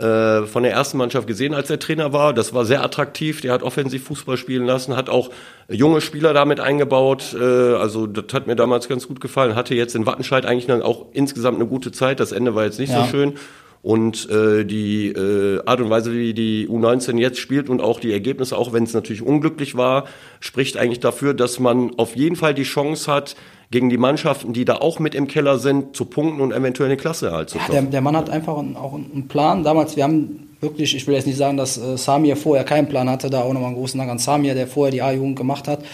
[0.00, 2.32] äh, von der ersten Mannschaft gesehen, als der Trainer war.
[2.34, 3.40] Das war sehr attraktiv.
[3.40, 5.30] Der hat offensiv Fußball spielen lassen, hat auch
[5.68, 7.36] junge Spieler damit eingebaut.
[7.38, 9.54] Äh, also das hat mir damals ganz gut gefallen.
[9.54, 12.20] Hatte jetzt in Wattenscheid eigentlich dann auch insgesamt eine gute Zeit.
[12.20, 13.04] Das Ende war jetzt nicht Ja.
[13.04, 13.34] so schön.
[13.82, 18.12] Und äh, die äh, Art und Weise, wie die U19 jetzt spielt und auch die
[18.12, 20.04] Ergebnisse, auch wenn es natürlich unglücklich war,
[20.38, 23.36] spricht eigentlich dafür, dass man auf jeden Fall die Chance hat,
[23.70, 26.96] gegen die Mannschaften, die da auch mit im Keller sind, zu punkten und eventuell eine
[26.96, 29.62] Klasse halt zu Ja, der, der Mann hat einfach einen, auch einen Plan.
[29.62, 33.08] Damals, wir haben wirklich, ich will jetzt nicht sagen, dass äh, Samir vorher keinen Plan
[33.08, 35.84] hatte, da auch nochmal einen großen Dank an Samir, der vorher die A-Jugend gemacht hat.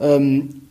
[0.00, 0.62] Ähm,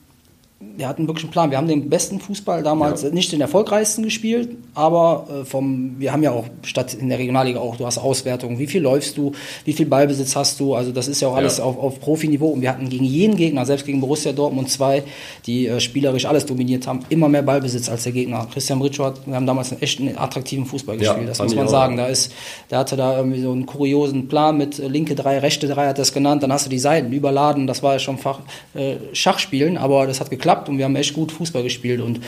[0.77, 1.49] der hat einen wirklichen Plan.
[1.51, 3.09] Wir haben den besten Fußball damals Ja.
[3.09, 7.59] nicht den erfolgreichsten gespielt, aber äh, vom, wir haben ja auch statt in der Regionalliga
[7.59, 9.31] auch, du hast Auswertungen, wie viel läufst du,
[9.63, 11.63] wie viel Ballbesitz hast du, also das ist ja auch alles Ja.
[11.63, 15.03] auf, auf Profiniveau und wir hatten gegen jeden Gegner, selbst gegen Borussia Dortmund 2,
[15.45, 18.47] die äh, spielerisch alles dominiert haben, immer mehr Ballbesitz als der Gegner.
[18.51, 21.49] Christian Britschow hat, wir haben damals einen echt einen attraktiven Fußball Ja, gespielt, das fand
[21.49, 21.97] muss man sagen.
[21.97, 22.33] Da ist,
[22.71, 25.99] der hatte da irgendwie so einen kuriosen Plan mit äh, linke drei, rechte drei hat
[25.99, 28.39] das genannt, dann hast du die Seiten überladen, das war ja schon Fach,
[28.73, 30.64] äh, Schachspielen, aber das hat geklappt.
[30.65, 32.19] Gepackt und wir haben echt gut Fußball gespielt und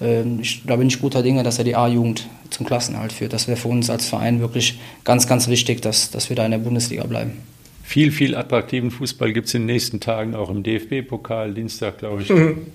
[0.00, 3.32] ähm, ich, da bin ich guter Dinge, dass er die A-Jugend zum Klassenhalt führt.
[3.32, 6.50] Das wäre für uns als Verein wirklich ganz, ganz wichtig, dass, dass wir da in
[6.50, 7.32] der Bundesliga bleiben.
[7.82, 12.22] Viel, viel attraktiven Fußball gibt es in den nächsten Tagen, auch im DFB-Pokal, Dienstag, glaube
[12.22, 12.30] ich.
[12.30, 12.66] Mhm.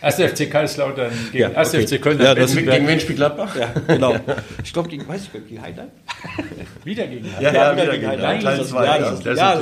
[0.00, 0.16] 1.
[0.16, 1.70] FC Kaiserslautern gegen ja, 1.
[1.70, 2.20] FC Köln.
[2.20, 3.54] Ja, das gegen wen spielt Gladbach?
[3.54, 4.16] Ja, genau.
[4.64, 5.90] Ich glaube, gegen, weiß ich, gegen Heidenheim?
[6.82, 7.54] wieder gegen Heidenheim.
[7.54, 9.36] Ja, ja, wieder, gegen Heidenheim.
[9.36, 9.60] Ja,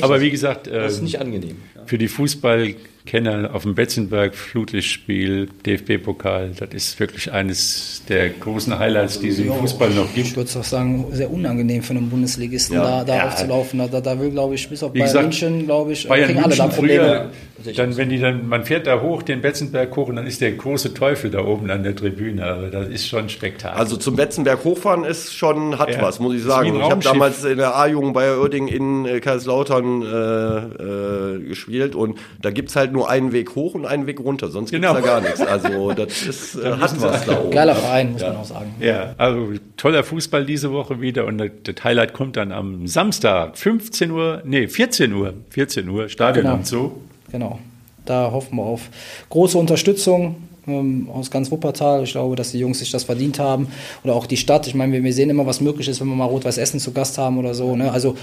[0.00, 1.60] aber wie gesagt, das ist nicht angenehm.
[1.84, 2.74] Für die Fußball
[3.06, 9.38] Kenner auf dem Betzenberg, Flutlichtspiel, DFB-Pokal, das ist wirklich eines der großen Highlights, die es
[9.38, 10.28] im Fußball noch gibt.
[10.28, 12.82] Ich würde auch sagen, sehr unangenehm für einen Bundesligisten, ja.
[12.82, 13.28] da, da ja.
[13.28, 13.78] aufzulaufen.
[13.90, 16.60] Da, da will, glaube ich, bis auf Bayern gesagt, München, glaube ich, Bayern kriegen München
[16.62, 17.30] alle da Probleme.
[17.62, 20.40] Früher, dann, wenn die dann, man fährt da hoch, den Betzenberg hoch und dann ist
[20.40, 22.44] der große Teufel da oben an der Tribüne.
[22.44, 23.78] Aber das ist schon Spektakel.
[23.78, 26.02] Also zum Betzenberg hochfahren ist schon, hat ja.
[26.02, 26.74] was, muss ich sagen.
[26.74, 32.18] Ich habe damals in der A-Jugend bei Oerding in äh, Kaiserslautern äh, äh, gespielt und
[32.40, 34.90] da gibt es halt nur einen Weg hoch und einen Weg runter, sonst gibt es
[34.90, 35.00] genau.
[35.00, 35.40] da gar nichts.
[35.40, 37.50] Also das ist, äh, hat was da oben.
[37.50, 38.28] Geiler Verein, muss ja.
[38.28, 38.74] man auch sagen.
[38.80, 44.10] Ja, also toller Fußball diese Woche wieder und das Highlight kommt dann am Samstag, 15
[44.10, 46.56] Uhr, nee, 14 Uhr, 14 Uhr, Stadion genau.
[46.56, 47.02] und so.
[47.30, 47.58] Genau,
[48.06, 48.88] da hoffen wir auf
[49.28, 52.04] große Unterstützung ähm, aus ganz Wuppertal.
[52.04, 53.68] Ich glaube, dass die Jungs sich das verdient haben.
[54.02, 54.66] Oder auch die Stadt.
[54.66, 56.92] Ich meine, wir, wir sehen immer, was möglich ist, wenn wir mal Rot-Weiß Essen zu
[56.92, 57.76] Gast haben oder so.
[57.76, 57.90] Ne?
[57.90, 58.16] Also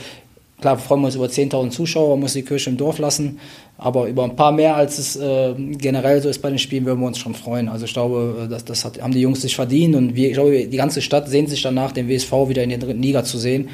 [0.61, 3.39] Klar freuen wir uns über 10.000 Zuschauer, muss die Kirche im Dorf lassen,
[3.79, 6.99] aber über ein paar mehr, als es äh, generell so ist bei den Spielen, würden
[6.99, 7.67] wir uns schon freuen.
[7.67, 10.35] Also ich glaube, äh, das, das hat, haben die Jungs sich verdient und wir, ich
[10.35, 13.39] glaube, die ganze Stadt sehnt sich danach, den WSV wieder in der dritten Liga zu
[13.39, 13.69] sehen.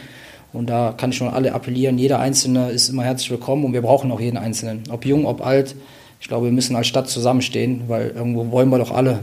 [0.54, 3.82] Und da kann ich schon alle appellieren, jeder Einzelne ist immer herzlich willkommen und wir
[3.82, 5.76] brauchen auch jeden Einzelnen, ob jung, ob alt.
[6.22, 9.20] Ich glaube, wir müssen als Stadt zusammenstehen, weil irgendwo wollen wir doch alle,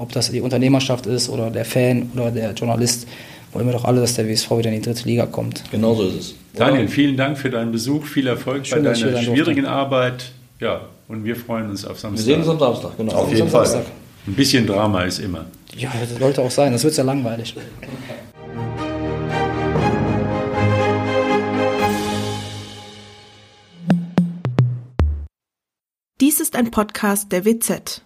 [0.00, 3.06] ob das die Unternehmerschaft ist oder der Fan oder der Journalist,
[3.52, 5.62] wollen wir doch alle, dass der WSV wieder in die dritte Liga kommt.
[5.70, 6.34] Genau so ist es.
[6.54, 10.32] Daniel, vielen Dank für deinen Besuch, viel Erfolg Schön, bei deiner schwierigen Arbeit.
[10.60, 12.26] Ja, und wir freuen uns auf Samstag.
[12.26, 13.12] Wir sehen uns am Samstag, genau.
[13.12, 13.66] Auf jeden Fall.
[13.66, 13.92] Samstag.
[14.26, 15.46] Ein bisschen Drama ist immer.
[15.76, 17.54] Ja, das sollte auch sein, das wird ja langweilig.
[26.20, 28.02] Dies ist ein Podcast der WZ.